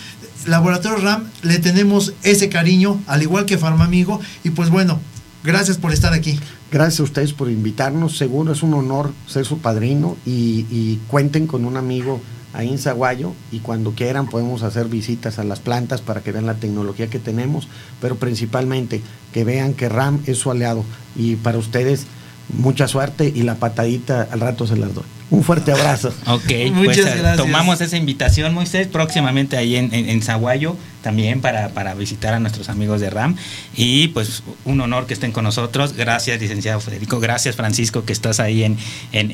Laboratorio 0.46 0.98
RAM 0.98 1.30
le 1.42 1.58
tenemos 1.58 2.12
ese 2.22 2.50
cariño, 2.50 3.00
al 3.06 3.22
igual 3.22 3.46
que 3.46 3.56
Farmamigo. 3.58 4.20
Y 4.42 4.50
pues 4.50 4.68
bueno, 4.68 5.00
gracias 5.42 5.78
por 5.78 5.92
estar 5.92 6.12
aquí. 6.12 6.38
Gracias 6.74 6.98
a 6.98 7.04
ustedes 7.04 7.32
por 7.32 7.48
invitarnos. 7.48 8.16
Seguro 8.16 8.52
es 8.52 8.64
un 8.64 8.74
honor 8.74 9.12
ser 9.28 9.44
su 9.44 9.58
padrino 9.58 10.16
y, 10.26 10.96
cuenten 11.06 11.46
con 11.46 11.66
un 11.66 11.76
amigo 11.76 12.20
ahí 12.52 12.68
en 12.68 12.78
Zaguayo 12.78 13.32
y 13.52 13.60
cuando 13.60 13.92
quieran 13.92 14.26
podemos 14.26 14.64
hacer 14.64 14.88
visitas 14.88 15.38
a 15.38 15.44
las 15.44 15.60
plantas 15.60 16.00
para 16.00 16.20
que 16.20 16.32
vean 16.32 16.46
la 16.46 16.56
tecnología 16.56 17.06
que 17.06 17.20
tenemos, 17.20 17.68
pero 18.00 18.16
principalmente 18.16 19.02
que 19.32 19.44
vean 19.44 19.74
que 19.74 19.88
RAM 19.88 20.20
es 20.26 20.38
su 20.38 20.50
aliado 20.50 20.82
y 21.14 21.36
para 21.36 21.58
ustedes 21.58 22.06
mucha 22.48 22.88
suerte 22.88 23.32
y 23.32 23.44
la 23.44 23.54
patadita 23.54 24.26
al 24.28 24.40
rato 24.40 24.66
se 24.66 24.76
las 24.76 24.92
doy. 24.94 25.13
Un 25.30 25.42
fuerte 25.42 25.72
abrazo. 25.72 26.12
Ok, 26.26 26.52
pues 26.74 26.98
eh, 26.98 27.22
tomamos 27.36 27.80
esa 27.80 27.96
invitación, 27.96 28.52
Moisés, 28.52 28.86
próximamente 28.86 29.56
ahí 29.56 29.76
en, 29.76 29.92
en, 29.92 30.22
Zaguayo, 30.22 30.76
también 31.02 31.40
para, 31.40 31.70
para, 31.70 31.94
visitar 31.94 32.34
a 32.34 32.40
nuestros 32.40 32.68
amigos 32.68 33.00
de 33.00 33.08
RAM. 33.08 33.36
Y 33.74 34.08
pues 34.08 34.42
un 34.66 34.80
honor 34.82 35.06
que 35.06 35.14
estén 35.14 35.32
con 35.32 35.44
nosotros. 35.44 35.94
Gracias, 35.96 36.40
licenciado 36.40 36.78
Federico. 36.80 37.20
Gracias, 37.20 37.56
Francisco, 37.56 38.04
que 38.04 38.12
estás 38.12 38.38
ahí 38.38 38.64
en, 38.64 38.76
en 39.12 39.32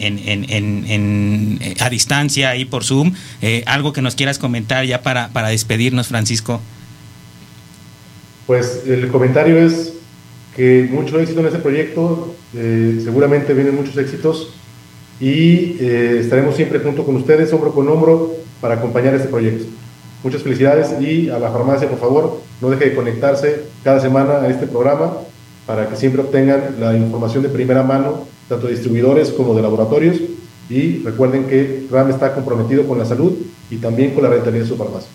eh, 1.61 1.75
a 1.81 1.91
distancia, 1.91 2.51
ahí 2.51 2.65
por 2.65 2.85
Zoom. 2.85 3.13
Eh, 3.43 3.65
algo 3.67 3.93
que 3.93 4.01
nos 4.01 4.15
quieras 4.15 4.39
comentar 4.39 4.85
ya 4.87 5.03
para, 5.03 5.31
para 5.31 5.49
despedirnos, 5.49 6.07
Francisco. 6.07 6.61
Pues 8.47 8.85
el 8.87 9.09
comentario 9.09 9.59
es 9.59 9.95
que 10.55 10.89
mucho 10.91 11.19
éxito 11.19 11.41
en 11.41 11.47
este 11.47 11.59
proyecto, 11.59 12.35
seguramente 12.53 13.55
vienen 13.55 13.77
muchos 13.77 13.97
éxitos 13.97 14.55
y 15.21 15.77
eh, 15.81 16.19
estaremos 16.21 16.57
siempre 16.57 16.79
junto 16.79 17.05
con 17.05 17.17
ustedes, 17.17 17.53
hombro 17.53 17.73
con 17.73 17.89
hombro, 17.89 18.33
para 18.61 18.75
acompañar 18.75 19.15
este 19.15 19.29
proyecto. 19.29 19.67
Muchas 20.25 20.43
felicidades 20.43 21.01
y 21.01 21.29
a 21.31 21.39
la 21.39 21.51
farmacia, 21.51 21.89
por 21.89 21.99
favor, 21.99 22.41
no 22.61 22.71
deje 22.71 22.91
de 22.91 22.95
conectarse 22.95 23.63
cada 23.85 24.01
semana 24.01 24.41
a 24.41 24.49
este 24.49 24.67
programa 24.67 25.13
para 25.67 25.89
que 25.89 25.97
siempre 25.97 26.23
obtengan 26.23 26.77
la 26.81 26.97
información 26.97 27.43
de 27.43 27.49
primera 27.49 27.83
mano, 27.83 28.25
tanto 28.49 28.67
de 28.67 28.73
distribuidores 28.73 29.31
como 29.31 29.55
de 29.55 29.63
laboratorios. 29.63 30.17
Y 30.69 31.03
recuerden 31.03 31.47
que 31.47 31.87
RAM 31.91 32.11
está 32.11 32.35
comprometido 32.35 32.87
con 32.87 32.99
la 32.99 33.05
salud 33.05 33.33
y 33.71 33.77
también 33.77 34.13
con 34.13 34.23
la 34.23 34.31
rentabilidad 34.31 34.65
de 34.65 34.69
su 34.69 34.77
farmacia. 34.77 35.09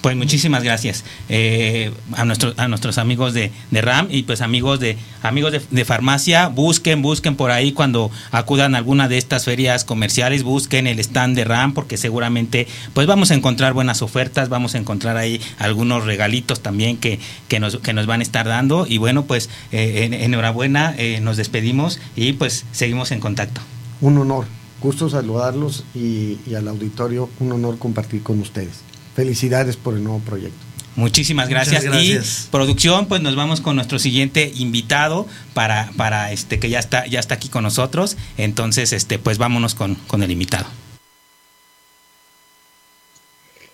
Pues 0.00 0.16
muchísimas 0.16 0.62
gracias 0.62 1.04
eh, 1.28 1.92
a, 2.12 2.24
nuestros 2.24 2.56
a 2.56 2.68
nuestros 2.68 2.98
amigos 2.98 3.34
de, 3.34 3.50
RAM 3.72 4.06
y 4.10 4.22
pues 4.22 4.42
amigos 4.42 4.78
de 4.78 4.96
amigos 5.22 5.52
de, 5.70 5.84
farmacia, 5.84 6.48
busquen, 6.48 7.02
busquen 7.02 7.34
por 7.34 7.50
ahí 7.50 7.72
cuando 7.72 8.10
acudan 8.30 8.74
a 8.74 8.78
alguna 8.78 9.08
de 9.08 9.18
estas 9.18 9.44
ferias 9.44 9.84
comerciales, 9.84 10.44
busquen 10.44 10.86
el 10.86 11.00
stand 11.00 11.34
de 11.34 11.44
RAM 11.44 11.74
porque 11.74 11.96
seguramente 11.96 12.68
pues 12.94 13.08
vamos 13.08 13.32
a 13.32 13.34
encontrar 13.34 13.72
buenas 13.72 14.00
ofertas, 14.00 14.48
vamos 14.48 14.76
a 14.76 14.78
encontrar 14.78 15.16
ahí 15.16 15.40
algunos 15.58 16.04
regalitos 16.04 16.60
también 16.60 16.96
que, 16.96 17.18
que, 17.48 17.58
nos, 17.58 17.78
que 17.78 17.92
nos 17.92 18.06
van 18.06 18.20
a 18.20 18.22
estar 18.22 18.46
dando 18.46 18.86
y 18.86 18.98
bueno 18.98 19.24
pues 19.24 19.50
eh, 19.72 20.08
enhorabuena, 20.22 20.94
eh, 20.96 21.18
nos 21.20 21.36
despedimos 21.36 21.98
y 22.14 22.34
pues 22.34 22.66
seguimos 22.70 23.10
en 23.10 23.18
contacto. 23.18 23.60
Un 24.00 24.18
honor, 24.18 24.46
gusto 24.80 25.10
saludarlos 25.10 25.84
y 25.92 26.38
al 26.54 26.68
auditorio, 26.68 27.28
un 27.40 27.50
honor 27.50 27.78
compartir 27.78 28.22
con 28.22 28.38
ustedes 28.38 28.87
felicidades 29.18 29.76
por 29.76 29.94
el 29.94 30.04
nuevo 30.04 30.20
proyecto. 30.20 30.64
Muchísimas 30.94 31.48
gracias. 31.48 31.84
Y 31.92 32.20
producción, 32.52 33.08
pues 33.08 33.20
nos 33.20 33.34
vamos 33.34 33.60
con 33.60 33.74
nuestro 33.74 33.98
siguiente 33.98 34.52
invitado 34.54 35.26
para, 35.54 35.90
para 35.96 36.30
este 36.30 36.60
que 36.60 36.70
ya 36.70 36.78
está, 36.78 37.04
ya 37.04 37.18
está 37.18 37.34
aquí 37.34 37.48
con 37.48 37.64
nosotros. 37.64 38.16
Entonces, 38.36 38.92
este, 38.92 39.18
pues 39.18 39.38
vámonos 39.38 39.74
con, 39.74 39.96
con 40.06 40.22
el 40.22 40.30
invitado. 40.30 40.66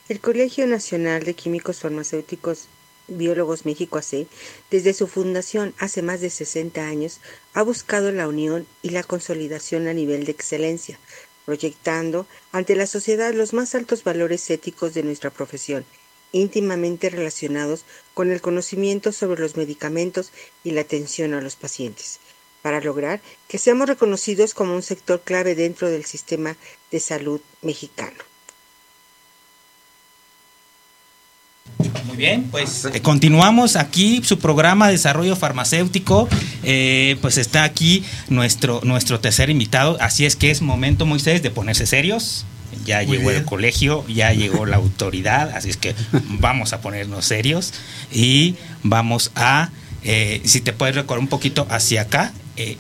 El 0.09 0.21
Colegio 0.21 0.67
Nacional 0.67 1.25
de 1.25 1.35
Químicos 1.35 1.81
Farmacéuticos 1.81 2.69
Biólogos 3.07 3.67
México 3.67 3.99
AC, 3.99 4.27
desde 4.71 4.95
su 4.95 5.07
fundación 5.07 5.75
hace 5.79 6.01
más 6.01 6.23
de 6.23 6.31
60 6.31 6.81
años, 6.87 7.21
ha 7.53 7.61
buscado 7.61 8.11
la 8.13 8.27
unión 8.27 8.67
y 8.81 8.91
la 8.91 9.03
consolidación 9.03 9.89
a 9.89 9.93
nivel 9.93 10.25
de 10.25 10.33
excelencia 10.33 10.99
proyectando 11.45 12.27
ante 12.53 12.77
la 12.77 12.87
sociedad 12.87 13.33
los 13.35 13.53
más 13.53 13.75
altos 13.75 14.05
valores 14.05 14.49
éticos 14.51 14.95
de 14.95 15.03
nuestra 15.03 15.31
profesión, 15.31 15.85
íntimamente 16.33 17.11
relacionados 17.11 17.85
con 18.13 18.31
el 18.31 18.41
conocimiento 18.41 19.13
sobre 19.13 19.41
los 19.41 19.57
medicamentos 19.57 20.33
y 20.65 20.73
la 20.73 20.83
atención 20.83 21.35
a 21.35 21.41
los 21.41 21.57
pacientes, 21.57 22.19
para 22.63 22.81
lograr 22.81 23.21
que 23.49 23.59
seamos 23.59 23.89
reconocidos 23.89 24.55
como 24.55 24.75
un 24.75 24.83
sector 24.83 25.21
clave 25.23 25.55
dentro 25.55 25.89
del 25.89 26.05
sistema 26.05 26.57
de 26.91 27.01
salud 27.01 27.41
mexicano. 27.63 28.34
Muy 32.07 32.17
bien, 32.17 32.45
pues 32.51 32.85
eh, 32.85 33.01
continuamos 33.03 33.77
aquí 33.77 34.23
su 34.25 34.39
programa 34.39 34.87
de 34.87 34.93
desarrollo 34.93 35.37
farmacéutico. 35.37 36.29
Eh, 36.63 37.17
pues 37.21 37.39
está 37.39 37.65
aquí 37.65 38.05
nuestro, 38.29 38.81
nuestro 38.85 39.21
tercer 39.21 39.51
invitado. 39.51 39.97
Así 40.01 40.25
es 40.25 40.37
que 40.37 40.51
es 40.51 40.63
momento, 40.63 41.07
Moisés, 41.07 41.43
de 41.43 41.51
ponerse 41.51 41.87
serios. 41.87 42.47
Ya 42.85 43.03
llegó 43.03 43.31
el 43.31 43.45
colegio, 43.45 44.05
ya 44.09 44.33
llegó 44.33 44.67
la 44.67 44.77
autoridad, 44.85 45.51
así 45.57 45.71
es 45.71 45.77
que 45.77 45.95
vamos 46.13 46.73
a 46.73 46.81
ponernos 46.81 47.25
serios 47.25 47.73
y 48.13 48.57
vamos 48.83 49.31
a, 49.37 49.71
eh, 50.03 50.43
si 50.45 50.61
te 50.61 50.73
puedes 50.73 50.97
recordar 50.97 51.21
un 51.21 51.29
poquito 51.29 51.67
hacia 51.71 52.03
acá, 52.03 52.33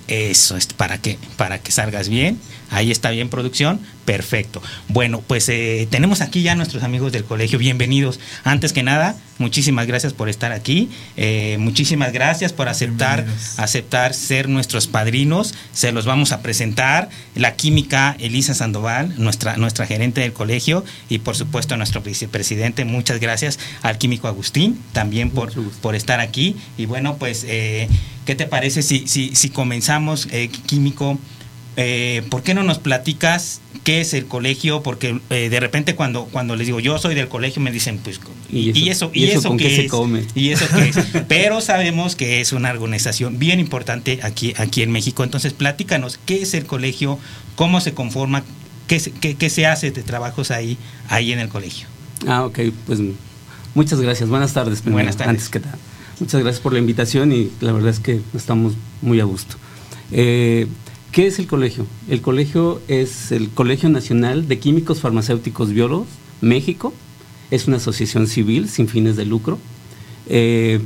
eso 0.08 0.56
es 0.56 0.66
para 0.66 0.98
que, 0.98 1.18
para 1.36 1.58
que 1.58 1.72
salgas 1.72 2.08
bien. 2.08 2.38
Ahí 2.70 2.90
está 2.90 3.10
bien 3.10 3.28
producción. 3.28 3.80
Perfecto. 4.04 4.62
Bueno, 4.88 5.22
pues 5.26 5.48
eh, 5.48 5.88
tenemos 5.90 6.20
aquí 6.20 6.42
ya 6.42 6.54
nuestros 6.54 6.82
amigos 6.82 7.12
del 7.12 7.24
colegio. 7.24 7.58
Bienvenidos. 7.58 8.20
Antes 8.44 8.74
que 8.74 8.82
nada, 8.82 9.16
muchísimas 9.38 9.86
gracias 9.86 10.12
por 10.12 10.28
estar 10.28 10.52
aquí. 10.52 10.90
Eh, 11.16 11.56
muchísimas 11.58 12.12
gracias 12.12 12.52
por 12.52 12.68
aceptar, 12.68 13.24
aceptar 13.56 14.12
ser 14.12 14.50
nuestros 14.50 14.88
padrinos. 14.88 15.54
Se 15.72 15.90
los 15.90 16.04
vamos 16.04 16.32
a 16.32 16.42
presentar. 16.42 17.08
La 17.34 17.56
química 17.56 18.14
Elisa 18.18 18.52
Sandoval, 18.52 19.14
nuestra, 19.16 19.56
nuestra 19.56 19.86
gerente 19.86 20.20
del 20.20 20.34
colegio, 20.34 20.84
y 21.08 21.18
por 21.18 21.34
supuesto 21.34 21.74
a 21.74 21.78
nuestro 21.78 22.02
vicepresidente. 22.02 22.84
Muchas 22.84 23.20
gracias 23.20 23.58
al 23.80 23.96
químico 23.96 24.28
Agustín 24.28 24.78
también 24.92 25.30
por, 25.30 25.52
por 25.80 25.94
estar 25.94 26.20
aquí. 26.20 26.56
Y 26.76 26.84
bueno, 26.84 27.16
pues, 27.16 27.46
eh, 27.48 27.88
¿qué 28.26 28.34
te 28.34 28.46
parece 28.46 28.82
si, 28.82 29.08
si, 29.08 29.34
si 29.34 29.48
comenzamos, 29.48 30.28
químico? 30.66 31.18
Eh, 31.76 32.22
¿por 32.30 32.42
qué 32.42 32.54
no 32.54 32.62
nos 32.62 32.78
platicas 32.78 33.60
qué 33.82 34.00
es 34.00 34.14
el 34.14 34.26
colegio? 34.26 34.82
Porque 34.82 35.20
eh, 35.30 35.48
de 35.48 35.60
repente 35.60 35.94
cuando, 35.94 36.26
cuando 36.26 36.56
les 36.56 36.66
digo 36.66 36.80
yo 36.80 36.98
soy 36.98 37.14
del 37.14 37.28
colegio 37.28 37.60
me 37.60 37.72
dicen, 37.72 37.98
pues, 37.98 38.20
¿y, 38.50 38.88
eso, 38.88 39.10
y 39.12 39.24
eso, 39.24 39.48
con 39.48 39.58
qué, 39.58 39.74
se 39.74 39.88
come? 39.88 40.24
¿Y 40.34 40.50
eso 40.50 40.66
qué 40.74 40.88
es? 40.88 40.96
Pero 41.28 41.60
sabemos 41.60 42.14
que 42.16 42.40
es 42.40 42.52
una 42.52 42.70
organización 42.70 43.38
bien 43.38 43.60
importante 43.60 44.20
aquí, 44.22 44.54
aquí 44.56 44.82
en 44.82 44.92
México. 44.92 45.24
Entonces, 45.24 45.52
platícanos, 45.52 46.18
¿qué 46.24 46.42
es 46.42 46.54
el 46.54 46.66
colegio? 46.66 47.18
¿Cómo 47.56 47.80
se 47.80 47.92
conforma? 47.92 48.44
¿Qué, 48.86 49.00
qué, 49.36 49.50
se 49.50 49.66
hace 49.66 49.90
de 49.90 50.02
trabajos 50.02 50.50
ahí, 50.50 50.76
ahí 51.08 51.32
en 51.32 51.38
el 51.38 51.48
colegio? 51.48 51.88
Ah, 52.26 52.44
ok, 52.44 52.60
pues 52.86 53.00
muchas 53.74 54.00
gracias. 54.00 54.28
Buenas 54.28 54.52
tardes. 54.52 54.84
Buenas 54.84 55.16
tardes. 55.16 55.30
Antes 55.30 55.48
que 55.48 55.60
nada. 55.60 55.78
Muchas 56.20 56.40
gracias 56.42 56.62
por 56.62 56.72
la 56.72 56.78
invitación 56.78 57.32
y 57.32 57.50
la 57.60 57.72
verdad 57.72 57.90
es 57.90 57.98
que 57.98 58.20
estamos 58.34 58.74
muy 59.02 59.20
a 59.20 59.24
gusto. 59.24 59.56
Eh, 60.12 60.68
¿Qué 61.14 61.28
es 61.28 61.38
el 61.38 61.46
colegio? 61.46 61.86
El 62.08 62.20
colegio 62.22 62.82
es 62.88 63.30
el 63.30 63.48
Colegio 63.48 63.88
Nacional 63.88 64.48
de 64.48 64.58
Químicos 64.58 64.98
Farmacéuticos 64.98 65.70
Biólogos, 65.70 66.08
México. 66.40 66.92
Es 67.52 67.68
una 67.68 67.76
asociación 67.76 68.26
civil 68.26 68.68
sin 68.68 68.88
fines 68.88 69.14
de 69.14 69.24
lucro. 69.24 69.60
Eh, 70.28 70.80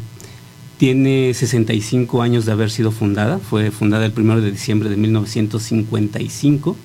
tiene 0.77 1.33
65 1.33 2.21
años 2.21 2.45
de 2.45 2.53
haber 2.53 2.71
sido 2.71 2.91
fundada. 2.91 3.39
Fue 3.39 3.71
fundada 3.71 4.05
el 4.05 4.13
1 4.15 4.43
de 4.43 4.51
diciembre 4.51 4.91
de 4.91 4.99
1955. 4.99 6.77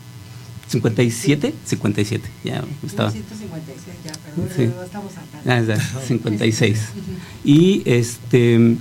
¿57? 0.71 1.51
57, 1.65 2.29
ya 2.45 2.63
estaba. 2.81 3.11
1956, 3.11 3.97
ya, 4.05 4.13
pero 4.23 4.55
sí. 4.55 4.85
estamos 4.85 5.11
acá. 5.17 5.41
Ah, 5.45 6.01
56. 6.07 6.79
Y 7.43 7.81
este, 7.83 8.77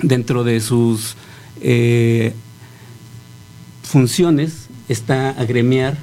dentro 0.00 0.42
de 0.42 0.60
sus 0.60 1.16
eh, 1.60 2.32
funciones 3.88 4.68
está 4.90 5.30
agremiar 5.30 5.96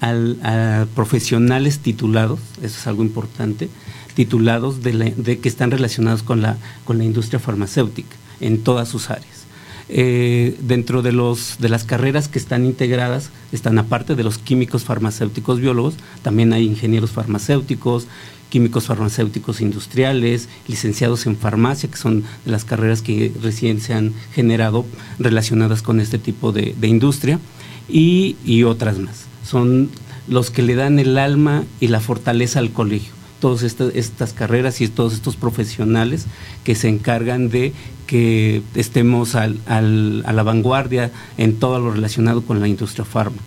a 0.00 0.86
profesionales 0.94 1.80
titulados, 1.80 2.40
eso 2.62 2.78
es 2.78 2.86
algo 2.86 3.02
importante, 3.02 3.68
titulados 4.14 4.82
de, 4.82 5.38
que 5.40 5.48
están 5.48 5.70
relacionados 5.70 6.22
con 6.22 6.40
la, 6.40 6.56
con 6.84 6.96
la 6.98 7.04
industria 7.04 7.38
farmacéutica 7.38 8.16
en 8.40 8.62
todas 8.62 8.88
sus 8.88 9.10
áreas. 9.10 9.44
Eh, 9.90 10.56
dentro 10.60 11.02
de, 11.02 11.12
los, 11.12 11.56
de 11.58 11.68
las 11.68 11.84
carreras 11.84 12.28
que 12.28 12.38
están 12.38 12.64
integradas, 12.64 13.30
están 13.52 13.78
aparte 13.78 14.14
de 14.14 14.24
los 14.24 14.38
químicos 14.38 14.84
farmacéuticos 14.84 15.60
biólogos, 15.60 15.94
también 16.22 16.52
hay 16.52 16.64
ingenieros 16.64 17.10
farmacéuticos, 17.10 18.06
químicos 18.48 18.86
farmacéuticos 18.86 19.60
industriales, 19.60 20.48
licenciados 20.66 21.26
en 21.26 21.36
farmacia, 21.36 21.90
que 21.90 21.96
son 21.96 22.22
de 22.44 22.50
las 22.50 22.64
carreras 22.64 23.02
que 23.02 23.32
recién 23.42 23.80
se 23.80 23.94
han 23.94 24.14
generado 24.32 24.86
relacionadas 25.18 25.82
con 25.82 26.00
este 26.00 26.18
tipo 26.18 26.52
de, 26.52 26.74
industria, 26.82 27.38
y, 27.88 28.62
otras 28.64 28.98
más. 28.98 29.26
Son 29.44 29.90
los 30.26 30.50
que 30.50 30.62
le 30.62 30.74
dan 30.74 30.98
el 30.98 31.16
alma 31.16 31.64
y 31.80 31.88
la 31.88 32.00
fortaleza 32.00 32.58
al 32.58 32.70
colegio. 32.70 33.12
Todas 33.40 33.62
estas, 33.62 34.32
carreras 34.32 34.80
y 34.80 34.88
todos 34.88 35.14
estos 35.14 35.36
profesionales 35.36 36.26
que 36.64 36.74
se 36.74 36.88
encargan 36.88 37.48
de 37.48 37.72
que 38.06 38.62
estemos 38.74 39.36
a 39.36 39.48
la 39.80 40.42
vanguardia 40.42 41.12
en 41.36 41.56
todo 41.56 41.78
lo 41.78 41.92
relacionado 41.92 42.42
con 42.42 42.60
la 42.60 42.68
industria 42.68 43.04
farma. 43.04 43.38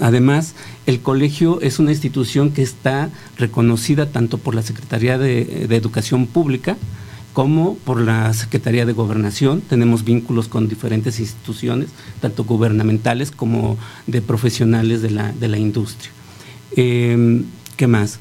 Además, 0.00 0.54
el 0.86 1.00
colegio 1.00 1.60
es 1.60 1.78
una 1.78 1.90
institución 1.90 2.52
que 2.52 2.62
está 2.62 3.10
reconocida 3.36 4.10
tanto 4.10 4.38
por 4.38 4.54
la 4.54 4.62
Secretaría 4.62 5.18
de, 5.18 5.64
Educación 5.70 6.26
Pública 6.26 6.76
como 7.32 7.76
por 7.76 8.00
la 8.00 8.32
Secretaría 8.34 8.84
de 8.84 8.92
Gobernación. 8.92 9.62
Tenemos 9.62 10.04
vínculos 10.04 10.48
con 10.48 10.68
diferentes 10.68 11.18
instituciones, 11.18 11.88
tanto 12.20 12.44
gubernamentales 12.44 13.30
como 13.30 13.78
de 14.06 14.20
profesionales 14.22 15.02
de 15.02 15.10
la, 15.10 15.58
industria. 15.58 16.10
Em, 16.76 17.44
¿Qué 17.76 17.86
más? 17.86 18.18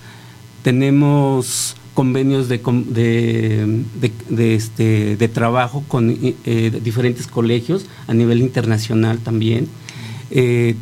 Tenemos 0.64 1.76
convenios 1.94 2.48
de, 2.48 2.62
este, 4.56 5.18
de 5.18 5.28
trabajo 5.28 5.84
con 5.88 6.18
eh, 6.22 6.80
diferentes 6.82 7.28
colegios 7.28 7.86
a 8.08 8.14
nivel 8.14 8.40
internacional 8.40 9.20
también. 9.20 9.68
Eh, 10.32 10.76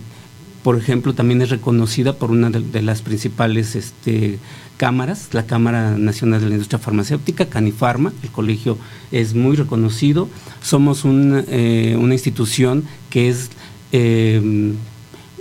por 0.64 0.78
ejemplo, 0.78 1.14
también 1.14 1.42
es 1.42 1.50
reconocida 1.50 2.14
por 2.14 2.32
una 2.32 2.50
de, 2.50 2.82
las 2.82 3.02
principales 3.02 3.76
este, 3.76 4.40
cámaras, 4.78 5.30
la 5.32 5.46
Cámara 5.46 5.98
Nacional 5.98 6.42
de 6.42 6.48
la 6.48 6.56
Industria 6.56 6.80
Farmacéutica, 6.80 7.46
Canifarma, 7.46 8.12
el 8.24 8.30
colegio 8.30 8.78
es 9.12 9.34
muy 9.34 9.56
reconocido. 9.56 10.28
Somos 10.62 11.04
eh, 11.06 11.98
una 11.98 12.14
institución 12.14 12.84
que 13.10 13.30
es, 13.30 13.50
eh, 13.94 14.74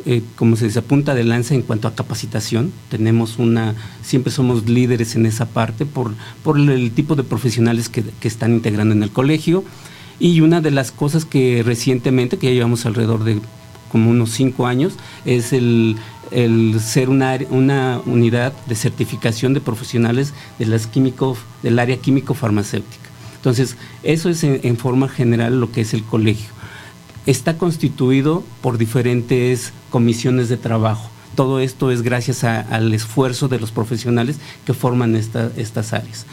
eh, 0.06 0.22
como 0.36 0.54
se 0.54 0.66
dice, 0.66 0.82
punta 0.82 1.14
de 1.14 1.24
lanza 1.24 1.54
en 1.54 1.62
cuanto 1.62 1.88
a 1.88 1.96
capacitación. 1.96 2.72
Tenemos 2.88 3.38
una, 3.38 3.74
siempre 4.02 4.32
somos 4.32 4.68
líderes 4.68 5.16
en 5.16 5.26
esa 5.26 5.46
parte 5.46 5.84
por, 5.84 6.14
por 6.44 6.58
el 6.58 6.92
tipo 6.92 7.16
de 7.16 7.24
profesionales 7.24 7.88
que, 7.88 8.04
que 8.20 8.28
están 8.28 8.52
integrando 8.52 8.94
en 8.94 9.02
el 9.02 9.10
colegio. 9.10 9.64
Y 10.20 10.40
una 10.40 10.60
de 10.60 10.70
las 10.70 10.90
cosas 10.92 11.24
que 11.24 11.62
recientemente, 11.64 12.38
que 12.38 12.46
ya 12.46 12.52
llevamos 12.52 12.86
alrededor 12.86 13.24
de 13.24 13.40
como 13.90 14.10
unos 14.10 14.30
cinco 14.30 14.66
años, 14.66 14.94
es 15.24 15.52
el, 15.52 15.96
ser 16.80 17.08
una, 17.08 18.00
unidad 18.06 18.52
de 18.66 18.74
certificación 18.74 19.54
de 19.54 19.60
profesionales 19.60 20.34
de 20.58 20.66
las 20.66 20.86
químico, 20.86 21.36
del 21.62 21.78
área 21.78 21.96
químico-farmacéutica. 21.96 23.08
Entonces, 23.36 23.76
eso 24.02 24.28
es 24.28 24.42
en, 24.44 24.76
forma 24.76 25.08
general 25.08 25.60
lo 25.60 25.70
que 25.70 25.82
es 25.82 25.94
el 25.94 26.02
colegio. 26.04 26.50
Está 27.26 27.56
constituido 27.56 28.42
por 28.62 28.78
diferentes 28.78 29.72
comisiones 29.90 30.48
de 30.48 30.56
trabajo. 30.56 31.10
Todo 31.34 31.60
esto 31.60 31.90
es 31.90 32.02
gracias 32.02 32.42
al 32.42 32.92
esfuerzo 32.92 33.48
de 33.48 33.60
los 33.60 33.70
profesionales 33.70 34.38
que 34.66 34.74
forman 34.74 35.14
estas 35.14 35.92
áreas 35.92 36.26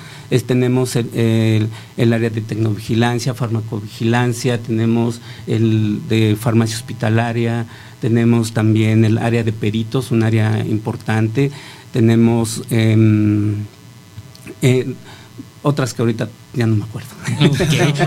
tenemos 0.46 0.96
el, 0.96 1.70
área 1.98 2.30
de 2.30 2.42
tecnovigilancia, 2.42 3.34
farmacovigilancia, 3.34 4.62
tenemos 4.62 5.22
el 5.48 6.02
de 6.08 6.36
farmacia 6.40 6.78
hospitalaria, 6.78 7.66
tenemos 8.02 8.54
también 8.54 9.06
el 9.06 9.18
área 9.18 9.44
de 9.44 9.54
peritos, 9.54 10.12
un 10.12 10.24
área 10.24 10.66
importante, 10.66 11.52
tenemos 11.94 12.64
em, 12.70 13.66
eh, 14.62 14.94
otras 15.62 15.94
que 15.94 16.02
ahorita 16.02 16.30
ya 16.56 16.66
no 16.66 16.76
me 16.76 16.84
acuerdo. 16.84 17.10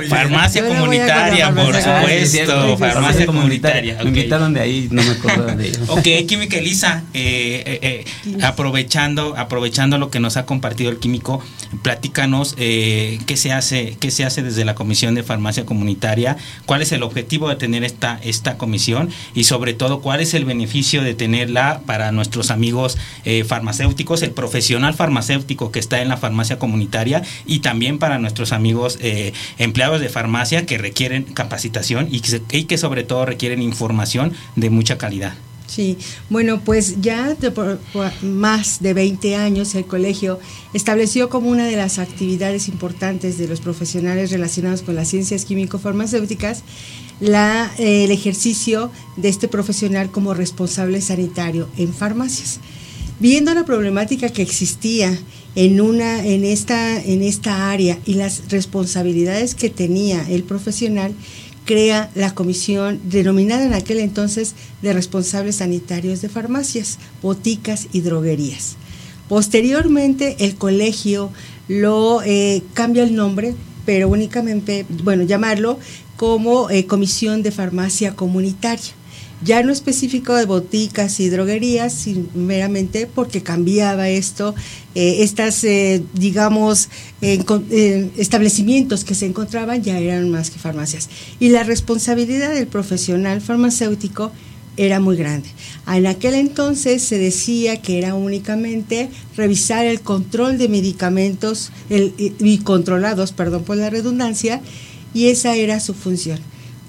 Farmacia 0.08 0.66
comunitaria, 0.66 1.54
por 1.54 1.74
supuesto. 1.74 2.78
farmacia 2.78 3.26
comunitaria. 3.26 3.98
Me 4.02 4.08
invitaron 4.08 4.54
de 4.54 4.60
ahí, 4.60 4.88
no 4.90 5.02
me 5.02 5.10
acuerdo 5.10 5.46
de 5.56 5.68
ellos. 5.68 5.78
Ok, 5.88 6.06
Química 6.26 6.56
Elisa, 6.58 7.02
eh, 7.14 7.62
eh, 7.66 8.04
eh, 8.26 8.38
aprovechando, 8.42 9.34
aprovechando 9.36 9.98
lo 9.98 10.10
que 10.10 10.20
nos 10.20 10.36
ha 10.36 10.46
compartido 10.46 10.90
el 10.90 10.98
químico, 10.98 11.42
platícanos 11.82 12.54
qué 12.54 13.34
se 13.36 13.52
hace, 13.52 13.96
qué 13.98 14.10
se 14.10 14.24
hace 14.24 14.42
desde 14.42 14.64
la 14.64 14.74
Comisión 14.74 15.14
de 15.14 15.22
Farmacia 15.22 15.66
Comunitaria, 15.66 16.36
cuál 16.66 16.82
es 16.82 16.92
el 16.92 17.02
objetivo 17.02 17.48
de 17.48 17.56
tener 17.56 17.84
esta, 17.84 18.20
esta 18.22 18.56
comisión 18.56 19.10
y 19.34 19.44
sobre 19.44 19.74
todo 19.74 20.00
cuál 20.00 20.20
es 20.20 20.34
el 20.34 20.44
beneficio 20.44 21.02
de 21.02 21.14
tenerla 21.14 21.82
para 21.84 22.12
nuestros 22.12 22.50
amigos 22.50 22.96
farmacéuticos, 23.46 24.22
el 24.22 24.30
profesional 24.30 24.94
farmacéutico 24.94 25.72
que 25.72 25.78
está 25.78 26.00
en 26.00 26.08
la 26.08 26.16
farmacia 26.16 26.58
comunitaria 26.58 27.22
y 27.46 27.60
también 27.60 27.98
para 27.98 28.18
nuestros 28.18 28.37
amigos 28.52 28.98
eh, 29.00 29.32
empleados 29.58 30.00
de 30.00 30.08
farmacia 30.08 30.66
que 30.66 30.78
requieren 30.78 31.24
capacitación 31.24 32.08
y 32.10 32.20
que, 32.64 32.78
sobre 32.78 33.04
todo 33.04 33.26
requieren 33.26 33.62
información 33.62 34.32
de 34.56 34.70
mucha 34.70 34.98
calidad. 34.98 35.34
Sí, 35.66 35.98
bueno, 36.30 36.62
pues 36.64 37.02
ya 37.02 37.36
más 38.22 38.80
de 38.80 38.94
20 38.94 39.36
años 39.36 39.74
el 39.74 39.84
colegio 39.84 40.40
estableció 40.72 41.28
como 41.28 41.50
una 41.50 41.66
de 41.66 41.76
las 41.76 41.98
actividades 41.98 42.68
importantes 42.68 43.36
de 43.36 43.48
los 43.48 43.60
profesionales 43.60 44.30
relacionados 44.30 44.80
con 44.80 44.94
las 44.94 45.08
ciencias 45.08 45.44
químico-farmacéuticas 45.44 46.62
la, 47.20 47.70
el 47.78 48.10
ejercicio 48.10 48.90
de 49.16 49.28
este 49.28 49.48
profesional 49.48 50.10
como 50.10 50.34
responsable 50.34 51.00
sanitario 51.00 51.68
en 51.76 51.92
farmacias. 51.92 52.60
Viendo 53.20 53.52
la 53.52 53.64
problemática 53.64 54.28
que 54.28 54.42
existía 54.42 55.18
en, 55.54 55.80
una, 55.80 56.24
en, 56.24 56.44
esta, 56.44 57.02
en 57.02 57.22
esta 57.22 57.70
área 57.70 57.98
y 58.04 58.14
las 58.14 58.50
responsabilidades 58.50 59.54
que 59.54 59.70
tenía 59.70 60.24
el 60.28 60.42
profesional, 60.42 61.14
crea 61.64 62.10
la 62.14 62.34
comisión 62.34 62.98
denominada 63.04 63.66
en 63.66 63.74
aquel 63.74 63.98
entonces 63.98 64.54
de 64.80 64.94
responsables 64.94 65.56
sanitarios 65.56 66.22
de 66.22 66.30
farmacias, 66.30 66.98
boticas 67.20 67.88
y 67.92 68.00
droguerías. 68.00 68.76
Posteriormente 69.28 70.36
el 70.38 70.54
colegio 70.54 71.30
lo 71.68 72.22
eh, 72.22 72.62
cambia 72.72 73.02
el 73.02 73.14
nombre, 73.14 73.54
pero 73.84 74.08
únicamente, 74.08 74.86
bueno, 75.04 75.24
llamarlo 75.24 75.78
como 76.16 76.70
eh, 76.70 76.86
Comisión 76.86 77.42
de 77.42 77.52
Farmacia 77.52 78.16
Comunitaria. 78.16 78.94
Ya 79.42 79.62
no 79.62 79.72
específico 79.72 80.34
de 80.34 80.46
boticas 80.46 81.20
y 81.20 81.28
droguerías, 81.28 81.92
sino 81.92 82.26
meramente 82.34 83.06
porque 83.06 83.42
cambiaba 83.42 84.08
esto, 84.08 84.54
eh, 84.94 85.22
estas, 85.22 85.62
eh, 85.64 86.02
digamos, 86.14 86.88
establecimientos 87.20 89.04
que 89.04 89.14
se 89.14 89.26
encontraban 89.26 89.82
ya 89.82 89.98
eran 89.98 90.30
más 90.30 90.50
que 90.50 90.58
farmacias. 90.58 91.08
Y 91.38 91.50
la 91.50 91.62
responsabilidad 91.62 92.54
del 92.54 92.66
profesional 92.66 93.40
farmacéutico 93.40 94.32
era 94.76 95.00
muy 95.00 95.16
grande. 95.16 95.48
En 95.88 96.06
aquel 96.06 96.34
entonces 96.34 97.02
se 97.02 97.18
decía 97.18 97.82
que 97.82 97.98
era 97.98 98.14
únicamente 98.14 99.10
revisar 99.36 99.84
el 99.84 100.00
control 100.00 100.56
de 100.56 100.68
medicamentos 100.68 101.72
y 101.90 102.58
controlados, 102.58 103.32
perdón 103.32 103.64
por 103.64 103.76
la 103.76 103.90
redundancia, 103.90 104.60
y 105.12 105.26
esa 105.26 105.56
era 105.56 105.80
su 105.80 105.94
función. 105.94 106.38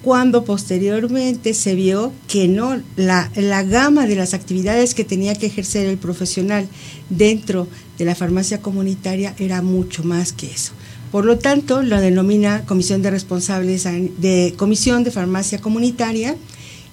Cuando 0.04 0.45
posteriormente 0.45 1.54
se 1.54 1.76
vio 1.76 2.14
que 2.28 2.47
no, 2.47 2.82
la, 2.95 3.30
la 3.36 3.64
gama 3.64 4.08
de 4.08 4.16
las 4.16 4.34
actividades 4.34 4.93
que 4.93 5.04
tenía 5.04 5.36
que 5.36 5.47
ejercer 5.47 5.88
el 5.88 5.97
profesional 5.97 6.68
dentro 7.10 7.68
de 7.97 8.06
la 8.06 8.16
farmacia 8.16 8.62
comunitaria 8.62 9.36
era 9.38 9.62
mucho 9.62 10.04
más 10.04 10.32
que 10.32 10.47
eso. 10.47 10.72
Por 11.12 11.26
lo 11.26 11.38
tanto, 11.38 11.82
lo 11.82 12.00
denomina 12.00 12.66
Comisión 12.66 13.02
de 13.02 13.12
Responsables 13.12 13.84
de 13.84 14.54
Comisión 14.56 15.04
de 15.04 15.12
Farmacia 15.12 15.60
Comunitaria 15.60 16.36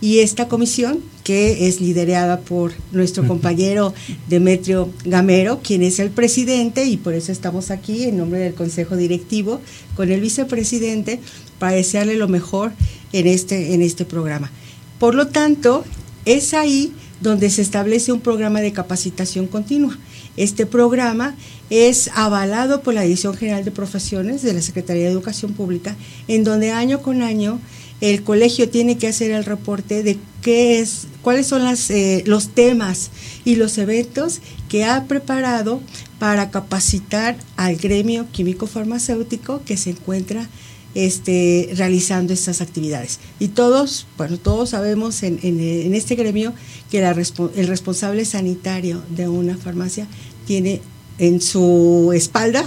y 0.01 0.19
esta 0.19 0.49
comisión, 0.49 1.01
que 1.25 1.69
es 1.69 1.81
liderada 1.81 2.41
por 2.41 2.73
nuestro 2.93 3.27
compañero 3.27 3.95
Demetrio 4.29 4.91
Gamero, 5.05 5.61
quien 5.63 5.83
es 5.83 5.99
el 6.01 6.11
presidente, 6.11 6.85
y 6.85 6.99
por 6.99 7.15
eso 7.15 7.33
estamos 7.33 7.71
aquí 7.71 8.05
en 8.05 8.19
nombre 8.19 8.41
del 8.41 8.55
Consejo 8.55 8.97
Directivo, 8.97 9.61
con 9.97 10.13
el 10.13 10.21
vicepresidente, 10.21 11.19
para 11.59 11.77
desearle 11.77 12.17
lo 12.17 12.29
mejor 12.29 12.73
en 13.13 13.27
este, 13.27 13.75
en 13.75 13.83
este 13.83 14.05
programa. 14.05 14.51
Por 14.99 15.15
lo 15.15 15.29
tanto, 15.29 15.85
es 16.25 16.55
ahí 16.55 16.93
donde 17.21 17.51
se 17.51 17.63
establece 17.63 18.13
un 18.13 18.21
programa 18.21 18.61
de 18.61 18.73
capacitación 18.73 19.47
continua. 19.47 19.97
Este 20.37 20.67
programa 20.67 21.35
es 21.71 22.11
avalado 22.15 22.83
por 22.83 22.95
la 22.95 23.03
Dirección 23.03 23.35
General 23.35 23.65
de 23.65 23.71
Profesiones 23.71 24.43
de 24.43 24.53
la 24.53 24.61
Secretaría 24.61 25.05
de 25.05 25.13
Educación 25.13 25.55
Pública, 25.55 25.97
en 26.29 26.45
donde 26.45 26.73
año 26.73 27.01
con 27.01 27.23
año 27.23 27.59
el 28.01 28.23
colegio 28.23 28.69
tiene 28.69 28.99
que 28.99 29.09
hacer 29.09 29.31
el 29.31 29.45
reporte 29.45 30.03
de 30.03 30.19
qué 30.43 30.81
es, 30.81 31.07
cuáles 31.23 31.47
son 31.47 31.65
las, 31.65 31.91
eh, 31.91 32.23
los 32.27 32.51
temas 32.51 33.11
y 33.45 33.57
los 33.57 33.79
eventos 33.79 34.41
que 34.69 34.85
ha 34.85 35.05
preparado 35.05 35.81
para 36.19 36.51
capacitar 36.51 37.37
al 37.57 37.77
gremio 37.77 38.27
químico 38.31 38.67
farmacéutico 38.67 39.63
que 39.65 39.79
se 39.79 39.91
encuentra 39.91 40.49
este, 40.97 41.69
realizando 41.75 42.33
estas 42.33 42.63
actividades. 42.63 43.21
Y 43.39 43.49
todos, 43.49 44.07
bueno, 44.17 44.39
todos 44.39 44.71
sabemos 44.71 45.23
en, 45.23 45.39
en, 45.43 45.95
este 45.95 46.15
gremio 46.15 46.55
que 46.91 47.03
la, 47.03 47.11
el 47.11 47.67
responsable 47.67 48.25
sanitario 48.25 49.03
de 49.11 49.29
una 49.29 49.59
farmacia 49.59 50.07
tiene 50.47 50.81
en 51.19 51.43
su 51.43 52.13
espalda 52.15 52.65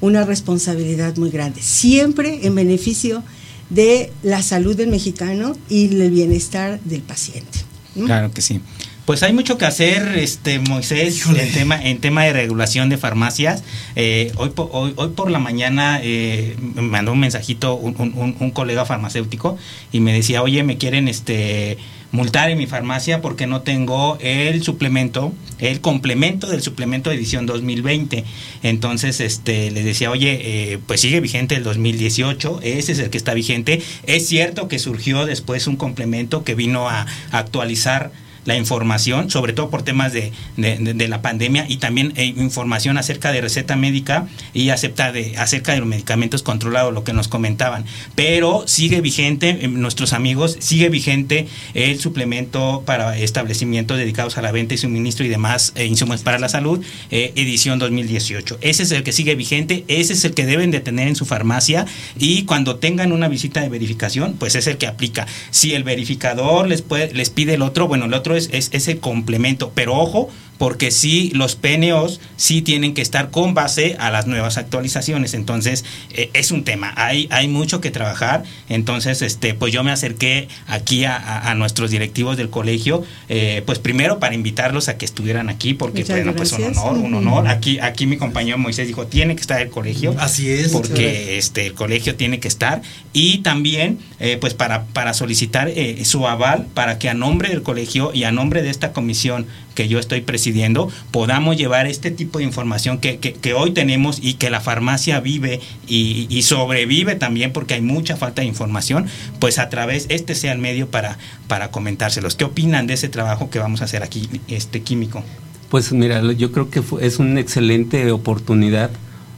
una 0.00 0.24
responsabilidad 0.24 1.18
muy 1.18 1.28
grande, 1.28 1.60
siempre 1.60 2.46
en 2.46 2.54
beneficio 2.54 3.22
de 3.68 4.10
la 4.22 4.40
salud 4.40 4.74
del 4.74 4.88
mexicano 4.88 5.54
y 5.68 5.94
el 6.00 6.10
bienestar 6.10 6.80
del 6.84 7.02
paciente. 7.02 7.58
Claro 8.06 8.32
que 8.32 8.40
sí. 8.40 8.62
Pues 9.10 9.24
hay 9.24 9.32
mucho 9.32 9.58
que 9.58 9.64
hacer, 9.64 10.16
este 10.18 10.60
Moisés, 10.60 11.26
en 11.26 11.52
tema, 11.52 11.82
en 11.82 11.98
tema 11.98 12.22
de 12.22 12.32
regulación 12.32 12.90
de 12.90 12.96
farmacias. 12.96 13.64
Eh, 13.96 14.30
hoy, 14.36 14.52
hoy, 14.54 14.92
hoy, 14.94 15.08
por 15.08 15.32
la 15.32 15.40
mañana 15.40 15.98
eh, 16.00 16.54
me 16.76 16.82
mandó 16.82 17.10
un 17.10 17.18
mensajito 17.18 17.74
un, 17.74 17.96
un, 17.98 18.36
un, 18.38 18.50
colega 18.52 18.84
farmacéutico 18.84 19.58
y 19.90 19.98
me 19.98 20.12
decía, 20.12 20.44
oye, 20.44 20.62
me 20.62 20.78
quieren 20.78 21.08
este 21.08 21.76
multar 22.12 22.50
en 22.50 22.58
mi 22.58 22.68
farmacia 22.68 23.20
porque 23.20 23.48
no 23.48 23.62
tengo 23.62 24.16
el 24.20 24.62
suplemento, 24.62 25.32
el 25.58 25.80
complemento 25.80 26.46
del 26.46 26.62
suplemento 26.62 27.10
de 27.10 27.16
edición 27.16 27.46
2020. 27.46 28.22
Entonces, 28.62 29.18
este, 29.18 29.72
les 29.72 29.84
decía, 29.84 30.12
oye, 30.12 30.38
eh, 30.40 30.78
pues 30.86 31.00
sigue 31.00 31.18
vigente 31.18 31.56
el 31.56 31.64
2018, 31.64 32.60
ese 32.62 32.92
es 32.92 33.00
el 33.00 33.10
que 33.10 33.18
está 33.18 33.34
vigente. 33.34 33.82
Es 34.04 34.28
cierto 34.28 34.68
que 34.68 34.78
surgió 34.78 35.26
después 35.26 35.66
un 35.66 35.74
complemento 35.74 36.44
que 36.44 36.54
vino 36.54 36.88
a 36.88 37.06
actualizar 37.32 38.12
la 38.44 38.56
información, 38.56 39.30
sobre 39.30 39.52
todo 39.52 39.70
por 39.70 39.82
temas 39.82 40.12
de, 40.12 40.32
de, 40.56 41.08
la 41.08 41.22
pandemia 41.22 41.66
y 41.68 41.76
también 41.76 42.12
eh, 42.16 42.24
información 42.24 42.98
acerca 42.98 43.32
de 43.32 43.40
receta 43.40 43.76
médica 43.76 44.28
y 44.54 44.70
acepta 44.70 45.12
de, 45.12 45.36
acerca 45.36 45.72
de 45.72 45.80
los 45.80 45.88
medicamentos 45.88 46.42
controlados, 46.42 46.92
lo 46.92 47.04
que 47.04 47.12
nos 47.12 47.28
comentaban. 47.28 47.84
Pero 48.14 48.64
sigue 48.66 49.00
vigente, 49.00 49.58
eh, 49.60 49.68
nuestros 49.68 50.12
amigos, 50.12 50.56
sigue 50.60 50.88
vigente 50.88 51.48
el 51.74 52.00
suplemento 52.00 52.82
para 52.86 53.16
establecimientos 53.18 53.98
dedicados 53.98 54.38
a 54.38 54.42
la 54.42 54.52
venta 54.52 54.74
y 54.74 54.78
suministro 54.78 55.24
y 55.24 55.28
demás 55.28 55.72
eh, 55.74 55.86
insumos 55.86 56.22
para 56.22 56.38
la 56.38 56.48
salud, 56.48 56.84
edición 57.10 57.78
2018. 57.78 58.58
Ese 58.60 58.82
es 58.82 58.90
el 58.92 59.02
que 59.02 59.12
sigue 59.12 59.34
vigente, 59.34 59.84
ese 59.88 60.12
es 60.12 60.24
el 60.24 60.34
que 60.34 60.46
deben 60.46 60.70
de 60.70 60.80
tener 60.80 61.08
en 61.08 61.16
su 61.16 61.26
farmacia 61.26 61.86
y 62.18 62.44
cuando 62.44 62.76
tengan 62.76 63.12
una 63.12 63.28
visita 63.28 63.60
de 63.60 63.68
verificación, 63.68 64.34
pues 64.38 64.54
es 64.54 64.66
el 64.66 64.76
que 64.76 64.86
aplica. 64.86 65.26
Si 65.50 65.74
el 65.74 65.84
verificador 65.84 66.68
les, 66.68 66.82
puede, 66.82 67.12
les 67.14 67.30
pide 67.30 67.54
el 67.54 67.62
otro, 67.62 67.88
bueno, 67.88 68.06
el 68.06 68.14
otro 68.14 68.29
es, 68.36 68.48
es 68.52 68.70
ese 68.72 68.98
complemento. 68.98 69.72
Pero 69.74 69.94
ojo, 69.94 70.28
porque 70.60 70.90
sí, 70.90 71.32
los 71.34 71.56
PNOs 71.56 72.20
sí 72.36 72.60
tienen 72.60 72.92
que 72.92 73.00
estar 73.00 73.30
con 73.30 73.54
base 73.54 73.96
a 73.98 74.10
las 74.10 74.26
nuevas 74.26 74.58
actualizaciones. 74.58 75.32
Entonces, 75.32 75.86
eh, 76.10 76.28
es 76.34 76.50
un 76.50 76.64
tema. 76.64 76.92
Hay, 76.96 77.28
hay 77.30 77.48
mucho 77.48 77.80
que 77.80 77.90
trabajar. 77.90 78.42
Entonces, 78.68 79.22
este, 79.22 79.54
pues 79.54 79.72
yo 79.72 79.82
me 79.84 79.90
acerqué 79.90 80.48
aquí 80.66 81.06
a, 81.06 81.54
nuestros 81.56 81.90
directivos 81.90 82.36
del 82.36 82.50
colegio, 82.50 83.02
eh, 83.30 83.62
pues 83.64 83.78
primero 83.78 84.18
para 84.18 84.34
invitarlos 84.34 84.90
a 84.90 84.98
que 84.98 85.06
estuvieran 85.06 85.48
aquí, 85.48 85.72
porque 85.72 86.04
bueno, 86.04 86.34
pues 86.36 86.52
un 86.52 86.64
honor, 86.64 86.98
un 86.98 87.14
honor. 87.14 87.48
Aquí, 87.48 87.78
aquí 87.78 88.06
mi 88.06 88.18
compañero 88.18 88.58
Moisés 88.58 88.86
dijo, 88.86 89.06
tiene 89.06 89.36
que 89.36 89.40
estar 89.40 89.62
el 89.62 89.70
colegio. 89.70 90.14
Así 90.18 90.50
es. 90.50 90.72
Porque 90.72 91.38
este, 91.38 91.68
el 91.68 91.72
colegio 91.72 92.16
tiene 92.16 92.38
que 92.38 92.48
estar. 92.48 92.82
Y 93.14 93.38
también, 93.38 93.98
eh, 94.18 94.36
pues 94.38 94.52
para, 94.52 94.84
para 94.84 95.14
solicitar 95.14 95.72
su 96.04 96.28
aval 96.28 96.66
para 96.74 96.98
que 96.98 97.08
a 97.08 97.14
nombre 97.14 97.48
del 97.48 97.62
colegio 97.62 98.10
y 98.12 98.24
a 98.24 98.30
nombre 98.30 98.62
de 98.62 98.68
esta 98.68 98.92
comisión 98.92 99.46
que 99.74 99.88
yo 99.88 99.98
estoy 99.98 100.20
presidiendo, 100.20 100.90
podamos 101.10 101.56
llevar 101.56 101.86
este 101.86 102.10
tipo 102.10 102.38
de 102.38 102.44
información 102.44 102.98
que, 102.98 103.18
que, 103.18 103.54
hoy 103.54 103.72
tenemos 103.72 104.18
y 104.22 104.34
que 104.34 104.50
la 104.50 104.60
farmacia 104.60 105.20
vive 105.20 105.60
y, 105.86 106.42
sobrevive 106.42 107.14
también 107.14 107.52
porque 107.52 107.74
hay 107.74 107.82
mucha 107.82 108.16
falta 108.16 108.42
de 108.42 108.48
información, 108.48 109.06
pues 109.38 109.58
a 109.58 109.68
través, 109.68 110.06
este 110.08 110.34
sea 110.34 110.52
el 110.52 110.58
medio 110.58 110.90
para, 110.90 111.18
para 111.46 111.70
comentárselos. 111.70 112.34
¿Qué 112.34 112.44
opinan 112.44 112.86
de 112.86 112.94
ese 112.94 113.08
trabajo 113.08 113.50
que 113.50 113.58
vamos 113.58 113.82
a 113.82 113.84
hacer 113.84 114.02
aquí, 114.02 114.28
este 114.48 114.82
químico? 114.82 115.22
Pues 115.68 115.92
mira, 115.92 116.20
yo 116.32 116.50
creo 116.50 116.70
que 116.70 116.82
es 117.00 117.18
una 117.18 117.40
excelente 117.40 118.10
oportunidad 118.10 118.90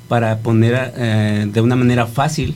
para 0.09 0.39
poner 0.39 0.95
eh, 0.97 1.47
de 1.53 1.61
una 1.61 1.77
manera 1.77 2.07
fácil, 2.07 2.55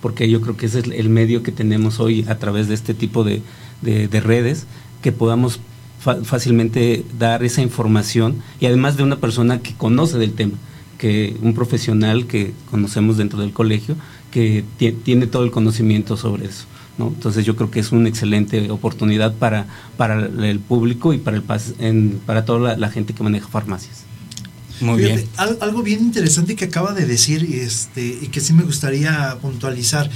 porque 0.00 0.30
yo 0.30 0.40
creo 0.40 0.56
que 0.56 0.66
ese 0.66 0.78
es 0.80 0.86
el 0.86 1.10
medio 1.10 1.42
que 1.42 1.52
tenemos 1.52 2.00
hoy 2.00 2.24
a 2.28 2.36
través 2.36 2.68
de 2.68 2.74
este 2.74 2.94
tipo 2.94 3.24
de, 3.24 3.42
de 3.82 4.20
redes, 4.20 4.66
que 5.02 5.12
podamos 5.12 5.60
fácilmente 6.00 7.04
dar 7.18 7.44
esa 7.44 7.60
información 7.62 8.42
y 8.58 8.66
además 8.66 8.96
de 8.96 9.02
una 9.02 9.16
persona 9.16 9.60
que 9.60 9.74
conoce 9.74 10.18
del 10.18 10.32
tema, 10.32 10.56
que 10.98 11.36
un 11.42 11.54
profesional 11.54 12.26
que 12.26 12.52
conocemos 12.70 13.18
dentro 13.18 13.40
del 13.40 13.52
colegio 13.52 13.96
que 14.30 14.64
tiene 15.04 15.26
todo 15.26 15.44
el 15.44 15.50
conocimiento 15.50 16.16
sobre 16.16 16.46
eso. 16.46 16.64
¿no? 16.98 17.08
Entonces 17.08 17.44
yo 17.44 17.56
creo 17.56 17.70
que 17.70 17.80
es 17.80 17.92
una 17.92 18.08
excelente 18.08 18.70
oportunidad 18.70 19.34
para, 19.34 19.66
para 19.96 20.26
el 20.26 20.60
público 20.60 21.12
y 21.12 21.18
para, 21.18 21.36
el, 21.36 22.20
para 22.26 22.44
toda 22.44 22.76
la, 22.76 22.90
gente 22.90 23.12
que 23.12 23.22
maneja 23.22 23.48
farmacias. 23.48 24.04
Muy 24.80 25.02
bien. 25.02 25.26
Algo 25.36 25.82
bien 25.82 26.00
interesante 26.00 26.56
que 26.56 26.64
acaba 26.64 26.94
de 26.94 27.04
decir 27.04 27.44
este, 27.52 28.18
y 28.22 28.28
que 28.28 28.40
sí 28.40 28.54
me 28.54 28.62
gustaría 28.62 29.36
puntualizar. 29.42 30.10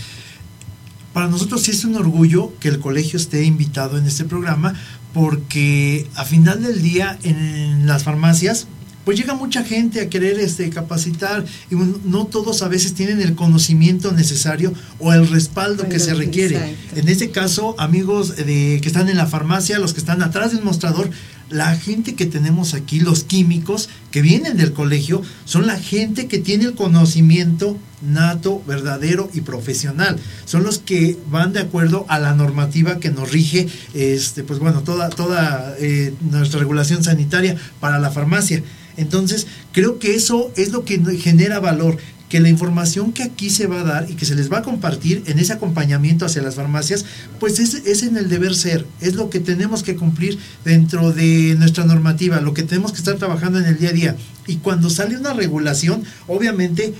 Para 1.14 1.28
nosotros 1.28 1.62
sí 1.62 1.70
es 1.70 1.84
un 1.84 1.94
orgullo 1.94 2.52
que 2.58 2.68
el 2.68 2.80
colegio 2.80 3.18
esté 3.18 3.44
invitado 3.44 3.96
en 3.96 4.04
este 4.04 4.24
programa 4.24 4.74
porque 5.14 6.08
a 6.16 6.24
final 6.24 6.60
del 6.60 6.82
día 6.82 7.18
en 7.22 7.86
las 7.86 8.02
farmacias 8.02 8.66
pues 9.04 9.18
llega 9.18 9.34
mucha 9.34 9.62
gente 9.62 10.00
a 10.00 10.08
querer 10.08 10.40
este, 10.40 10.70
capacitar 10.70 11.44
y 11.70 11.74
no 11.74 12.26
todos 12.26 12.62
a 12.62 12.68
veces 12.68 12.94
tienen 12.94 13.20
el 13.20 13.34
conocimiento 13.34 14.12
necesario 14.12 14.72
o 14.98 15.12
el 15.12 15.28
respaldo 15.28 15.88
que 15.88 15.98
se 15.98 16.14
requiere. 16.14 16.74
En 16.96 17.08
este 17.08 17.30
caso, 17.30 17.74
amigos 17.78 18.34
de, 18.36 18.80
que 18.82 18.88
están 18.88 19.08
en 19.08 19.16
la 19.16 19.26
farmacia, 19.26 19.78
los 19.78 19.92
que 19.92 20.00
están 20.00 20.22
atrás 20.22 20.52
del 20.52 20.62
mostrador, 20.62 21.10
la 21.50 21.76
gente 21.76 22.14
que 22.14 22.26
tenemos 22.26 22.74
aquí, 22.74 23.00
los 23.00 23.24
químicos 23.24 23.88
que 24.10 24.22
vienen 24.22 24.56
del 24.56 24.72
colegio, 24.72 25.22
son 25.44 25.66
la 25.66 25.78
gente 25.78 26.26
que 26.26 26.38
tiene 26.38 26.64
el 26.64 26.74
conocimiento 26.74 27.76
nato, 28.02 28.62
verdadero 28.66 29.30
y 29.32 29.40
profesional. 29.40 30.18
Son 30.44 30.62
los 30.62 30.78
que 30.78 31.16
van 31.30 31.52
de 31.52 31.60
acuerdo 31.60 32.06
a 32.08 32.18
la 32.18 32.34
normativa 32.34 32.98
que 33.00 33.10
nos 33.10 33.30
rige, 33.30 33.68
este, 33.94 34.42
pues 34.42 34.58
bueno, 34.58 34.82
toda, 34.82 35.08
toda 35.10 35.74
eh, 35.78 36.14
nuestra 36.20 36.60
regulación 36.60 37.02
sanitaria 37.02 37.56
para 37.80 37.98
la 37.98 38.10
farmacia. 38.10 38.62
Entonces, 38.96 39.46
creo 39.72 39.98
que 39.98 40.14
eso 40.14 40.52
es 40.56 40.70
lo 40.70 40.84
que 40.84 40.98
genera 41.18 41.58
valor, 41.60 41.98
que 42.34 42.40
la 42.40 42.48
información 42.48 43.12
que 43.12 43.22
aquí 43.22 43.48
se 43.48 43.68
va 43.68 43.82
a 43.82 43.84
dar 43.84 44.10
y 44.10 44.14
que 44.14 44.24
se 44.24 44.34
les 44.34 44.52
va 44.52 44.58
a 44.58 44.62
compartir 44.62 45.22
en 45.26 45.38
ese 45.38 45.52
acompañamiento 45.52 46.26
hacia 46.26 46.42
las 46.42 46.56
farmacias, 46.56 47.04
pues 47.38 47.60
es, 47.60 47.74
es 47.86 48.02
en 48.02 48.16
el 48.16 48.28
deber 48.28 48.56
ser, 48.56 48.84
es 49.00 49.14
lo 49.14 49.30
que 49.30 49.38
tenemos 49.38 49.84
que 49.84 49.94
cumplir 49.94 50.36
dentro 50.64 51.12
de 51.12 51.54
nuestra 51.56 51.84
normativa, 51.84 52.40
lo 52.40 52.52
que 52.52 52.64
tenemos 52.64 52.90
que 52.90 52.98
estar 52.98 53.14
trabajando 53.18 53.60
en 53.60 53.66
el 53.66 53.78
día 53.78 53.90
a 53.90 53.92
día. 53.92 54.16
Y 54.48 54.56
cuando 54.56 54.90
sale 54.90 55.16
una 55.16 55.32
regulación, 55.32 56.02
obviamente 56.26 56.94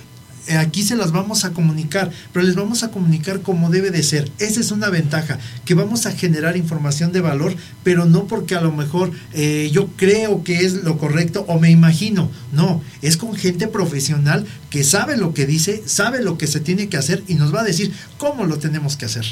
aquí 0.53 0.83
se 0.83 0.95
las 0.95 1.11
vamos 1.11 1.45
a 1.45 1.53
comunicar, 1.53 2.11
pero 2.31 2.45
les 2.45 2.55
vamos 2.55 2.83
a 2.83 2.91
comunicar 2.91 3.41
como 3.41 3.69
debe 3.69 3.91
de 3.91 4.03
ser. 4.03 4.31
Esa 4.39 4.59
es 4.59 4.71
una 4.71 4.89
ventaja, 4.89 5.39
que 5.65 5.73
vamos 5.73 6.05
a 6.05 6.11
generar 6.11 6.57
información 6.57 7.11
de 7.11 7.21
valor, 7.21 7.55
pero 7.83 8.05
no 8.05 8.25
porque 8.25 8.55
a 8.55 8.61
lo 8.61 8.71
mejor 8.71 9.11
eh, 9.33 9.69
yo 9.71 9.87
creo 9.95 10.43
que 10.43 10.65
es 10.65 10.83
lo 10.83 10.97
correcto 10.97 11.45
o 11.47 11.59
me 11.59 11.71
imagino. 11.71 12.29
No, 12.51 12.81
es 13.01 13.17
con 13.17 13.35
gente 13.35 13.67
profesional 13.67 14.45
que 14.69 14.83
sabe 14.83 15.17
lo 15.17 15.33
que 15.33 15.45
dice, 15.45 15.83
sabe 15.85 16.21
lo 16.21 16.37
que 16.37 16.47
se 16.47 16.59
tiene 16.59 16.89
que 16.89 16.97
hacer 16.97 17.23
y 17.27 17.35
nos 17.35 17.53
va 17.53 17.61
a 17.61 17.63
decir 17.63 17.91
cómo 18.17 18.45
lo 18.45 18.57
tenemos 18.59 18.97
que 18.97 19.05
hacer. 19.05 19.25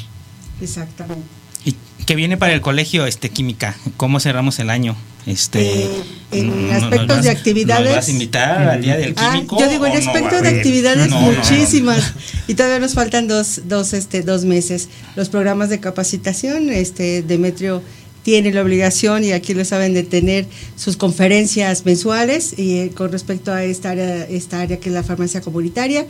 Exactamente. 0.60 1.24
¿Y 1.64 1.76
qué 2.06 2.14
viene 2.14 2.36
para 2.36 2.52
el 2.52 2.60
colegio 2.60 3.06
este 3.06 3.30
química? 3.30 3.76
¿Cómo 3.96 4.20
cerramos 4.20 4.58
el 4.58 4.70
año? 4.70 4.96
Este, 5.26 5.84
eh, 5.84 5.90
en 6.32 6.70
aspectos 6.70 7.22
de 7.22 7.30
actividades. 7.30 7.86
¿Nos 7.86 7.96
vas 7.96 8.08
a 8.08 8.10
invitar 8.10 8.68
al 8.68 8.82
día 8.82 8.96
del 8.96 9.14
ah, 9.16 9.32
químico? 9.32 9.58
yo 9.58 9.68
digo, 9.70 9.86
en 9.86 9.96
aspecto 9.96 10.42
de 10.42 10.48
actividades 10.48 11.10
muchísimas. 11.10 12.12
Y 12.46 12.54
todavía 12.54 12.78
nos 12.78 12.92
faltan 12.92 13.26
dos, 13.26 13.62
dos, 13.64 13.94
este, 13.94 14.22
dos 14.22 14.44
meses. 14.44 14.88
Los 15.16 15.30
programas 15.30 15.70
de 15.70 15.80
capacitación, 15.80 16.68
este, 16.68 17.22
Demetrio 17.22 17.82
tiene 18.22 18.52
la 18.52 18.62
obligación, 18.62 19.24
y 19.24 19.32
aquí 19.32 19.54
lo 19.54 19.64
saben, 19.64 19.94
de 19.94 20.02
tener 20.02 20.46
sus 20.76 20.96
conferencias 20.96 21.84
mensuales 21.86 22.58
y 22.58 22.78
eh, 22.78 22.90
con 22.94 23.12
respecto 23.12 23.52
a 23.52 23.64
esta 23.64 23.90
área, 23.90 24.24
esta 24.24 24.60
área 24.60 24.78
que 24.78 24.88
es 24.90 24.94
la 24.94 25.02
farmacia 25.02 25.40
comunitaria. 25.40 26.06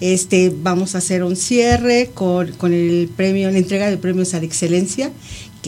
Este, 0.00 0.52
vamos 0.54 0.94
a 0.94 0.98
hacer 0.98 1.24
un 1.24 1.34
cierre 1.34 2.10
con, 2.14 2.52
con 2.52 2.72
el 2.72 3.10
premio, 3.16 3.50
la 3.50 3.58
entrega 3.58 3.90
de 3.90 3.96
premios 3.96 4.32
a 4.34 4.38
la 4.38 4.44
excelencia 4.44 5.10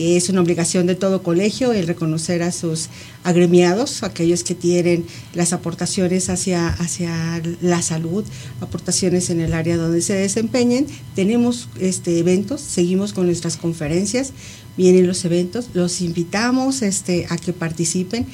es 0.01 0.29
una 0.29 0.41
obligación 0.41 0.87
de 0.87 0.95
todo 0.95 1.23
colegio 1.23 1.73
el 1.73 1.87
reconocer 1.87 2.43
a 2.43 2.51
sus 2.51 2.89
agremiados, 3.23 4.03
aquellos 4.03 4.43
que 4.43 4.55
tienen 4.55 5.05
las 5.33 5.53
aportaciones 5.53 6.29
hacia, 6.29 6.69
hacia 6.69 7.41
la 7.61 7.81
salud, 7.81 8.23
aportaciones 8.61 9.29
en 9.29 9.41
el 9.41 9.53
área 9.53 9.77
donde 9.77 10.01
se 10.01 10.13
desempeñen. 10.13 10.87
Tenemos 11.15 11.69
este, 11.79 12.19
eventos, 12.19 12.61
seguimos 12.61 13.13
con 13.13 13.25
nuestras 13.25 13.57
conferencias, 13.57 14.33
vienen 14.77 15.07
los 15.07 15.23
eventos, 15.25 15.69
los 15.73 16.01
invitamos 16.01 16.81
este, 16.81 17.27
a 17.29 17.37
que 17.37 17.53
participen. 17.53 18.25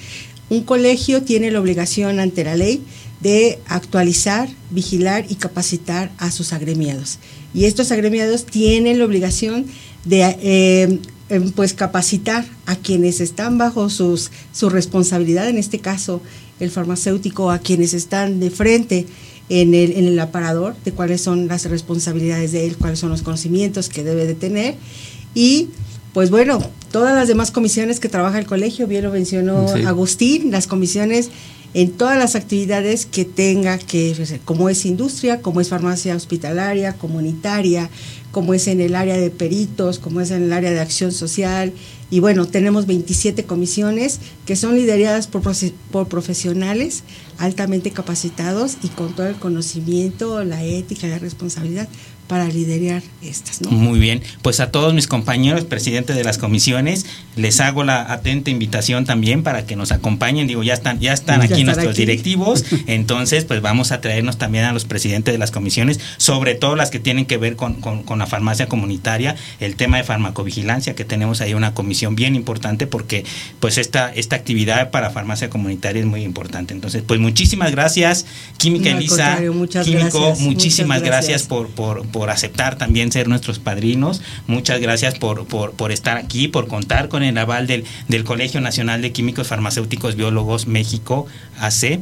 Un 0.50 0.64
colegio 0.64 1.24
tiene 1.24 1.52
la 1.52 1.60
obligación 1.60 2.20
ante 2.20 2.44
la 2.44 2.56
ley 2.56 2.82
de 3.20 3.60
actualizar, 3.68 4.48
vigilar 4.70 5.26
y 5.28 5.36
capacitar 5.36 6.12
a 6.18 6.32
sus 6.32 6.54
agremiados. 6.54 7.20
Y 7.54 7.66
estos 7.66 7.92
agremiados 7.92 8.46
tienen 8.46 9.00
la 9.00 9.06
obligación 9.06 9.66
de 10.06 10.38
eh, 10.42 11.00
pues 11.56 11.74
capacitar 11.74 12.46
a 12.66 12.76
quienes 12.76 13.20
están 13.20 13.58
bajo 13.58 13.90
sus, 13.90 14.32
su 14.54 14.70
responsabilidad, 14.70 15.50
en 15.50 15.58
este 15.58 15.80
caso 15.80 16.22
el 16.60 16.72
farmacéutico, 16.72 17.52
a 17.52 17.60
quienes 17.60 17.94
están 17.94 18.40
de 18.40 18.50
frente 18.50 19.06
en 19.50 19.74
el, 19.74 19.92
en 19.94 20.06
el 20.06 20.20
aparador, 20.20 20.76
de 20.84 20.92
cuáles 20.92 21.22
son 21.22 21.48
las 21.48 21.66
responsabilidades 21.66 22.52
de 22.52 22.68
él, 22.68 22.78
cuáles 22.78 23.00
son 23.00 23.10
los 23.10 23.22
conocimientos 23.22 23.90
que 23.90 24.04
debe 24.04 24.26
de 24.26 24.36
tener. 24.36 24.76
Y 25.34 25.70
pues 26.14 26.32
bueno, 26.32 26.60
todas 26.92 27.16
las 27.16 27.28
demás 27.28 27.52
comisiones 27.52 28.00
que 28.00 28.10
trabaja 28.10 28.40
el 28.40 28.46
colegio, 28.46 28.88
bien 28.88 29.04
lo 29.04 29.12
mencionó 29.12 29.68
Agustín, 29.86 30.52
las 30.52 30.66
comisiones 30.66 31.30
en 31.74 31.92
todas 31.92 32.18
las 32.18 32.36
actividades 32.36 33.06
que 33.06 33.26
tenga 33.26 33.78
que, 33.78 34.40
como 34.46 34.70
es 34.70 34.86
industria, 34.86 35.42
como 35.42 35.62
es 35.62 35.70
farmacia 35.70 36.16
hospitalaria, 36.16 36.94
comunitaria, 36.94 37.90
como 38.32 38.54
es 38.54 38.68
en 38.68 38.82
el 38.82 38.96
área 38.96 39.18
de 39.18 39.30
peritos, 39.30 40.00
como 40.00 40.22
es 40.22 40.32
en 40.32 40.44
el 40.44 40.54
área 40.54 40.72
de 40.72 40.80
acción 40.80 41.12
social. 41.12 41.74
Y 42.10 42.20
bueno, 42.20 42.46
tenemos 42.46 42.86
27 42.86 43.44
comisiones 43.46 44.20
que 44.46 44.56
son 44.56 44.76
lideradas 44.76 45.28
por, 45.28 45.42
por 45.92 46.08
profesionales 46.08 47.04
altamente 47.38 47.92
capacitados 47.92 48.78
y 48.84 48.88
con 48.90 49.16
todo 49.16 49.28
el 49.28 49.36
conocimiento, 49.36 50.44
la 50.44 50.64
ética, 50.64 51.08
la 51.08 51.20
responsabilidad 51.20 51.88
para 52.28 52.48
liderar 52.48 53.02
estas. 53.22 53.62
¿no? 53.62 53.72
Muy 53.72 54.00
bien, 54.00 54.22
pues 54.42 54.60
a 54.60 54.70
todos 54.70 54.94
mis 54.94 55.08
compañeros, 55.08 55.64
presidentes 55.64 56.16
de 56.16 56.24
las 56.24 56.38
comisiones, 56.38 57.06
les 57.36 57.60
hago 57.62 57.84
la 57.84 58.12
atenta 58.12 58.52
invitación 58.52 59.06
también 59.06 59.44
para 59.44 59.66
que 59.66 59.76
nos 59.76 59.92
acompañen. 59.92 60.48
Digo, 60.48 60.64
ya 60.64 60.74
están, 60.74 61.00
ya 61.00 61.14
están 61.14 61.42
aquí 61.42 61.64
nuestros 61.64 61.96
directivos, 61.96 62.66
entonces 62.88 63.46
pues 63.46 63.62
vamos 63.62 63.92
a 63.92 64.02
traernos 64.02 64.38
también 64.38 64.66
a 64.66 64.74
los 64.74 64.86
presidentes 64.86 65.34
de 65.34 65.38
las 65.38 65.52
comisiones, 65.52 66.00
sobre 66.18 66.56
todo 66.56 66.76
las 66.76 66.90
que 66.90 67.00
tienen 67.00 67.26
que 67.26 67.38
ver 67.38 67.56
con, 67.56 67.76
con, 67.76 68.20
la 68.20 68.28
farmacia 68.28 68.68
comunitaria, 68.68 69.36
el 69.60 69.76
tema 69.76 69.98
de 69.98 70.04
farmacovigilancia, 70.04 70.96
que 70.96 71.06
tenemos 71.06 71.40
ahí 71.42 71.54
una 71.54 71.74
comisión 71.74 72.16
bien 72.16 72.36
importante 72.36 72.88
porque 72.88 73.24
pues 73.60 73.78
esta, 73.78 74.12
esta 74.14 74.36
actividad 74.36 74.92
para 74.92 75.12
farmacia 75.12 75.50
comunitaria 75.50 76.02
es 76.02 76.08
muy 76.08 76.24
importante. 76.24 76.74
Entonces, 76.74 77.04
pues 77.06 77.20
muchísimas 77.20 77.72
gracias, 77.72 78.26
Química 78.58 78.90
Elisa, 78.90 79.40
Químico, 79.84 80.36
muchísimas 80.40 81.04
gracias, 81.04 81.44
por, 81.44 81.68
por 81.70 82.06
por 82.17 82.17
aceptar 82.26 82.78
también 82.78 83.12
ser 83.12 83.28
nuestros 83.28 83.60
padrinos. 83.60 84.22
Muchas 84.48 84.80
gracias 84.80 85.18
por, 85.18 85.46
por, 85.46 85.92
estar 85.92 86.18
aquí, 86.18 86.48
por 86.48 86.68
contar 86.68 87.10
con 87.10 87.24
el 87.24 87.38
aval 87.38 87.68
del, 87.68 87.86
del 88.08 88.24
Colegio 88.24 88.62
Nacional 88.62 89.02
de 89.02 89.12
Químicos 89.12 89.48
Farmacéuticos 89.48 90.16
Biólogos 90.16 90.68
México, 90.68 91.28
AC. 91.60 92.00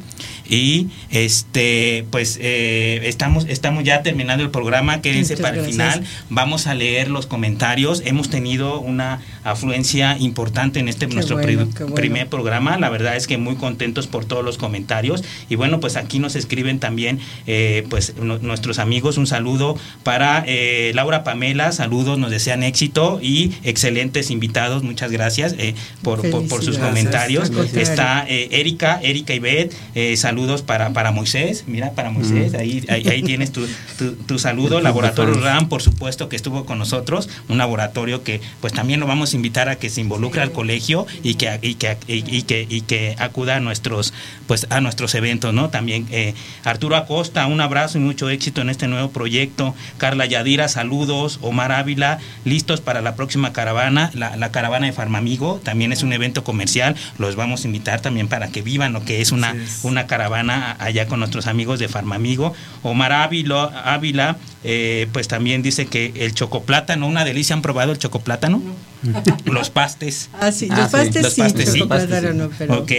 Y 0.47 0.87
este, 1.09 2.05
pues 2.11 2.37
eh, 2.41 3.01
estamos, 3.03 3.45
estamos 3.47 3.83
ya 3.83 4.03
terminando 4.03 4.43
el 4.43 4.51
programa. 4.51 5.01
Quédense 5.01 5.37
para 5.37 5.57
el 5.57 5.65
final. 5.65 6.03
Vamos 6.29 6.67
a 6.67 6.75
leer 6.75 7.09
los 7.09 7.25
comentarios. 7.25 8.01
Hemos 8.05 8.29
tenido 8.29 8.79
una 8.79 9.21
afluencia 9.43 10.17
importante 10.19 10.79
en 10.79 10.87
este 10.87 11.07
nuestro 11.07 11.39
primer 11.95 12.27
programa. 12.27 12.77
La 12.77 12.89
verdad 12.89 13.15
es 13.15 13.27
que 13.27 13.37
muy 13.37 13.55
contentos 13.55 14.07
por 14.07 14.25
todos 14.25 14.43
los 14.43 14.57
comentarios. 14.57 15.23
Y 15.49 15.55
bueno, 15.55 15.79
pues 15.79 15.95
aquí 15.95 16.19
nos 16.19 16.35
escriben 16.35 16.79
también 16.79 17.19
eh, 17.47 17.85
pues 17.89 18.15
nuestros 18.17 18.79
amigos. 18.79 19.17
Un 19.17 19.27
saludo 19.27 19.77
para 20.05 20.43
eh, 20.45 20.91
Laura 20.93 21.23
Pamela, 21.23 21.71
saludos, 21.71 22.19
nos 22.19 22.29
desean 22.29 22.61
éxito 22.61 23.17
y 23.23 23.53
excelentes 23.63 24.29
invitados, 24.29 24.83
muchas 24.83 25.11
gracias 25.11 25.55
eh, 25.57 25.73
por, 26.03 26.21
sus 26.61 26.77
comentarios. 26.77 27.51
Está 27.73 28.23
eh, 28.29 28.49
Erika, 28.51 28.99
Erika 29.01 29.33
Ibet, 29.33 29.73
saludos 30.15 30.61
para, 30.61 30.91
para 30.93 31.11
Moisés, 31.11 31.63
mira, 31.65 31.93
para 31.93 32.11
Moisés, 32.11 32.53
mm. 32.53 32.55
ahí, 32.55 32.85
ahí, 32.87 33.23
tienes 33.23 33.51
tu, 33.51 33.65
tu, 34.27 34.37
saludo. 34.37 34.79
Laboratorio 34.85 35.41
RAM, 35.41 35.69
por 35.69 35.81
supuesto, 35.81 36.29
que 36.29 36.35
estuvo 36.35 36.67
con 36.67 36.77
nosotros, 36.77 37.27
un 37.49 37.57
laboratorio 37.57 38.23
que 38.23 38.41
pues 38.61 38.73
también 38.73 38.99
lo 38.99 39.07
vamos 39.07 39.33
a 39.33 39.37
invitar 39.37 39.69
a 39.69 39.77
que 39.77 39.89
se 39.89 40.01
involucre 40.01 40.43
al 40.43 40.51
colegio 40.51 41.07
y 41.23 41.33
que, 41.33 41.57
y 41.63 41.73
que, 41.75 41.97
y, 42.05 42.43
que, 42.43 42.67
y 42.69 42.81
que 42.81 43.15
acuda 43.17 43.55
a 43.55 43.59
nuestros, 43.59 44.13
pues, 44.45 44.67
a 44.69 44.81
nuestros 44.81 45.15
eventos, 45.15 45.51
¿no? 45.51 45.69
También 45.69 46.05
Arturo 46.63 46.95
Acosta, 46.95 47.47
un 47.47 47.59
abrazo 47.59 47.97
y 47.97 48.01
mucho 48.01 48.29
éxito 48.29 48.61
en 48.61 48.69
este 48.69 48.87
nuevo 48.87 49.09
proyecto. 49.09 49.73
Carla 49.97 50.25
Yadira, 50.25 50.67
saludos. 50.67 51.39
Omar 51.41 51.71
Ávila, 51.71 52.19
listos 52.43 52.81
para 52.81 53.01
la 53.01 53.15
próxima 53.15 53.53
caravana, 53.53 54.11
la, 54.13 54.51
caravana 54.51 54.87
de 54.87 54.93
Farmamigo. 54.93 55.59
También 55.63 55.91
es 55.91 56.03
un 56.03 56.13
evento 56.13 56.43
comercial. 56.43 56.95
Los 57.17 57.35
vamos 57.35 57.63
a 57.63 57.67
invitar 57.67 58.01
también 58.01 58.27
para 58.27 58.47
que 58.49 58.61
vivan 58.61 58.93
lo 58.93 59.03
que 59.03 59.21
es 59.21 59.31
una, 59.31 59.55
una 59.83 60.07
caravana 60.07 60.75
allá 60.79 61.07
con 61.07 61.19
nuestros 61.19 61.47
amigos 61.47 61.79
de 61.79 61.87
Farmamigo. 61.87 62.53
Omar 62.83 63.13
Ávila, 63.13 63.63
Ávila 63.85 64.37
eh, 64.67 65.07
pues 65.11 65.27
también 65.27 65.61
dice 65.61 65.85
que 65.85 66.11
el 66.15 66.33
chocoplátano, 66.33 67.07
una 67.07 67.23
delicia. 67.23 67.55
¿Han 67.55 67.61
probado 67.61 67.91
el 67.91 67.99
chocoplátano? 67.99 68.61
Los 69.45 69.69
pastes. 69.69 70.29
Ah, 70.33 70.51
sí, 70.51 70.67
los 70.67 70.79
ah, 70.79 70.89
pastes 70.91 71.21
Los 71.21 71.35
pastes, 71.35 71.71
sí. 71.71 71.81
Ok. 71.81 72.91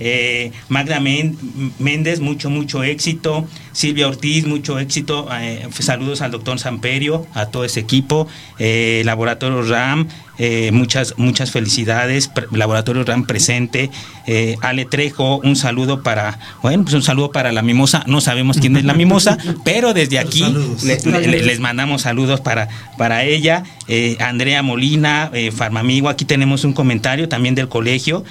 Eh, 0.00 0.52
Magda 0.70 1.00
Méndez, 1.00 2.20
mucho, 2.20 2.48
mucho 2.48 2.82
éxito. 2.82 3.46
Silvia 3.72 4.08
Ortiz, 4.08 4.46
mucho 4.46 4.78
éxito. 4.78 5.28
Eh, 5.32 5.68
saludos 5.78 6.22
al 6.22 6.30
doctor 6.32 6.58
Samperio, 6.58 7.26
a 7.34 7.46
todo 7.46 7.64
ese 7.64 7.78
equipo. 7.80 8.26
Eh, 8.58 9.02
Laboratorio 9.04 9.62
RAM, 9.62 10.08
eh, 10.38 10.70
muchas, 10.72 11.14
muchas 11.18 11.50
felicidades. 11.50 12.30
Laboratorio 12.52 13.04
RAM 13.04 13.26
presente. 13.26 13.90
Eh, 14.26 14.56
Ale 14.62 14.84
Trejo, 14.84 15.38
un 15.38 15.56
saludo 15.56 16.02
para, 16.02 16.38
bueno, 16.62 16.84
pues 16.84 16.94
un 16.94 17.02
saludo 17.02 17.32
para 17.32 17.52
la 17.52 17.62
mimosa. 17.62 18.04
No 18.06 18.20
sabemos 18.20 18.58
quién 18.58 18.76
es 18.76 18.84
la 18.84 18.94
mimosa, 18.94 19.36
pero 19.64 19.94
desde 19.94 20.18
aquí 20.18 20.44
les 20.82 21.60
mandamos 21.60 22.02
saludos 22.02 22.40
para, 22.40 22.68
para 22.96 23.24
ella. 23.24 23.64
Eh, 23.88 24.16
Andrea 24.20 24.62
Molina, 24.62 25.30
Farmamigo, 25.54 26.08
aquí 26.08 26.24
tenemos 26.24 26.64
un 26.64 26.72
comentario 26.72 27.28
también 27.28 27.54
del 27.54 27.68
colegio. 27.68 28.24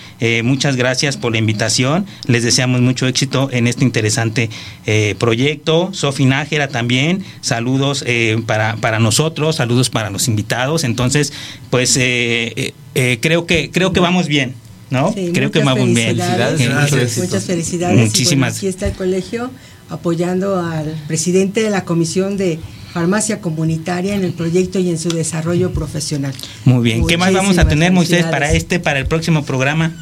muchas 0.44 0.76
gracias 0.76 1.18
por 1.18 1.34
la 1.34 1.38
invitación. 1.38 2.06
Les 2.26 2.44
deseamos 2.44 2.82
mucho 2.82 3.06
éxito 3.08 3.50
en 3.52 3.68
este 3.68 3.84
interesante 3.84 4.50
proyecto. 5.20 5.90
Sofi 5.94 6.26
Nájera 6.26 6.68
también, 6.70 7.24
saludos 7.42 8.04
para, 8.46 8.78
para 8.78 9.00
nosotros, 9.00 9.58
saludos 9.58 9.90
para 9.90 10.10
los 10.10 10.28
invitados. 10.28 10.84
Entonces, 10.84 11.34
pues 11.70 11.91
pues, 11.94 12.06
eh, 12.06 12.74
eh, 12.96 13.20
creo 13.22 13.46
que 13.46 13.72
creo 13.72 13.94
que 13.94 14.00
vamos 14.00 14.28
bien. 14.28 14.56
¿No? 14.90 15.14
creo 15.34 15.52
que 15.52 15.64
vamos 15.64 15.94
bien. 15.94 16.18
Muchas 16.18 17.46
felicidades. 17.46 17.98
Muchísimas. 17.98 18.58
aquí 18.58 18.68
está 18.68 18.88
el 18.88 18.94
colegio 18.94 19.50
apoyando 19.90 20.60
al 20.60 20.94
presidente 21.08 21.64
de 21.64 21.70
la 21.70 21.86
Comisión 21.86 22.36
de 22.36 22.60
Farmacia 22.94 23.40
Comunitaria 23.40 24.16
en 24.16 24.26
el 24.26 24.34
proyecto 24.34 24.80
y 24.80 24.90
en 24.90 24.98
su 24.98 25.08
desarrollo 25.08 25.72
profesional. 25.72 26.34
Muy 26.66 26.84
bien, 26.84 27.08
¿qué 27.08 27.18
más 27.18 27.32
vamos 27.32 27.58
a 27.58 27.68
tener, 27.70 27.94
Moisés, 27.94 28.26
para 28.26 28.52
este, 28.52 28.82
para 28.82 29.00
el 29.00 29.06
próximo 29.06 29.46
programa? 29.46 29.96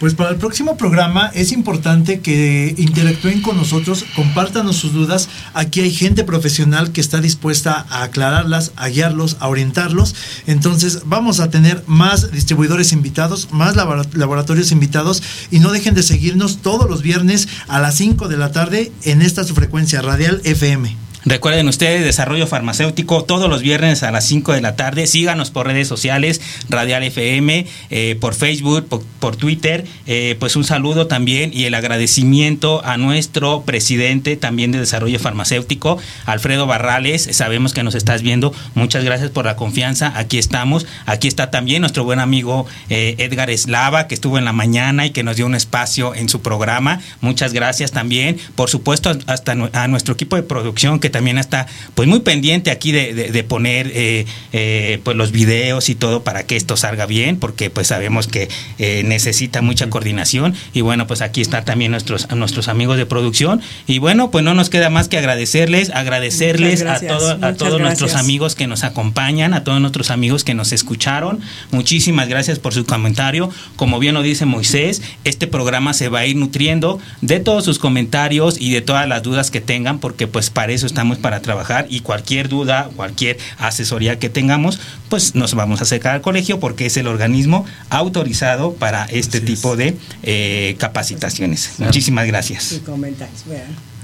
Pues 0.00 0.14
para 0.14 0.30
el 0.30 0.36
próximo 0.36 0.76
programa 0.76 1.30
es 1.34 1.52
importante 1.52 2.20
que 2.20 2.74
interactúen 2.76 3.42
con 3.42 3.56
nosotros, 3.56 4.04
compártanos 4.16 4.76
sus 4.76 4.92
dudas. 4.92 5.28
Aquí 5.54 5.80
hay 5.80 5.92
gente 5.92 6.24
profesional 6.24 6.92
que 6.92 7.00
está 7.00 7.20
dispuesta 7.20 7.86
a 7.88 8.02
aclararlas, 8.02 8.72
a 8.76 8.88
guiarlos, 8.88 9.36
a 9.40 9.48
orientarlos. 9.48 10.14
Entonces 10.46 11.02
vamos 11.06 11.40
a 11.40 11.50
tener 11.50 11.82
más 11.86 12.32
distribuidores 12.32 12.92
invitados, 12.92 13.48
más 13.52 13.76
laboratorios 13.76 14.72
invitados 14.72 15.22
y 15.50 15.60
no 15.60 15.70
dejen 15.70 15.94
de 15.94 16.02
seguirnos 16.02 16.58
todos 16.58 16.90
los 16.90 17.02
viernes 17.02 17.48
a 17.68 17.78
las 17.78 17.94
5 17.96 18.28
de 18.28 18.36
la 18.36 18.52
tarde 18.52 18.92
en 19.04 19.22
esta 19.22 19.44
su 19.44 19.54
frecuencia 19.54 20.02
radial 20.02 20.40
FM. 20.44 21.03
Recuerden 21.26 21.68
ustedes, 21.68 22.04
Desarrollo 22.04 22.46
Farmacéutico, 22.46 23.24
todos 23.24 23.48
los 23.48 23.62
viernes 23.62 24.02
a 24.02 24.10
las 24.10 24.26
5 24.26 24.52
de 24.52 24.60
la 24.60 24.76
tarde. 24.76 25.06
Síganos 25.06 25.50
por 25.50 25.66
redes 25.66 25.88
sociales, 25.88 26.42
Radial 26.68 27.02
FM, 27.02 27.66
eh, 27.90 28.16
por 28.20 28.34
Facebook, 28.34 28.86
por, 29.20 29.36
Twitter. 29.36 29.86
Eh, 30.06 30.36
pues 30.38 30.54
un 30.54 30.64
saludo 30.64 31.06
también 31.06 31.50
y 31.52 31.64
el 31.64 31.74
agradecimiento 31.74 32.84
a 32.84 32.98
nuestro 32.98 33.62
presidente 33.62 34.36
también 34.36 34.70
de 34.70 34.78
Desarrollo 34.78 35.18
Farmacéutico, 35.18 35.98
Alfredo 36.26 36.66
Barrales. 36.66 37.28
Sabemos 37.32 37.72
que 37.72 37.82
nos 37.82 37.94
estás 37.94 38.20
viendo. 38.20 38.52
Muchas 38.74 39.02
gracias 39.02 39.30
por 39.30 39.46
la 39.46 39.56
confianza. 39.56 40.12
Aquí 40.16 40.38
estamos. 40.38 40.86
Aquí 41.06 41.26
está 41.26 41.50
también 41.50 41.80
nuestro 41.80 42.04
buen 42.04 42.20
amigo 42.20 42.66
eh, 42.90 43.16
Edgar 43.18 43.48
Eslava, 43.48 44.08
que 44.08 44.14
estuvo 44.14 44.36
en 44.36 44.44
la 44.44 44.52
mañana 44.52 45.06
y 45.06 45.10
que 45.10 45.22
nos 45.22 45.36
dio 45.36 45.46
un 45.46 45.54
espacio 45.54 46.14
en 46.14 46.28
su 46.28 46.42
programa. 46.42 47.00
Muchas 47.22 47.54
gracias 47.54 47.92
también. 47.92 48.36
Por 48.54 48.68
supuesto, 48.68 49.10
hasta 49.26 49.52
a 49.72 49.88
nuestro 49.88 50.12
equipo 50.14 50.36
de 50.36 50.42
producción 50.42 51.00
que 51.00 51.13
también 51.14 51.38
está 51.38 51.68
pues 51.94 52.08
muy 52.08 52.20
pendiente 52.20 52.72
aquí 52.72 52.90
de, 52.90 53.44
poner 53.44 53.86
eh, 53.94 54.26
eh, 54.52 54.98
pues 55.04 55.16
los 55.16 55.30
videos 55.30 55.88
y 55.88 55.94
todo 55.94 56.24
para 56.24 56.42
que 56.44 56.56
esto 56.56 56.76
salga 56.76 57.06
bien, 57.06 57.38
porque 57.38 57.70
pues 57.70 57.86
sabemos 57.86 58.26
que 58.26 58.48
eh, 58.80 59.02
necesita 59.04 59.62
mucha 59.62 59.88
coordinación. 59.88 60.56
Y 60.72 60.80
bueno, 60.80 61.06
pues 61.06 61.22
aquí 61.22 61.40
está 61.40 61.64
también 61.64 61.92
nuestros, 61.92 62.28
nuestros 62.34 62.66
amigos 62.66 62.96
de 62.96 63.06
producción. 63.06 63.62
Y 63.86 64.00
bueno, 64.00 64.32
pues 64.32 64.44
no 64.44 64.54
nos 64.54 64.70
queda 64.70 64.90
más 64.90 65.06
que 65.06 65.16
agradecerles, 65.16 65.90
agradecerles 65.90 66.82
a, 66.82 66.94
a 66.94 67.54
todos 67.54 67.80
nuestros 67.80 68.16
amigos 68.16 68.56
que 68.56 68.66
nos 68.66 68.82
acompañan, 68.82 69.54
a 69.54 69.62
todos 69.62 69.80
nuestros 69.80 70.10
amigos 70.10 70.42
que 70.42 70.54
nos 70.54 70.72
escucharon, 70.72 71.40
muchísimas 71.70 72.28
gracias 72.28 72.58
por 72.58 72.74
su 72.74 72.84
comentario, 72.84 73.50
como 73.76 74.00
bien 74.00 74.14
lo 74.14 74.22
dice 74.22 74.46
Moisés, 74.46 75.00
este 75.22 75.46
programa 75.46 75.94
se 75.94 76.08
va 76.08 76.20
a 76.20 76.26
ir 76.26 76.34
nutriendo 76.34 76.98
de 77.20 77.38
todos 77.38 77.64
sus 77.64 77.78
comentarios 77.78 78.60
y 78.60 78.72
de 78.72 78.80
todas 78.80 79.06
las 79.06 79.22
dudas 79.22 79.52
que 79.52 79.60
tengan, 79.60 80.00
porque 80.00 80.26
pues 80.26 80.50
para 80.50 80.72
eso 80.72 80.86
estamos 80.86 81.03
para 81.18 81.40
trabajar 81.40 81.86
y 81.88 82.00
cualquier 82.00 82.48
duda, 82.48 82.90
cualquier 82.96 83.38
asesoría 83.58 84.18
que 84.18 84.28
tengamos, 84.28 84.80
pues 85.08 85.34
nos 85.34 85.54
vamos 85.54 85.80
a 85.80 85.84
acercar 85.84 86.14
al 86.14 86.20
colegio 86.20 86.60
porque 86.60 86.86
es 86.86 86.96
el 86.96 87.06
organismo 87.06 87.64
autorizado 87.90 88.74
para 88.74 89.04
este 89.06 89.40
tipo 89.40 89.76
de 89.76 89.96
eh, 90.22 90.76
capacitaciones. 90.78 91.72
Muchísimas 91.78 92.26
gracias. 92.26 92.80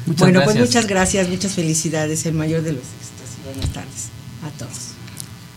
bueno, 0.06 0.42
pues 0.44 0.56
muchas 0.56 0.86
gracias, 0.86 1.28
muchas 1.28 1.52
felicidades, 1.52 2.26
el 2.26 2.34
mayor 2.34 2.62
de 2.62 2.72
los 2.72 2.82
éxitos 2.82 3.44
buenas 3.44 3.70
tardes 3.72 4.08
a 4.44 4.58
todos. 4.58 4.90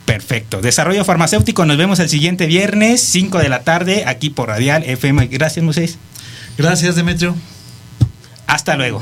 Perfecto. 0.05 0.61
Desarrollo 0.61 1.05
farmacéutico, 1.05 1.65
nos 1.65 1.77
vemos 1.77 1.99
el 1.99 2.09
siguiente 2.09 2.45
viernes, 2.45 3.01
5 3.01 3.39
de 3.39 3.49
la 3.49 3.63
tarde, 3.63 4.03
aquí 4.05 4.29
por 4.29 4.49
Radial 4.49 4.83
FM. 4.83 5.27
Gracias, 5.27 5.63
Moisés. 5.63 5.97
Gracias, 6.57 6.95
Demetrio. 6.95 7.35
Hasta 8.47 8.75
luego. 8.75 9.01